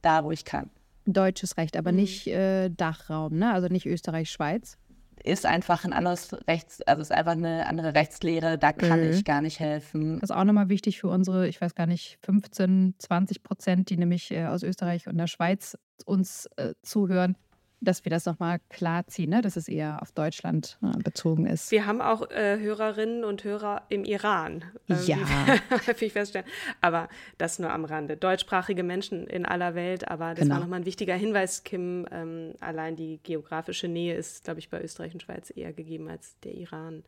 da, 0.02 0.22
wo 0.22 0.30
ich 0.30 0.44
kann. 0.44 0.70
Deutsches 1.06 1.56
Recht, 1.56 1.78
aber 1.78 1.92
mhm. 1.92 1.98
nicht 1.98 2.26
äh, 2.26 2.68
Dachraum, 2.68 3.38
ne? 3.38 3.52
also 3.52 3.68
nicht 3.68 3.86
Österreich, 3.86 4.30
Schweiz. 4.30 4.76
Ist 5.24 5.46
einfach 5.46 5.84
ein 5.84 5.92
anderes 5.92 6.32
Rechts, 6.46 6.82
also 6.82 7.02
ist 7.02 7.12
einfach 7.12 7.32
eine 7.32 7.66
andere 7.66 7.94
Rechtslehre, 7.94 8.58
da 8.58 8.72
kann 8.72 9.00
mhm. 9.00 9.10
ich 9.10 9.24
gar 9.24 9.40
nicht 9.40 9.60
helfen. 9.60 10.20
Das 10.20 10.30
ist 10.30 10.36
auch 10.36 10.44
nochmal 10.44 10.68
wichtig 10.68 11.00
für 11.00 11.08
unsere, 11.08 11.48
ich 11.48 11.60
weiß 11.60 11.74
gar 11.74 11.86
nicht, 11.86 12.18
15, 12.22 12.94
20 12.98 13.42
Prozent, 13.42 13.90
die 13.90 13.96
nämlich 13.96 14.30
äh, 14.30 14.46
aus 14.46 14.62
Österreich 14.62 15.08
und 15.08 15.16
der 15.16 15.26
Schweiz 15.26 15.76
uns 16.04 16.46
äh, 16.56 16.74
zuhören 16.82 17.36
dass 17.80 18.04
wir 18.04 18.10
das 18.10 18.26
nochmal 18.26 18.60
klar 18.68 19.06
ziehen, 19.06 19.30
ne? 19.30 19.42
dass 19.42 19.56
es 19.56 19.68
eher 19.68 20.02
auf 20.02 20.12
Deutschland 20.12 20.78
äh, 20.82 20.98
bezogen 20.98 21.46
ist. 21.46 21.70
Wir 21.70 21.86
haben 21.86 22.00
auch 22.00 22.30
äh, 22.30 22.58
Hörerinnen 22.58 23.24
und 23.24 23.44
Hörer 23.44 23.82
im 23.88 24.04
Iran. 24.04 24.64
Ähm, 24.88 24.98
ja. 25.06 25.16
häufig 25.86 26.12
feststellen. 26.12 26.46
Aber 26.80 27.08
das 27.38 27.58
nur 27.58 27.70
am 27.70 27.84
Rande. 27.84 28.16
Deutschsprachige 28.16 28.82
Menschen 28.82 29.26
in 29.26 29.46
aller 29.46 29.74
Welt, 29.74 30.08
aber 30.08 30.30
das 30.30 30.40
genau. 30.40 30.54
war 30.54 30.60
nochmal 30.60 30.80
ein 30.80 30.86
wichtiger 30.86 31.14
Hinweis, 31.14 31.64
Kim. 31.64 32.06
Ähm, 32.10 32.54
allein 32.60 32.96
die 32.96 33.20
geografische 33.22 33.88
Nähe 33.88 34.14
ist, 34.14 34.44
glaube 34.44 34.60
ich, 34.60 34.68
bei 34.68 34.82
Österreich 34.82 35.14
und 35.14 35.22
Schweiz 35.22 35.52
eher 35.54 35.72
gegeben 35.72 36.08
als 36.08 36.38
der 36.40 36.54
Iran. 36.54 37.02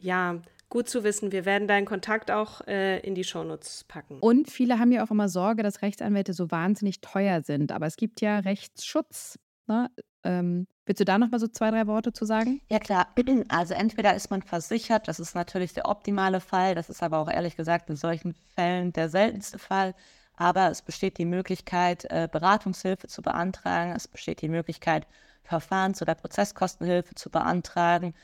Ja, 0.00 0.40
gut 0.68 0.88
zu 0.88 1.04
wissen. 1.04 1.32
Wir 1.32 1.44
werden 1.44 1.68
deinen 1.68 1.86
Kontakt 1.86 2.30
auch 2.30 2.66
äh, 2.66 3.00
in 3.00 3.14
die 3.14 3.24
Shownotes 3.24 3.84
packen. 3.88 4.18
Und 4.20 4.50
viele 4.50 4.78
haben 4.78 4.92
ja 4.92 5.04
auch 5.04 5.10
immer 5.10 5.28
Sorge, 5.28 5.62
dass 5.62 5.82
Rechtsanwälte 5.82 6.32
so 6.32 6.50
wahnsinnig 6.50 7.00
teuer 7.00 7.42
sind. 7.42 7.72
Aber 7.72 7.86
es 7.86 7.96
gibt 7.96 8.20
ja 8.20 8.38
Rechtsschutz. 8.38 9.38
Ne? 9.68 9.90
Ähm, 10.24 10.66
willst 10.86 11.00
du 11.00 11.04
da 11.04 11.18
noch 11.18 11.30
mal 11.30 11.38
so 11.38 11.46
zwei, 11.48 11.70
drei 11.70 11.86
Worte 11.86 12.12
zu 12.12 12.24
sagen? 12.24 12.60
Ja, 12.70 12.78
klar. 12.78 13.08
Also 13.48 13.74
entweder 13.74 14.14
ist 14.14 14.30
man 14.30 14.42
versichert, 14.42 15.08
das 15.08 15.20
ist 15.20 15.34
natürlich 15.34 15.72
der 15.74 15.88
optimale 15.88 16.40
Fall, 16.40 16.74
das 16.74 16.90
ist 16.90 17.02
aber 17.02 17.18
auch 17.18 17.30
ehrlich 17.30 17.56
gesagt 17.56 17.88
in 17.90 17.96
solchen 17.96 18.34
Fällen 18.54 18.92
der 18.92 19.08
seltenste 19.08 19.58
Fall. 19.58 19.94
Aber 20.36 20.70
es 20.70 20.82
besteht 20.82 21.18
die 21.18 21.24
Möglichkeit, 21.24 22.04
äh, 22.10 22.28
Beratungshilfe 22.30 23.08
zu 23.08 23.22
beantragen. 23.22 23.92
Es 23.96 24.06
besteht 24.06 24.40
die 24.40 24.48
Möglichkeit, 24.48 25.06
Verfahrens- 25.42 26.00
oder 26.02 26.14
Prozesskostenhilfe 26.14 27.14
zu 27.14 27.30
beantragen. 27.30 28.14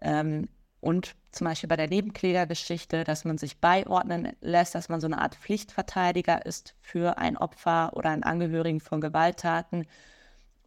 Ähm, 0.00 0.48
und 0.80 1.14
zum 1.32 1.46
Beispiel 1.46 1.68
bei 1.68 1.76
der 1.76 1.88
Nebenklägergeschichte, 1.88 3.04
dass 3.04 3.24
man 3.24 3.36
sich 3.36 3.60
beiordnen 3.60 4.32
lässt, 4.40 4.74
dass 4.74 4.88
man 4.88 5.00
so 5.00 5.06
eine 5.06 5.18
Art 5.18 5.34
Pflichtverteidiger 5.34 6.46
ist 6.46 6.74
für 6.80 7.18
ein 7.18 7.36
Opfer 7.36 7.92
oder 7.94 8.10
einen 8.10 8.22
Angehörigen 8.22 8.80
von 8.80 9.00
Gewalttaten. 9.00 9.86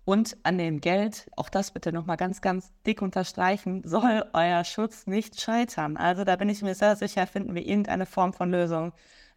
Und 0.03 0.35
an 0.43 0.57
dem 0.57 0.81
Geld, 0.81 1.29
auch 1.37 1.49
das 1.49 1.71
bitte 1.71 1.91
nochmal 1.91 2.17
ganz, 2.17 2.41
ganz 2.41 2.73
dick 2.87 3.01
unterstreichen, 3.01 3.83
soll 3.85 4.25
euer 4.33 4.63
Schutz 4.63 5.05
nicht 5.05 5.39
scheitern. 5.39 5.95
Also 5.95 6.23
da 6.23 6.35
bin 6.35 6.49
ich 6.49 6.61
mir 6.61 6.73
sehr 6.73 6.95
sicher, 6.95 7.27
finden 7.27 7.53
wir 7.53 7.65
irgendeine 7.65 8.05
Form 8.05 8.33
von 8.33 8.49
Lösung. 8.49 8.93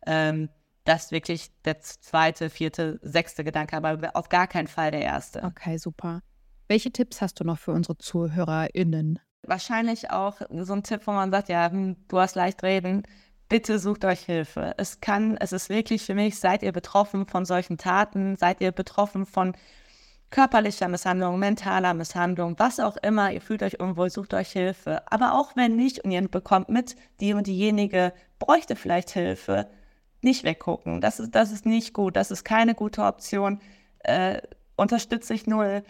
Ähm, 0.07 0.49
das 0.85 1.07
ist 1.07 1.13
wirklich 1.13 1.51
der 1.65 1.81
zweite, 1.81 2.51
vierte, 2.51 2.99
sechste 3.03 3.45
Gedanke, 3.45 3.77
aber 3.77 4.11
auf 4.15 4.29
gar 4.29 4.47
keinen 4.47 4.69
Fall 4.69 4.91
der 4.91 5.03
erste. 5.03 5.43
Okay, 5.43 5.79
super. 5.79 6.21
Welche 6.69 6.91
Tipps 6.91 7.21
hast 7.21 7.41
du 7.41 7.45
noch 7.45 7.59
für 7.59 7.73
unsere 7.73 7.99
ZuhörerInnen? 7.99 9.19
Wahrscheinlich 9.47 10.11
auch 10.11 10.41
so 10.51 10.73
ein 10.73 10.83
Tipp, 10.83 11.03
wo 11.07 11.13
man 11.13 11.31
sagt, 11.31 11.49
ja, 11.51 11.71
hm, 11.71 11.97
du 12.09 12.19
hast 12.19 12.37
leicht 12.37 12.63
reden. 12.63 13.03
Bitte 13.51 13.79
sucht 13.79 14.07
euch 14.07 14.21
Hilfe. 14.21 14.75
Es 14.79 15.01
kann, 15.01 15.37
es 15.37 15.53
ist 15.53 15.69
wirklich 15.69 16.03
für 16.03 16.15
mich, 16.15 16.39
seid 16.39 16.63
ihr 16.63 16.73
betroffen 16.73 17.27
von 17.27 17.45
solchen 17.45 17.77
Taten, 17.77 18.37
seid 18.37 18.63
ihr 18.63 18.73
betroffen 18.73 19.27
von 19.27 19.55
körperlicher 20.31 20.89
Misshandlung, 20.89 21.39
mentaler 21.39 21.95
Misshandlung, 21.95 22.59
was 22.59 22.81
auch 22.81 22.97
immer, 22.97 23.33
ihr 23.33 23.41
fühlt 23.41 23.63
euch 23.63 23.79
unwohl, 23.79 24.11
sucht 24.11 24.35
euch 24.35 24.51
Hilfe. 24.51 25.03
Aber 25.11 25.35
auch 25.35 25.55
wenn 25.57 25.77
nicht 25.77 26.05
und 26.05 26.11
ihr 26.11 26.27
bekommt 26.29 26.69
mit, 26.69 26.97
die 27.21 27.35
und 27.35 27.47
diejenige 27.47 28.13
bräuchte 28.39 28.77
vielleicht 28.77 29.11
Hilfe, 29.11 29.69
nicht 30.23 30.43
weggucken. 30.43 31.01
Das 31.01 31.21
ist, 31.21 31.35
das 31.35 31.53
ist 31.53 31.67
nicht 31.67 31.93
gut, 31.93 32.17
das 32.17 32.31
ist 32.31 32.45
keine 32.45 32.75
gute 32.75 33.03
Option. 33.03 33.61
Äh, 34.01 34.43
unterstütze 34.77 35.35
ich 35.35 35.47
null. 35.47 35.85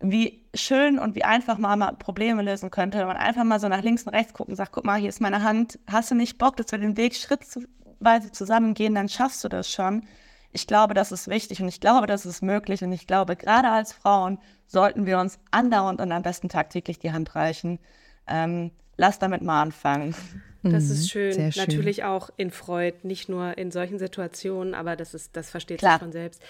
Wie 0.00 0.44
schön 0.54 1.00
und 1.00 1.16
wie 1.16 1.24
einfach 1.24 1.58
man 1.58 1.80
mal 1.80 1.92
Probleme 1.92 2.42
lösen 2.42 2.70
könnte, 2.70 2.98
wenn 2.98 3.08
man 3.08 3.16
einfach 3.16 3.42
mal 3.42 3.58
so 3.58 3.68
nach 3.68 3.82
links 3.82 4.04
und 4.04 4.14
rechts 4.14 4.32
gucken 4.32 4.52
und 4.52 4.56
sagt, 4.56 4.70
guck 4.70 4.84
mal, 4.84 5.00
hier 5.00 5.08
ist 5.08 5.20
meine 5.20 5.42
Hand, 5.42 5.80
hast 5.88 6.12
du 6.12 6.14
nicht 6.14 6.38
Bock, 6.38 6.56
dass 6.56 6.70
wir 6.70 6.78
den 6.78 6.96
Weg 6.96 7.16
schrittweise 7.16 8.30
zusammengehen, 8.30 8.94
dann 8.94 9.08
schaffst 9.08 9.42
du 9.42 9.48
das 9.48 9.68
schon. 9.68 10.04
Ich 10.52 10.66
glaube, 10.66 10.94
das 10.94 11.12
ist 11.12 11.28
wichtig 11.28 11.60
und 11.60 11.68
ich 11.68 11.80
glaube, 11.80 12.06
das 12.06 12.26
ist 12.26 12.42
möglich. 12.42 12.82
Und 12.82 12.92
ich 12.92 13.06
glaube, 13.06 13.36
gerade 13.36 13.68
als 13.68 13.92
Frauen 13.92 14.38
sollten 14.66 15.06
wir 15.06 15.18
uns 15.18 15.38
andauernd 15.50 16.00
und 16.00 16.10
am 16.12 16.22
besten 16.22 16.48
tagtäglich 16.48 16.98
die 16.98 17.12
Hand 17.12 17.34
reichen. 17.34 17.78
Ähm, 18.26 18.70
lass 18.96 19.18
damit 19.18 19.42
mal 19.42 19.62
anfangen. 19.62 20.14
Das 20.62 20.90
ist 20.90 21.02
mhm, 21.02 21.08
schön. 21.08 21.52
schön. 21.52 21.52
Natürlich 21.56 22.04
auch 22.04 22.30
in 22.36 22.50
Freud, 22.50 22.98
nicht 23.04 23.28
nur 23.28 23.56
in 23.56 23.70
solchen 23.70 23.98
Situationen, 23.98 24.74
aber 24.74 24.96
das 24.96 25.14
ist, 25.14 25.36
das 25.36 25.50
versteht 25.50 25.78
Klar. 25.78 25.94
sich 25.94 26.00
von 26.00 26.12
selbst. 26.12 26.42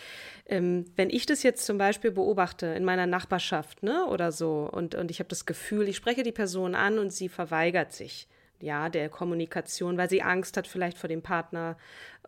Ähm, 0.47 0.87
wenn 0.97 1.11
ich 1.11 1.27
das 1.27 1.43
jetzt 1.43 1.67
zum 1.67 1.77
Beispiel 1.77 2.11
beobachte 2.11 2.67
in 2.67 2.85
meiner 2.85 3.07
Nachbarschaft, 3.07 3.83
ne, 3.83 4.07
oder 4.07 4.33
so, 4.33 4.69
und, 4.73 4.95
und 4.95 5.11
ich 5.11 5.19
habe 5.19 5.29
das 5.29 5.45
Gefühl, 5.45 5.89
ich 5.89 5.97
spreche 5.97 6.23
die 6.23 6.33
Person 6.33 6.75
an 6.75 6.99
und 6.99 7.13
sie 7.13 7.29
verweigert 7.29 7.93
sich, 7.93 8.29
ja, 8.61 8.89
der 8.89 9.09
Kommunikation, 9.09 9.99
weil 9.99 10.09
sie 10.09 10.23
Angst 10.23 10.57
hat 10.57 10.67
vielleicht 10.67 10.99
vor 10.99 11.09
dem 11.09 11.23
Partner. 11.23 11.77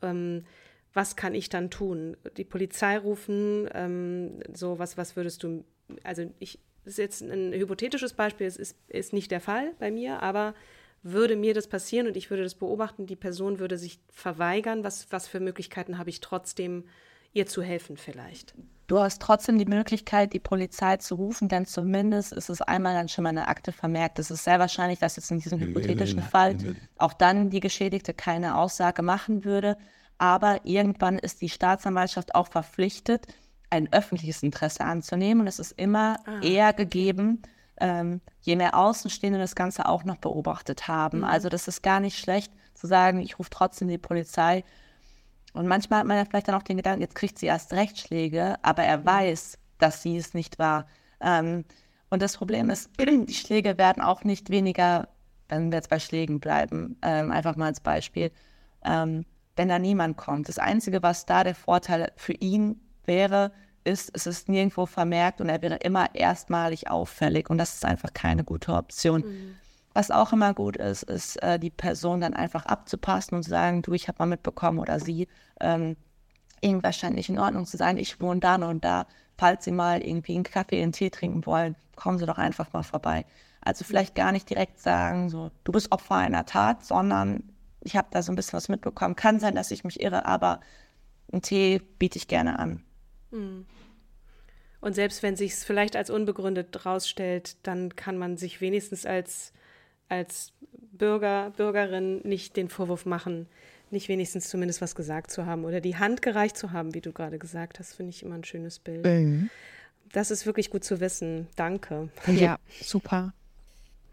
Ähm, 0.02 0.44
was 0.92 1.16
kann 1.16 1.34
ich 1.34 1.48
dann 1.48 1.70
tun? 1.70 2.16
Die 2.36 2.44
Polizei 2.44 2.98
rufen, 2.98 3.68
ähm, 3.74 4.40
so 4.52 4.78
was, 4.78 4.96
was 4.96 5.16
würdest 5.16 5.42
du, 5.42 5.64
also 6.02 6.30
ich, 6.38 6.58
das 6.84 6.94
ist 6.94 6.98
jetzt 6.98 7.22
ein 7.22 7.52
hypothetisches 7.52 8.14
Beispiel, 8.14 8.46
es 8.46 8.56
ist, 8.56 8.76
ist 8.88 9.12
nicht 9.12 9.30
der 9.30 9.40
Fall 9.40 9.72
bei 9.78 9.90
mir, 9.90 10.22
aber 10.22 10.54
würde 11.02 11.36
mir 11.36 11.54
das 11.54 11.66
passieren 11.66 12.06
und 12.06 12.16
ich 12.16 12.30
würde 12.30 12.42
das 12.42 12.54
beobachten, 12.54 13.06
die 13.06 13.16
Person 13.16 13.58
würde 13.58 13.78
sich 13.78 14.00
verweigern, 14.10 14.84
was, 14.84 15.10
was 15.10 15.28
für 15.28 15.40
Möglichkeiten 15.40 15.98
habe 15.98 16.10
ich 16.10 16.20
trotzdem, 16.20 16.84
ihr 17.32 17.46
zu 17.46 17.62
helfen 17.62 17.96
vielleicht? 17.96 18.54
Du 18.86 18.98
hast 18.98 19.22
trotzdem 19.22 19.56
die 19.56 19.66
Möglichkeit, 19.66 20.32
die 20.32 20.40
Polizei 20.40 20.96
zu 20.96 21.14
rufen, 21.14 21.48
denn 21.48 21.64
zumindest 21.64 22.32
ist 22.32 22.50
es 22.50 22.60
einmal 22.60 22.92
dann 22.92 23.08
schon 23.08 23.22
mal 23.22 23.30
eine 23.30 23.46
Akte 23.46 23.70
vermerkt. 23.70 24.18
Es 24.18 24.32
ist 24.32 24.42
sehr 24.42 24.58
wahrscheinlich, 24.58 24.98
dass 24.98 25.14
jetzt 25.14 25.30
in 25.30 25.38
diesem 25.38 25.60
hypothetischen 25.60 26.22
Fall 26.22 26.56
auch 26.98 27.12
dann 27.12 27.50
die 27.50 27.60
Geschädigte 27.60 28.12
keine 28.12 28.58
Aussage 28.58 29.02
machen 29.02 29.44
würde. 29.44 29.76
Aber 30.20 30.60
irgendwann 30.64 31.18
ist 31.18 31.40
die 31.40 31.48
Staatsanwaltschaft 31.48 32.34
auch 32.34 32.48
verpflichtet, 32.48 33.26
ein 33.70 33.92
öffentliches 33.92 34.42
Interesse 34.42 34.84
anzunehmen. 34.84 35.40
Und 35.42 35.46
es 35.46 35.58
ist 35.58 35.72
immer 35.72 36.18
ah. 36.26 36.40
eher 36.42 36.72
gegeben, 36.72 37.42
ähm, 37.80 38.20
je 38.42 38.56
mehr 38.56 38.76
Außenstehende 38.76 39.38
das 39.38 39.54
Ganze 39.54 39.86
auch 39.86 40.04
noch 40.04 40.18
beobachtet 40.18 40.88
haben. 40.88 41.18
Mhm. 41.18 41.24
Also 41.24 41.48
das 41.48 41.68
ist 41.68 41.82
gar 41.82 42.00
nicht 42.00 42.18
schlecht 42.18 42.52
zu 42.74 42.86
sagen, 42.86 43.20
ich 43.20 43.38
rufe 43.38 43.50
trotzdem 43.50 43.88
die 43.88 43.98
Polizei 43.98 44.64
und 45.52 45.66
manchmal 45.66 46.00
hat 46.00 46.06
man 46.06 46.16
ja 46.16 46.24
vielleicht 46.24 46.48
dann 46.48 46.54
auch 46.54 46.62
den 46.62 46.76
Gedanken, 46.76 47.02
jetzt 47.02 47.14
kriegt 47.14 47.38
sie 47.38 47.46
erst 47.46 47.72
Rechtsschläge, 47.72 48.56
aber 48.62 48.82
er 48.84 49.04
weiß, 49.04 49.58
dass 49.78 50.02
sie 50.02 50.16
es 50.16 50.34
nicht 50.34 50.58
war. 50.58 50.86
Ähm, 51.20 51.64
und 52.08 52.22
das 52.22 52.36
Problem 52.36 52.70
ist, 52.70 52.90
die 53.00 53.34
Schläge 53.34 53.78
werden 53.78 54.02
auch 54.02 54.24
nicht 54.24 54.50
weniger, 54.50 55.08
wenn 55.48 55.70
wir 55.70 55.78
jetzt 55.78 55.90
bei 55.90 55.98
Schlägen 55.98 56.40
bleiben, 56.40 56.98
ähm, 57.02 57.32
einfach 57.32 57.56
mal 57.56 57.66
als 57.66 57.80
Beispiel, 57.80 58.30
ähm, 58.84 59.24
wenn 59.56 59.68
da 59.68 59.78
niemand 59.78 60.16
kommt. 60.16 60.48
Das 60.48 60.58
Einzige, 60.58 61.02
was 61.02 61.26
da 61.26 61.44
der 61.44 61.54
Vorteil 61.54 62.12
für 62.16 62.32
ihn 62.32 62.80
wäre, 63.04 63.52
ist, 63.84 64.10
es 64.14 64.26
ist 64.26 64.48
nirgendwo 64.48 64.86
vermerkt 64.86 65.40
und 65.40 65.48
er 65.48 65.62
wäre 65.62 65.76
immer 65.76 66.14
erstmalig 66.14 66.90
auffällig 66.90 67.50
und 67.50 67.58
das 67.58 67.74
ist 67.74 67.84
einfach 67.84 68.12
keine 68.12 68.44
gute 68.44 68.74
Option. 68.74 69.22
Mhm. 69.22 69.56
Was 69.92 70.10
auch 70.10 70.32
immer 70.32 70.54
gut 70.54 70.76
ist, 70.76 71.02
ist 71.02 71.42
äh, 71.42 71.58
die 71.58 71.70
Person 71.70 72.20
dann 72.20 72.34
einfach 72.34 72.66
abzupassen 72.66 73.34
und 73.36 73.42
zu 73.42 73.50
sagen, 73.50 73.82
du, 73.82 73.92
ich 73.92 74.06
habe 74.06 74.16
mal 74.20 74.26
mitbekommen 74.26 74.78
oder 74.78 75.00
sie, 75.00 75.26
ähm, 75.60 75.96
irgendwas 76.60 76.96
scheint 76.96 77.16
nicht 77.16 77.28
in 77.28 77.38
Ordnung 77.38 77.66
zu 77.66 77.76
sein, 77.76 77.96
ich 77.96 78.20
wohne 78.20 78.40
da 78.40 78.54
und 78.56 78.84
da. 78.84 79.06
Falls 79.36 79.64
Sie 79.64 79.72
mal 79.72 80.02
irgendwie 80.02 80.34
einen 80.34 80.44
Kaffee, 80.44 80.82
einen 80.82 80.92
Tee 80.92 81.08
trinken 81.08 81.46
wollen, 81.46 81.74
kommen 81.96 82.18
Sie 82.18 82.26
doch 82.26 82.36
einfach 82.36 82.72
mal 82.74 82.82
vorbei. 82.82 83.24
Also 83.62 83.84
vielleicht 83.84 84.14
gar 84.14 84.32
nicht 84.32 84.48
direkt 84.48 84.80
sagen, 84.80 85.28
so, 85.28 85.50
du 85.64 85.72
bist 85.72 85.90
Opfer 85.92 86.16
einer 86.16 86.46
Tat, 86.46 86.84
sondern 86.84 87.42
ich 87.82 87.96
habe 87.96 88.08
da 88.10 88.22
so 88.22 88.32
ein 88.32 88.36
bisschen 88.36 88.56
was 88.56 88.68
mitbekommen. 88.68 89.16
Kann 89.16 89.40
sein, 89.40 89.54
dass 89.54 89.70
ich 89.70 89.84
mich 89.84 90.00
irre, 90.00 90.26
aber 90.26 90.60
einen 91.32 91.42
Tee 91.42 91.80
biete 91.98 92.18
ich 92.18 92.28
gerne 92.28 92.58
an. 92.58 92.82
Hm. 93.30 93.66
Und 94.80 94.94
selbst 94.94 95.22
wenn 95.22 95.36
sich 95.36 95.52
es 95.52 95.64
vielleicht 95.64 95.94
als 95.94 96.10
unbegründet 96.10 96.86
rausstellt, 96.86 97.56
dann 97.62 97.94
kann 97.96 98.16
man 98.16 98.36
sich 98.36 98.60
wenigstens 98.60 99.06
als 99.06 99.52
als 100.10 100.52
Bürger, 100.92 101.52
Bürgerin 101.56 102.20
nicht 102.24 102.56
den 102.56 102.68
Vorwurf 102.68 103.06
machen, 103.06 103.46
nicht 103.90 104.08
wenigstens 104.08 104.48
zumindest 104.48 104.80
was 104.80 104.94
gesagt 104.94 105.30
zu 105.30 105.46
haben 105.46 105.64
oder 105.64 105.80
die 105.80 105.96
Hand 105.96 106.20
gereicht 106.20 106.56
zu 106.56 106.72
haben, 106.72 106.94
wie 106.94 107.00
du 107.00 107.12
gerade 107.12 107.38
gesagt 107.38 107.78
hast, 107.78 107.94
finde 107.94 108.10
ich 108.10 108.24
immer 108.24 108.34
ein 108.34 108.44
schönes 108.44 108.78
Bild. 108.78 109.04
Mhm. 109.04 109.50
Das 110.12 110.30
ist 110.30 110.46
wirklich 110.46 110.70
gut 110.70 110.84
zu 110.84 111.00
wissen. 111.00 111.46
Danke. 111.56 112.08
Ja, 112.26 112.58
super. 112.82 113.32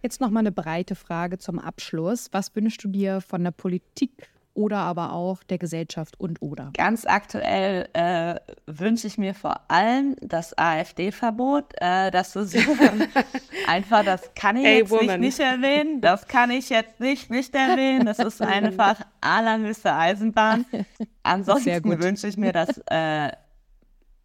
Jetzt 0.01 0.21
noch 0.21 0.29
mal 0.29 0.41
eine 0.41 0.51
breite 0.51 0.95
Frage 0.95 1.37
zum 1.37 1.59
Abschluss. 1.59 2.29
Was 2.31 2.55
wünschst 2.55 2.83
du 2.83 2.87
dir 2.87 3.21
von 3.21 3.43
der 3.43 3.51
Politik 3.51 4.29
oder 4.53 4.77
aber 4.77 5.13
auch 5.13 5.43
der 5.43 5.57
Gesellschaft 5.57 6.19
und 6.19 6.41
oder? 6.41 6.71
Ganz 6.75 7.05
aktuell 7.05 7.89
äh, 7.93 8.35
wünsche 8.65 9.07
ich 9.07 9.17
mir 9.17 9.33
vor 9.33 9.61
allem 9.69 10.15
das 10.21 10.57
AfD-Verbot. 10.57 11.73
Äh, 11.79 12.11
das 12.11 12.35
ist 12.35 12.55
einfach, 13.67 14.03
das 14.03 14.33
kann 14.35 14.57
ich 14.57 14.65
hey, 14.65 14.79
jetzt 14.79 14.91
nicht, 14.91 15.19
nicht, 15.19 15.39
erwähnen. 15.39 16.01
Das 16.01 16.27
kann 16.27 16.51
ich 16.51 16.69
jetzt 16.69 16.99
nicht 16.99 17.29
nicht 17.29 17.53
erwähnen. 17.53 18.05
Das 18.05 18.19
ist 18.19 18.41
einfach 18.41 18.99
allerhöchste 19.21 19.93
Eisenbahn. 19.93 20.65
Ansonsten 21.23 22.01
wünsche 22.01 22.27
ich 22.27 22.37
mir, 22.37 22.51
dass 22.51 22.81
äh, 22.89 23.31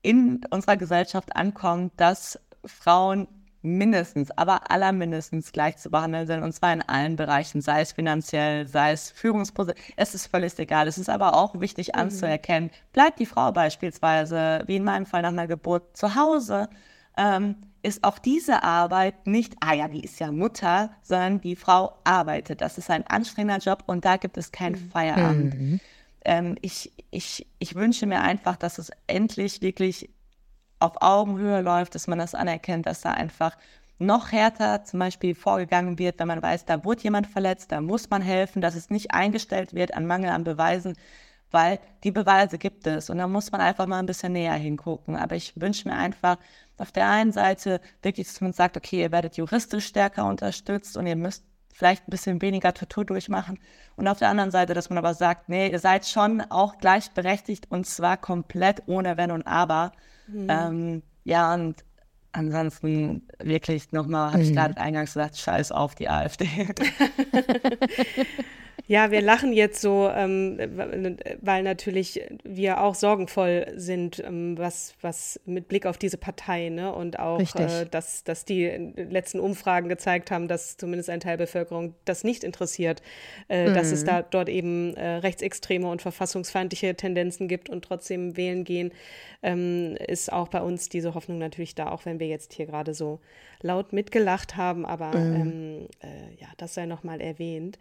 in 0.02 0.40
unserer 0.50 0.76
Gesellschaft 0.76 1.34
ankommt, 1.36 1.92
dass 1.96 2.38
Frauen 2.64 3.28
mindestens, 3.62 4.30
aber 4.32 4.70
allermindestens 4.70 5.52
gleich 5.52 5.76
zu 5.76 5.90
behandeln 5.90 6.26
sind, 6.26 6.42
und 6.42 6.52
zwar 6.52 6.72
in 6.72 6.82
allen 6.82 7.16
Bereichen, 7.16 7.60
sei 7.60 7.80
es 7.80 7.92
finanziell, 7.92 8.66
sei 8.66 8.92
es 8.92 9.10
Führungsposition. 9.10 9.82
Es 9.96 10.14
ist 10.14 10.26
völlig 10.26 10.58
egal. 10.58 10.88
Es 10.88 10.98
ist 10.98 11.08
aber 11.08 11.34
auch 11.34 11.60
wichtig 11.60 11.88
mhm. 11.88 12.00
anzuerkennen, 12.00 12.70
bleibt 12.92 13.18
die 13.18 13.26
Frau 13.26 13.52
beispielsweise, 13.52 14.62
wie 14.66 14.76
in 14.76 14.84
meinem 14.84 15.06
Fall 15.06 15.22
nach 15.22 15.30
einer 15.30 15.46
Geburt, 15.46 15.96
zu 15.96 16.14
Hause, 16.14 16.68
ähm, 17.16 17.56
ist 17.82 18.04
auch 18.04 18.18
diese 18.18 18.62
Arbeit 18.62 19.26
nicht, 19.26 19.54
ah 19.60 19.74
ja, 19.74 19.88
die 19.88 20.04
ist 20.04 20.20
ja 20.20 20.30
Mutter, 20.30 20.90
sondern 21.02 21.40
die 21.40 21.56
Frau 21.56 21.96
arbeitet. 22.04 22.60
Das 22.60 22.78
ist 22.78 22.90
ein 22.90 23.06
anstrengender 23.06 23.58
Job 23.58 23.84
und 23.86 24.04
da 24.04 24.16
gibt 24.16 24.36
es 24.36 24.52
keinen 24.52 24.84
mhm. 24.84 24.90
Feierabend. 24.90 25.54
Mhm. 25.54 25.80
Ähm, 26.24 26.56
ich, 26.62 26.92
ich, 27.10 27.46
ich 27.58 27.74
wünsche 27.74 28.06
mir 28.06 28.20
einfach, 28.20 28.56
dass 28.56 28.78
es 28.78 28.90
endlich 29.08 29.62
wirklich 29.62 30.10
auf 30.82 31.00
Augenhöhe 31.00 31.60
läuft, 31.60 31.94
dass 31.94 32.06
man 32.06 32.18
das 32.18 32.34
anerkennt, 32.34 32.86
dass 32.86 33.00
da 33.00 33.12
einfach 33.12 33.56
noch 33.98 34.32
härter 34.32 34.84
zum 34.84 34.98
Beispiel 34.98 35.34
vorgegangen 35.34 35.98
wird, 35.98 36.18
wenn 36.18 36.28
man 36.28 36.42
weiß, 36.42 36.64
da 36.64 36.84
wurde 36.84 37.02
jemand 37.02 37.26
verletzt, 37.26 37.70
da 37.72 37.80
muss 37.80 38.10
man 38.10 38.20
helfen, 38.20 38.60
dass 38.60 38.74
es 38.74 38.90
nicht 38.90 39.12
eingestellt 39.12 39.74
wird 39.74 39.94
an 39.94 40.06
Mangel 40.06 40.30
an 40.30 40.44
Beweisen, 40.44 40.96
weil 41.52 41.78
die 42.02 42.10
Beweise 42.10 42.58
gibt 42.58 42.86
es 42.86 43.10
und 43.10 43.18
da 43.18 43.28
muss 43.28 43.52
man 43.52 43.60
einfach 43.60 43.86
mal 43.86 43.98
ein 43.98 44.06
bisschen 44.06 44.32
näher 44.32 44.54
hingucken. 44.54 45.16
Aber 45.16 45.36
ich 45.36 45.52
wünsche 45.60 45.88
mir 45.88 45.94
einfach 45.94 46.38
auf 46.78 46.90
der 46.90 47.08
einen 47.08 47.32
Seite 47.32 47.80
wirklich, 48.02 48.26
dass 48.26 48.40
man 48.40 48.52
sagt, 48.52 48.76
okay, 48.76 49.02
ihr 49.02 49.12
werdet 49.12 49.36
juristisch 49.36 49.86
stärker 49.86 50.26
unterstützt 50.26 50.96
und 50.96 51.06
ihr 51.06 51.16
müsst 51.16 51.44
vielleicht 51.72 52.08
ein 52.08 52.10
bisschen 52.10 52.42
weniger 52.42 52.74
Tortur 52.74 53.04
durchmachen. 53.04 53.58
Und 53.96 54.08
auf 54.08 54.18
der 54.18 54.28
anderen 54.28 54.50
Seite, 54.50 54.74
dass 54.74 54.90
man 54.90 54.98
aber 54.98 55.14
sagt, 55.14 55.48
nee, 55.48 55.68
ihr 55.70 55.78
seid 55.78 56.06
schon 56.06 56.40
auch 56.40 56.78
gleichberechtigt 56.78 57.70
und 57.70 57.86
zwar 57.86 58.16
komplett 58.16 58.82
ohne 58.86 59.16
Wenn 59.16 59.30
und 59.30 59.46
Aber. 59.46 59.92
Mhm. 60.32 60.46
Ähm, 60.48 61.02
ja, 61.24 61.54
und 61.54 61.84
ansonsten 62.32 63.28
wirklich 63.38 63.92
nochmal, 63.92 64.32
habe 64.32 64.42
ich 64.42 64.50
mhm. 64.50 64.54
gerade 64.54 64.76
eingangs 64.78 65.14
gesagt, 65.14 65.36
scheiß 65.36 65.72
auf 65.72 65.94
die 65.94 66.08
AfD. 66.08 66.48
Ja, 68.88 69.10
wir 69.10 69.22
lachen 69.22 69.52
jetzt 69.52 69.80
so, 69.80 70.10
ähm, 70.12 70.58
weil 71.40 71.62
natürlich 71.62 72.20
wir 72.42 72.80
auch 72.80 72.94
sorgenvoll 72.94 73.72
sind, 73.76 74.22
ähm, 74.24 74.58
was, 74.58 74.94
was 75.00 75.40
mit 75.46 75.68
Blick 75.68 75.86
auf 75.86 75.98
diese 75.98 76.18
Partei, 76.18 76.68
ne? 76.68 76.92
Und 76.92 77.18
auch, 77.18 77.40
äh, 77.54 77.86
dass, 77.90 78.24
dass 78.24 78.44
die 78.44 78.66
letzten 78.96 79.38
Umfragen 79.40 79.88
gezeigt 79.88 80.30
haben, 80.30 80.48
dass 80.48 80.76
zumindest 80.76 81.10
ein 81.10 81.20
Teil 81.20 81.36
der 81.36 81.44
Bevölkerung 81.44 81.94
das 82.04 82.24
nicht 82.24 82.42
interessiert, 82.42 83.02
äh, 83.48 83.68
mhm. 83.68 83.74
dass 83.74 83.92
es 83.92 84.02
mhm. 84.02 84.06
da 84.06 84.22
dort 84.22 84.48
eben 84.48 84.94
äh, 84.96 85.16
rechtsextreme 85.16 85.88
und 85.88 86.02
verfassungsfeindliche 86.02 86.94
Tendenzen 86.96 87.46
gibt 87.48 87.70
und 87.70 87.84
trotzdem 87.84 88.36
wählen 88.36 88.64
gehen, 88.64 88.92
ähm, 89.42 89.96
ist 90.06 90.32
auch 90.32 90.48
bei 90.48 90.60
uns 90.60 90.88
diese 90.88 91.14
Hoffnung 91.14 91.38
natürlich 91.38 91.74
da, 91.74 91.90
auch 91.90 92.04
wenn 92.04 92.18
wir 92.18 92.26
jetzt 92.26 92.52
hier 92.52 92.66
gerade 92.66 92.94
so 92.94 93.20
laut 93.60 93.92
mitgelacht 93.92 94.56
haben. 94.56 94.84
Aber 94.84 95.16
mhm. 95.16 95.34
ähm, 95.34 95.88
äh, 96.00 96.40
ja, 96.40 96.48
das 96.56 96.74
sei 96.74 96.86
nochmal 96.86 97.20
erwähnt. 97.20 97.78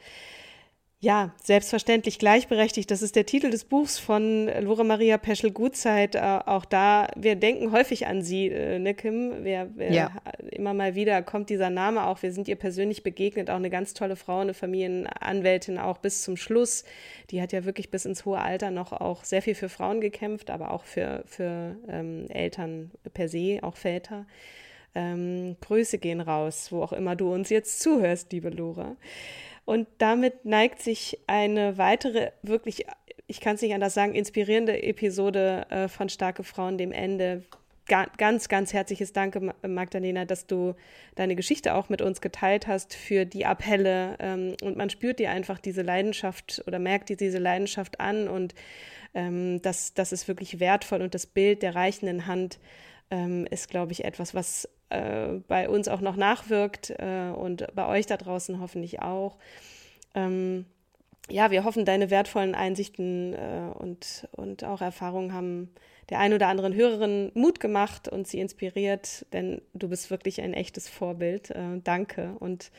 Ja, 1.04 1.34
selbstverständlich 1.42 2.20
gleichberechtigt. 2.20 2.92
Das 2.92 3.02
ist 3.02 3.16
der 3.16 3.26
Titel 3.26 3.50
des 3.50 3.66
Buchs 3.66 3.98
von 3.98 4.48
Lore 4.62 4.84
Maria 4.84 5.18
Peschel-Gutzeit. 5.18 6.14
Äh, 6.14 6.20
auch 6.46 6.64
da, 6.64 7.08
wir 7.16 7.36
denken 7.36 7.72
häufig 7.72 8.06
an 8.06 8.22
sie, 8.22 8.50
äh, 8.50 8.78
ne, 8.78 8.94
Kim? 8.94 9.44
Wir, 9.44 9.72
wir 9.74 9.92
ja. 9.92 10.12
Immer 10.52 10.76
mal 10.76 10.94
wieder 10.94 11.24
kommt 11.24 11.50
dieser 11.50 11.72
Name 11.72 12.06
auch. 12.06 12.22
Wir 12.22 12.32
sind 12.32 12.48
ihr 12.48 12.56
persönlich 12.56 13.02
begegnet. 13.02 13.50
Auch 13.50 13.56
eine 13.56 13.72
ganz 13.72 13.96
tolle 13.96 14.16
Frau, 14.16 14.42
eine 14.42 14.54
Familienanwältin 14.54 15.80
auch 15.80 15.98
bis 15.98 16.22
zum 16.22 16.38
Schluss. 16.38 16.84
Die 17.32 17.42
hat 17.42 17.52
ja 17.52 17.66
wirklich 17.66 17.90
bis 17.90 18.06
ins 18.06 18.24
hohe 18.26 18.38
Alter 18.38 18.70
noch 18.70 18.92
auch 18.92 19.24
sehr 19.24 19.42
viel 19.42 19.56
für 19.56 19.70
Frauen 19.70 20.02
gekämpft, 20.02 20.52
aber 20.52 20.70
auch 20.70 20.84
für, 20.84 21.24
für 21.26 21.78
ähm, 21.90 22.28
Eltern 22.30 22.92
per 23.16 23.28
se, 23.28 23.58
auch 23.64 23.76
Väter. 23.76 24.28
Ähm, 24.94 25.56
Grüße 25.62 25.98
gehen 25.98 26.22
raus, 26.22 26.72
wo 26.72 26.84
auch 26.84 26.94
immer 26.94 27.16
du 27.16 27.34
uns 27.34 27.50
jetzt 27.50 27.80
zuhörst, 27.80 28.32
liebe 28.32 28.50
Lora. 28.50 28.98
Und 29.72 29.88
damit 30.00 30.44
neigt 30.44 30.82
sich 30.82 31.18
eine 31.28 31.78
weitere, 31.78 32.32
wirklich, 32.42 32.88
ich 33.28 33.40
kann 33.40 33.56
es 33.56 33.62
nicht 33.62 33.74
anders 33.74 33.94
sagen, 33.94 34.14
inspirierende 34.14 34.84
Episode 34.84 35.66
äh, 35.70 35.88
von 35.88 36.10
Starke 36.10 36.44
Frauen 36.44 36.78
dem 36.78 36.92
Ende. 36.92 37.44
Ga 37.86 38.08
ganz, 38.18 38.50
ganz 38.50 38.74
herzliches 38.74 39.14
Danke, 39.14 39.54
Magdalena, 39.66 40.26
dass 40.26 40.46
du 40.46 40.76
deine 41.16 41.38
Geschichte 41.38 41.74
auch 41.74 41.88
mit 41.88 42.02
uns 42.02 42.20
geteilt 42.20 42.68
hast 42.68 42.94
für 42.94 43.24
die 43.24 43.46
Appelle. 43.46 44.18
Ähm, 44.20 44.58
und 44.62 44.76
man 44.76 44.90
spürt 44.90 45.20
dir 45.20 45.32
einfach 45.32 45.58
diese 45.58 45.84
Leidenschaft 45.84 46.62
oder 46.68 46.78
merkt 46.78 47.08
dir 47.08 47.16
diese 47.16 47.40
Leidenschaft 47.40 48.02
an 48.02 48.28
und 48.28 48.54
ähm, 49.14 49.62
das, 49.62 49.94
das 49.94 50.12
ist 50.12 50.28
wirklich 50.28 50.60
wertvoll 50.60 51.02
und 51.02 51.16
das 51.16 51.26
Bild 51.26 51.64
der 51.64 51.76
reichenden 51.76 52.28
Hand 52.28 52.60
ähm, 53.10 53.48
ist, 53.50 53.70
glaube 53.70 53.94
ich, 53.94 54.04
etwas, 54.04 54.36
was 54.36 54.68
äh, 54.92 55.40
bei 55.48 55.70
uns 55.70 55.88
auch 55.88 56.02
noch 56.02 56.16
nachwirkt 56.16 56.92
äh, 56.92 57.32
und 57.36 57.68
bei 57.74 57.88
euch 57.88 58.06
da 58.06 58.18
draußen 58.18 58.60
hoffentlich 58.60 59.02
auch. 59.02 59.38
Ähm, 60.16 60.66
ja, 61.30 61.52
wir 61.52 61.64
hoffen, 61.64 61.86
deine 61.86 62.10
wertvollen 62.10 62.56
Einsichten 62.56 63.34
äh, 63.34 63.72
und, 63.74 64.28
und 64.32 64.64
auch 64.64 64.82
Erfahrungen 64.82 65.34
haben 65.34 65.70
der 66.10 66.20
ein 66.20 66.34
oder 66.34 66.48
anderen 66.48 66.76
Hörerin 66.76 67.32
Mut 67.36 67.60
gemacht 67.60 68.10
und 68.10 68.28
sie 68.28 68.40
inspiriert, 68.40 69.26
denn 69.32 69.62
du 69.74 69.88
bist 69.88 70.12
wirklich 70.12 70.42
ein 70.42 70.54
echtes 70.54 70.90
Vorbild. 70.90 71.52
Äh, 71.52 71.80
danke. 71.84 72.36
Und 72.40 72.72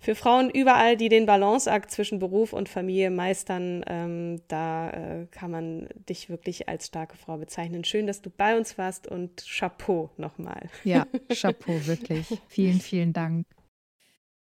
für 0.00 0.14
Frauen 0.14 0.48
überall, 0.48 0.96
die 0.96 1.10
den 1.10 1.26
Balanceakt 1.26 1.90
zwischen 1.90 2.18
Beruf 2.18 2.54
und 2.54 2.70
Familie 2.70 3.10
meistern, 3.10 3.84
ähm, 3.86 4.40
da 4.48 4.90
äh, 4.90 5.26
kann 5.30 5.50
man 5.50 5.88
dich 6.08 6.30
wirklich 6.30 6.68
als 6.70 6.86
starke 6.86 7.18
Frau 7.18 7.36
bezeichnen. 7.36 7.84
Schön, 7.84 8.06
dass 8.06 8.22
du 8.22 8.30
bei 8.30 8.56
uns 8.56 8.78
warst 8.78 9.06
und 9.06 9.44
Chapeau 9.46 10.10
nochmal. 10.16 10.70
Ja, 10.84 11.06
Chapeau, 11.28 11.86
wirklich. 11.86 12.26
vielen, 12.48 12.80
vielen 12.80 13.12
Dank. 13.12 13.46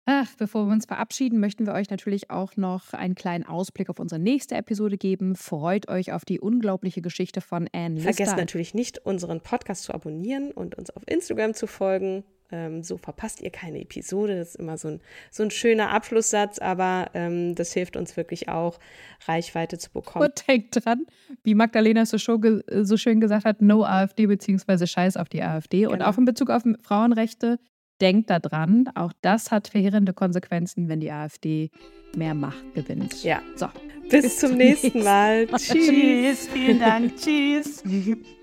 Ach, 0.06 0.28
bevor 0.38 0.66
wir 0.66 0.74
uns 0.74 0.86
verabschieden, 0.86 1.39
möchten 1.39 1.66
wir 1.66 1.74
euch 1.74 1.89
natürlich 1.89 2.30
auch 2.30 2.58
noch 2.58 2.91
einen 2.91 3.16
kleinen 3.16 3.45
Ausblick 3.45 3.89
auf 3.89 3.99
unsere 3.99 4.20
nächste 4.20 4.56
Episode 4.56 4.97
geben. 4.97 5.36
Freut 5.36 5.88
euch 5.88 6.12
auf 6.12 6.26
die 6.26 6.41
unglaubliche 6.41 7.01
Geschichte 7.01 7.39
von 7.39 7.70
Anne 7.72 7.95
Lister. 7.95 8.14
Vergesst 8.14 8.36
natürlich 8.36 8.74
nicht, 8.74 9.06
unseren 9.06 9.39
Podcast 9.39 9.84
zu 9.84 9.93
abonnieren 9.93 10.51
und 10.51 10.76
uns 10.76 10.89
auf 10.89 11.04
Instagram 11.06 11.54
zu 11.54 11.68
folgen. 11.68 12.26
Ähm, 12.54 12.84
so 12.84 12.97
verpasst 12.97 13.41
ihr 13.41 13.49
keine 13.49 13.82
Episode. 13.82 14.38
Das 14.38 14.49
ist 14.49 14.56
immer 14.58 14.78
so 14.78 14.89
ein, 14.89 15.01
so 15.32 15.41
ein 15.41 15.49
schöner 15.49 15.89
Abschlusssatz, 15.89 16.60
aber 16.60 17.10
ähm, 17.16 17.56
das 17.56 17.74
hilft 17.74 17.97
uns 17.97 18.16
wirklich 18.16 18.47
auch, 18.47 18.80
Reichweite 19.26 19.80
zu 19.80 19.91
bekommen. 19.91 20.26
Und 20.26 20.47
denkt 20.47 20.86
dran, 20.86 21.08
wie 21.43 21.56
Magdalena 21.56 22.06
so, 22.06 22.18
so 22.18 22.97
schön 22.97 23.20
gesagt 23.20 23.45
hat, 23.45 23.62
no 23.64 23.84
AfD 23.84 24.28
beziehungsweise 24.28 24.86
Scheiß 24.86 25.18
auf 25.18 25.30
die 25.30 25.41
AfD. 25.41 25.82
Genau. 25.82 25.93
Und 25.93 26.04
auch 26.04 26.18
in 26.20 26.26
Bezug 26.26 26.51
auf 26.51 26.62
Frauenrechte, 26.84 27.58
denkt 28.01 28.30
daran, 28.30 28.89
auch 28.93 29.14
das 29.22 29.49
hat 29.49 29.70
verheerende 29.70 30.14
Konsequenzen, 30.14 30.89
wenn 30.89 30.99
die 30.99 31.12
AfD 31.12 31.72
mehr 32.16 32.36
Macht 32.36 32.76
gewinnt. 32.76 33.24
Ja. 33.24 33.41
So. 33.56 33.68
Bis, 34.10 34.22
bis 34.22 34.39
zum, 34.39 34.49
zum 34.49 34.58
nächsten, 34.60 34.88
nächsten 34.88 35.04
Mal. 35.04 35.47
Tschüss. 35.47 35.88
Tschüss. 35.88 36.47
Vielen 36.49 36.80
Dank. 36.80 37.16
Tschüss. 37.18 37.84